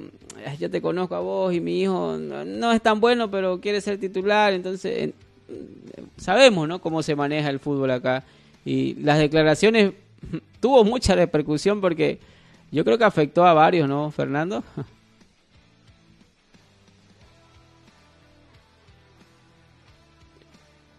ya 0.58 0.68
te 0.68 0.82
conozco 0.82 1.14
a 1.14 1.20
vos 1.20 1.54
y 1.54 1.60
mi 1.60 1.80
hijo 1.80 2.18
no 2.18 2.70
es 2.70 2.82
tan 2.82 3.00
bueno, 3.00 3.30
pero 3.30 3.62
quiere 3.62 3.80
ser 3.80 3.98
titular, 3.98 4.52
entonces 4.52 5.14
sabemos, 6.16 6.68
¿no? 6.68 6.80
Cómo 6.80 7.02
se 7.02 7.16
maneja 7.16 7.50
el 7.50 7.60
fútbol 7.60 7.90
acá. 7.90 8.24
Y 8.64 8.94
las 8.94 9.18
declaraciones 9.18 9.92
tuvo 10.60 10.84
mucha 10.84 11.14
repercusión 11.14 11.80
porque 11.80 12.18
yo 12.70 12.84
creo 12.84 12.98
que 12.98 13.04
afectó 13.04 13.46
a 13.46 13.54
varios, 13.54 13.88
¿no, 13.88 14.10
Fernando? 14.10 14.64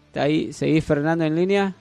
¿Está 0.08 0.22
ahí? 0.22 0.52
¿Seguís 0.52 0.84
Fernando 0.84 1.24
en 1.24 1.34
línea? 1.34 1.74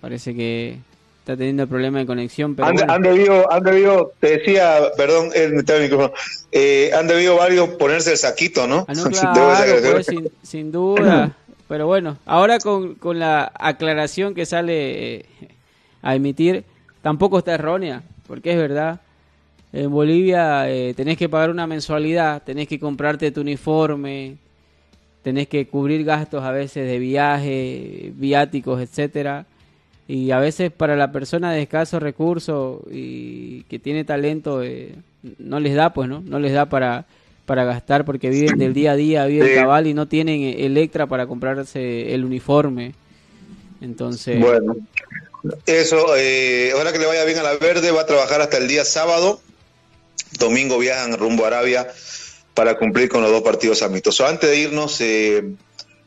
Parece 0.00 0.34
que 0.34 0.78
está 1.26 1.36
teniendo 1.36 1.66
problemas 1.66 2.02
de 2.02 2.06
conexión. 2.06 2.54
Pero 2.54 2.68
han, 2.68 3.02
debido, 3.02 3.52
han 3.52 3.64
debido, 3.64 4.12
te 4.20 4.38
decía, 4.38 4.78
perdón, 4.96 5.30
el 5.34 5.54
micrófono, 5.54 6.12
eh, 6.52 6.92
han 6.96 7.08
debido 7.08 7.36
varios 7.36 7.70
ponerse 7.70 8.12
el 8.12 8.16
saquito, 8.16 8.68
¿no? 8.68 8.86
Ah, 8.86 8.92
claro, 9.34 9.92
pues, 9.92 10.06
sin, 10.06 10.28
sin, 10.44 10.70
duda. 10.70 11.34
pero 11.68 11.88
bueno, 11.88 12.16
ahora 12.26 12.60
con, 12.60 12.94
con 12.94 13.18
la 13.18 13.50
aclaración 13.58 14.34
que 14.34 14.46
sale 14.46 15.16
eh, 15.16 15.24
a 16.00 16.14
emitir, 16.14 16.62
tampoco 17.02 17.38
está 17.38 17.54
errónea, 17.54 18.04
porque 18.28 18.52
es 18.52 18.56
verdad. 18.56 19.00
En 19.72 19.90
Bolivia 19.90 20.70
eh, 20.70 20.94
tenés 20.94 21.18
que 21.18 21.28
pagar 21.28 21.50
una 21.50 21.66
mensualidad, 21.66 22.40
tenés 22.44 22.68
que 22.68 22.78
comprarte 22.78 23.32
tu 23.32 23.40
uniforme, 23.40 24.36
tenés 25.22 25.48
que 25.48 25.66
cubrir 25.66 26.04
gastos 26.04 26.44
a 26.44 26.52
veces 26.52 26.86
de 26.86 27.00
viaje, 27.00 28.12
viáticos, 28.14 28.80
etcétera 28.80 29.44
y 30.08 30.30
a 30.30 30.38
veces 30.38 30.70
para 30.70 30.96
la 30.96 31.10
persona 31.10 31.52
de 31.52 31.62
escasos 31.62 32.02
recursos 32.02 32.80
y 32.90 33.62
que 33.64 33.78
tiene 33.78 34.04
talento 34.04 34.62
eh, 34.62 34.94
no 35.38 35.58
les 35.58 35.74
da 35.74 35.92
pues 35.92 36.08
no 36.08 36.22
no 36.24 36.38
les 36.38 36.52
da 36.52 36.66
para 36.66 37.06
para 37.44 37.64
gastar 37.64 38.04
porque 38.04 38.30
viven 38.30 38.58
del 38.58 38.72
día 38.72 38.92
a 38.92 38.96
día 38.96 39.26
viven 39.26 39.54
cabal 39.54 39.86
y 39.86 39.94
no 39.94 40.06
tienen 40.06 40.42
el 40.58 40.76
extra 40.76 41.06
para 41.06 41.26
comprarse 41.26 42.14
el 42.14 42.24
uniforme. 42.24 42.94
Entonces 43.80 44.40
bueno 44.40 44.76
eso 45.66 46.16
eh, 46.16 46.72
ahora 46.74 46.92
que 46.92 46.98
le 46.98 47.06
vaya 47.06 47.24
bien 47.24 47.38
a 47.38 47.42
la 47.42 47.56
verde 47.56 47.90
va 47.90 48.02
a 48.02 48.06
trabajar 48.06 48.40
hasta 48.40 48.58
el 48.58 48.68
día 48.68 48.84
sábado. 48.84 49.40
Domingo 50.38 50.78
viajan 50.78 51.16
rumbo 51.16 51.44
a 51.44 51.48
Arabia 51.48 51.88
para 52.54 52.76
cumplir 52.76 53.08
con 53.08 53.22
los 53.22 53.30
dos 53.30 53.42
partidos 53.42 53.82
amistosos. 53.82 54.28
Antes 54.28 54.50
de 54.50 54.56
irnos 54.56 55.00
eh, 55.00 55.44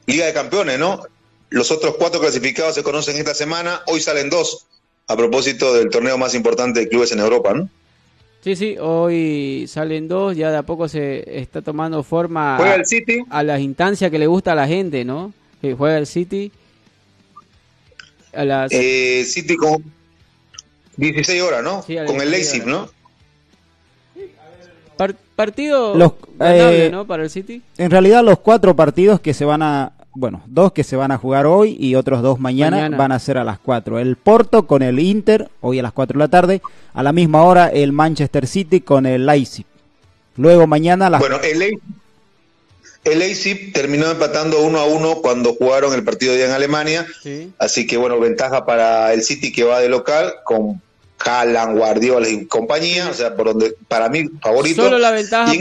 Liga 0.05 0.25
de 0.25 0.33
Campeones 0.33 0.79
no 0.79 1.03
los 1.49 1.71
otros 1.71 1.95
cuatro 1.97 2.19
clasificados 2.19 2.75
se 2.75 2.83
conocen 2.83 3.17
esta 3.17 3.33
semana, 3.33 3.81
hoy 3.87 3.99
salen 3.99 4.29
dos, 4.29 4.67
a 5.07 5.17
propósito 5.17 5.73
del 5.73 5.89
torneo 5.89 6.17
más 6.17 6.35
importante 6.35 6.81
de 6.81 6.87
clubes 6.87 7.11
en 7.11 7.19
Europa, 7.19 7.53
¿no? 7.53 7.69
Sí, 8.41 8.55
sí, 8.55 8.77
hoy 8.79 9.65
salen 9.67 10.07
dos, 10.07 10.37
ya 10.37 10.49
de 10.51 10.57
a 10.57 10.63
poco 10.63 10.87
se 10.87 11.39
está 11.39 11.61
tomando 11.61 12.03
forma 12.03 12.55
¿Juega 12.57 12.75
el 12.75 12.85
City? 12.85 13.19
a 13.29 13.43
las 13.43 13.59
instancias 13.59 14.09
que 14.09 14.19
le 14.19 14.27
gusta 14.27 14.53
a 14.53 14.55
la 14.55 14.67
gente, 14.67 15.03
¿no? 15.03 15.33
Que 15.61 15.73
juega 15.73 15.97
el 15.97 16.07
City. 16.07 16.51
A 18.33 18.45
las... 18.45 18.71
Eh, 18.71 19.25
City 19.27 19.57
con 19.57 19.83
16 20.95 21.41
horas, 21.41 21.63
¿no? 21.63 21.83
con 22.05 22.21
el 22.21 22.31
Leipzig, 22.31 22.65
¿no? 22.65 22.89
partido 25.35 25.95
los, 25.95 26.13
eh, 26.41 26.89
¿no? 26.91 27.07
Para 27.07 27.23
el 27.23 27.29
City. 27.29 27.61
En 27.77 27.89
realidad 27.89 28.23
los 28.23 28.39
cuatro 28.39 28.75
partidos 28.75 29.21
que 29.21 29.33
se 29.33 29.45
van 29.45 29.61
a 29.61 29.93
bueno, 30.13 30.43
dos 30.47 30.73
que 30.73 30.83
se 30.83 30.95
van 30.95 31.11
a 31.11 31.17
jugar 31.17 31.45
hoy 31.45 31.77
y 31.79 31.95
otros 31.95 32.21
dos 32.21 32.39
mañana, 32.39 32.89
van 32.89 33.11
a 33.11 33.19
ser 33.19 33.37
a 33.37 33.43
las 33.43 33.59
4. 33.59 33.99
El 33.99 34.15
Porto 34.15 34.65
con 34.65 34.81
el 34.81 34.99
Inter, 34.99 35.49
hoy 35.61 35.79
a 35.79 35.83
las 35.83 35.93
4 35.93 36.17
de 36.17 36.23
la 36.23 36.29
tarde. 36.29 36.61
A 36.93 37.03
la 37.03 37.13
misma 37.13 37.43
hora 37.43 37.67
el 37.67 37.91
Manchester 37.91 38.47
City 38.47 38.81
con 38.81 39.05
el 39.05 39.25
Leipzig. 39.25 39.65
Luego 40.35 40.67
mañana 40.67 41.07
a 41.07 41.09
las... 41.09 41.19
Bueno, 41.19 41.37
el, 41.43 41.79
el 43.03 43.19
Leipzig 43.19 43.71
terminó 43.71 44.09
empatando 44.09 44.61
1 44.63 44.79
a 44.79 44.85
1 44.85 45.15
cuando 45.21 45.53
jugaron 45.53 45.93
el 45.93 46.03
partido 46.03 46.33
de 46.33 46.45
en 46.45 46.51
Alemania. 46.51 47.05
Así 47.57 47.85
que 47.85 47.97
bueno, 47.97 48.19
ventaja 48.19 48.65
para 48.65 49.13
el 49.13 49.21
City 49.21 49.51
que 49.51 49.63
va 49.63 49.79
de 49.79 49.89
local 49.89 50.35
con 50.43 50.81
Haaland, 51.23 51.77
Guardiola 51.77 52.29
y 52.29 52.45
compañía, 52.45 53.09
o 53.09 53.13
sea, 53.13 53.35
por 53.35 53.47
donde 53.47 53.75
para 53.87 54.09
mí 54.09 54.25
favorito. 54.41 54.83
Solo 54.83 54.99
la 54.99 55.11
ventaja 55.11 55.51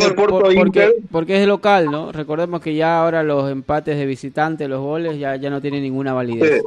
porque, 1.11 1.43
es 1.43 1.47
local, 1.47 1.91
¿no? 1.91 2.13
Recordemos 2.13 2.61
que 2.61 2.75
ya 2.75 3.01
ahora 3.01 3.23
los 3.23 3.51
empates 3.51 3.97
de 3.97 4.07
visitante, 4.07 4.69
los 4.69 4.81
goles 4.81 5.19
ya, 5.19 5.37
ya 5.37 5.51
no 5.51 5.61
tienen 5.61 5.83
ninguna 5.83 6.13
validez. 6.13 6.63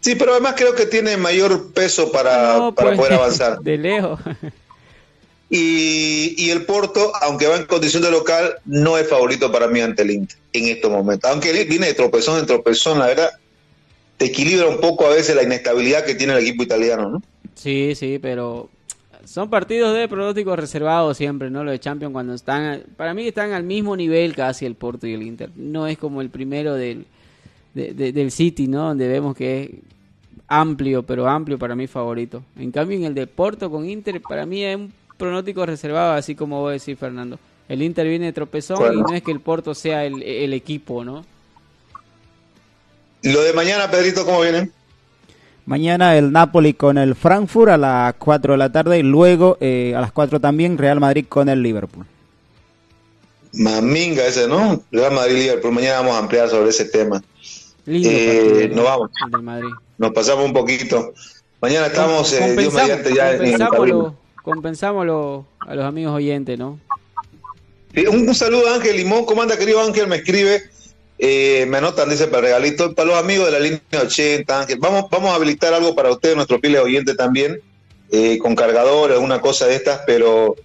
Sí. 0.00 0.14
pero 0.16 0.32
además 0.32 0.54
creo 0.56 0.74
que 0.74 0.86
tiene 0.86 1.16
mayor 1.16 1.72
peso 1.72 2.10
para, 2.12 2.72
para 2.74 2.88
pues, 2.88 2.98
poder 2.98 3.12
avanzar. 3.14 3.60
De 3.60 3.78
lejos. 3.78 4.20
Y, 5.48 6.34
y, 6.38 6.50
el 6.50 6.64
Porto, 6.64 7.12
aunque 7.20 7.46
va 7.46 7.56
en 7.56 7.66
condición 7.66 8.02
de 8.02 8.10
local, 8.10 8.54
no 8.64 8.96
es 8.96 9.06
favorito 9.06 9.52
para 9.52 9.66
mí 9.66 9.80
ante 9.80 10.02
el 10.02 10.10
Inter 10.10 10.38
en 10.54 10.68
estos 10.68 10.90
momentos. 10.90 11.30
Aunque 11.30 11.52
viene 11.64 11.88
de 11.88 11.94
tropezón 11.94 12.38
en 12.38 12.46
tropezón, 12.46 12.98
la 12.98 13.06
verdad, 13.06 13.30
te 14.16 14.26
equilibra 14.26 14.66
un 14.66 14.80
poco 14.80 15.06
a 15.06 15.10
veces 15.10 15.36
la 15.36 15.42
inestabilidad 15.42 16.04
que 16.04 16.14
tiene 16.14 16.32
el 16.32 16.38
equipo 16.38 16.62
italiano, 16.62 17.08
¿no? 17.10 17.22
Sí, 17.62 17.94
sí, 17.94 18.18
pero 18.20 18.68
son 19.24 19.48
partidos 19.48 19.94
de 19.94 20.08
pronóstico 20.08 20.56
reservados 20.56 21.16
siempre, 21.16 21.48
¿no? 21.48 21.62
Los 21.62 21.70
de 21.70 21.78
Champions 21.78 22.12
cuando 22.12 22.34
están, 22.34 22.82
para 22.96 23.14
mí 23.14 23.28
están 23.28 23.52
al 23.52 23.62
mismo 23.62 23.96
nivel 23.96 24.34
casi 24.34 24.66
el 24.66 24.74
Porto 24.74 25.06
y 25.06 25.14
el 25.14 25.22
Inter. 25.22 25.50
No 25.54 25.86
es 25.86 25.96
como 25.96 26.22
el 26.22 26.30
primero 26.30 26.74
del, 26.74 27.06
del 27.72 28.32
City, 28.32 28.66
¿no? 28.66 28.88
Donde 28.88 29.06
vemos 29.06 29.36
que 29.36 29.62
es 29.62 29.70
amplio, 30.48 31.04
pero 31.04 31.28
amplio 31.28 31.56
para 31.56 31.76
mí 31.76 31.86
favorito. 31.86 32.42
En 32.56 32.72
cambio 32.72 32.96
en 32.98 33.04
el 33.04 33.14
de 33.14 33.28
Porto 33.28 33.70
con 33.70 33.88
Inter, 33.88 34.20
para 34.20 34.44
mí 34.44 34.64
es 34.64 34.74
un 34.74 34.92
pronóstico 35.16 35.64
reservado, 35.64 36.14
así 36.14 36.34
como 36.34 36.62
vos 36.62 36.72
decís, 36.72 36.98
Fernando. 36.98 37.38
El 37.68 37.80
Inter 37.80 38.08
viene 38.08 38.26
de 38.26 38.32
tropezón 38.32 38.92
y 38.92 39.02
no 39.02 39.14
es 39.14 39.22
que 39.22 39.30
el 39.30 39.38
Porto 39.38 39.72
sea 39.72 40.04
el, 40.04 40.20
el 40.20 40.52
equipo, 40.52 41.04
¿no? 41.04 41.24
Lo 43.22 43.40
de 43.40 43.52
mañana, 43.52 43.88
Pedrito, 43.88 44.24
¿cómo 44.24 44.40
viene? 44.40 44.68
Mañana 45.64 46.16
el 46.16 46.32
Napoli 46.32 46.74
con 46.74 46.98
el 46.98 47.14
Frankfurt 47.14 47.70
a 47.70 47.76
las 47.76 48.14
4 48.14 48.54
de 48.54 48.58
la 48.58 48.72
tarde 48.72 48.98
y 48.98 49.02
luego 49.02 49.58
eh, 49.60 49.94
a 49.96 50.00
las 50.00 50.10
4 50.10 50.40
también 50.40 50.76
Real 50.76 50.98
Madrid 50.98 51.26
con 51.28 51.48
el 51.48 51.62
Liverpool. 51.62 52.04
Maminga 53.52 54.26
ese, 54.26 54.48
¿no? 54.48 54.82
Real 54.90 55.12
Madrid-Liverpool. 55.12 55.72
Mañana 55.72 56.00
vamos 56.00 56.14
a 56.14 56.18
ampliar 56.18 56.48
sobre 56.48 56.70
ese 56.70 56.86
tema. 56.86 57.22
Eh, 57.86 58.70
nos 58.74 58.84
vamos. 58.84 59.10
Nos 59.98 60.10
pasamos 60.12 60.46
un 60.46 60.52
poquito. 60.52 61.12
Mañana 61.60 61.86
estamos, 61.86 62.32
eh, 62.32 62.56
Dios 62.56 62.74
mediante, 62.74 63.14
ya 63.14 63.38
compensámoslo 64.42 65.46
a 65.60 65.74
los 65.76 65.84
amigos 65.84 66.14
oyentes, 66.14 66.58
¿no? 66.58 66.80
un, 68.10 68.28
un, 68.28 68.34
saludo 68.34 68.68
a 68.68 68.74
Ángel 68.76 68.96
Limón. 68.96 69.24
¿Cómo 69.26 69.42
anda, 69.42 69.56
querido 69.56 69.80
Ángel? 69.80 70.08
Me 70.08 70.16
escribe 70.16 70.62
eh, 71.24 71.66
me 71.66 71.78
anotan, 71.78 72.10
dice, 72.10 72.26
para 72.26 72.42
regalito, 72.42 72.94
para 72.94 73.10
los 73.10 73.16
amigos 73.16 73.46
de 73.46 73.52
la 73.52 73.60
línea 73.60 73.80
80, 73.92 74.60
Ángel. 74.60 74.78
Vamos, 74.80 75.06
vamos 75.08 75.30
a 75.30 75.36
habilitar 75.36 75.72
algo 75.72 75.94
para 75.94 76.10
ustedes, 76.10 76.34
nuestros 76.34 76.60
pieles 76.60 76.80
oyentes 76.80 77.16
también, 77.16 77.60
eh, 78.10 78.38
con 78.38 78.56
cargadores, 78.56 79.18
una 79.18 79.40
cosa 79.40 79.66
de 79.66 79.76
estas, 79.76 80.00
pero 80.04 80.56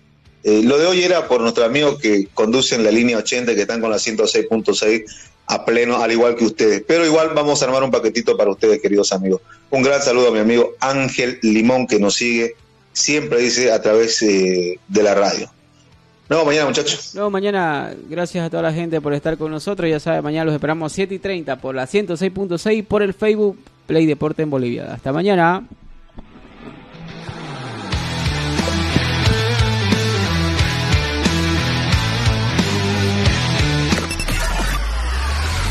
Eh, 0.44 0.62
lo 0.64 0.78
de 0.78 0.86
hoy 0.86 1.04
era 1.04 1.28
por 1.28 1.42
nuestros 1.42 1.66
amigos 1.66 2.00
que 2.00 2.30
conducen 2.34 2.82
la 2.82 2.90
línea 2.90 3.18
80, 3.18 3.54
que 3.54 3.62
están 3.62 3.82
con 3.82 3.90
la 3.90 3.98
106.6 3.98 5.04
a 5.46 5.66
pleno, 5.66 5.98
al 5.98 6.10
igual 6.10 6.38
que 6.38 6.46
ustedes. 6.46 6.84
Pero 6.88 7.06
igual 7.06 7.32
vamos 7.36 7.62
a 7.62 7.66
armar 7.66 7.84
un 7.84 7.92
paquetito 7.92 8.38
para 8.38 8.52
ustedes, 8.52 8.82
queridos 8.82 9.12
amigos. 9.12 9.42
Un 9.70 9.84
gran 9.84 10.02
saludo 10.02 10.30
a 10.30 10.32
mi 10.32 10.40
amigo 10.40 10.76
Ángel 10.80 11.40
Limón, 11.42 11.86
que 11.86 12.00
nos 12.00 12.16
sigue 12.16 12.56
siempre, 12.94 13.42
dice, 13.42 13.74
a 13.74 13.82
través 13.82 14.22
eh, 14.22 14.80
de 14.88 15.04
la 15.04 15.16
radio. 15.16 15.52
Nos 16.30 16.46
mañana, 16.46 16.66
muchachos. 16.66 17.12
Luego 17.14 17.30
mañana, 17.30 17.94
gracias 18.10 18.46
a 18.46 18.50
toda 18.50 18.64
la 18.64 18.74
gente 18.74 19.00
por 19.00 19.14
estar 19.14 19.38
con 19.38 19.50
nosotros. 19.50 19.90
Ya 19.90 20.00
saben, 20.00 20.24
mañana 20.24 20.46
los 20.46 20.54
esperamos 20.54 20.92
7 20.92 21.16
y 21.16 21.20
30 21.20 21.56
por 21.58 21.74
la 21.74 21.88
106.6 21.88 22.86
por 22.86 23.02
el 23.02 23.14
Facebook 23.14 23.58
Play 23.86 24.06
Deporte 24.06 24.44
en 24.44 24.50
Bolivia. 24.50 24.94
Hasta 24.94 25.14
mañana. 25.14 25.64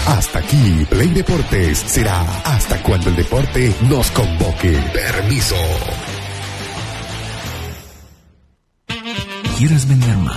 Hasta 0.06 0.38
aquí, 0.38 0.86
Play 0.88 1.08
Deportes 1.08 1.78
será 1.78 2.22
hasta 2.44 2.80
cuando 2.82 3.10
el 3.10 3.16
deporte 3.16 3.74
nos 3.88 4.10
convoque. 4.12 4.78
Permiso. 4.94 5.56
¿Quieres 9.58 9.88
vender 9.88 10.16
más? 10.18 10.34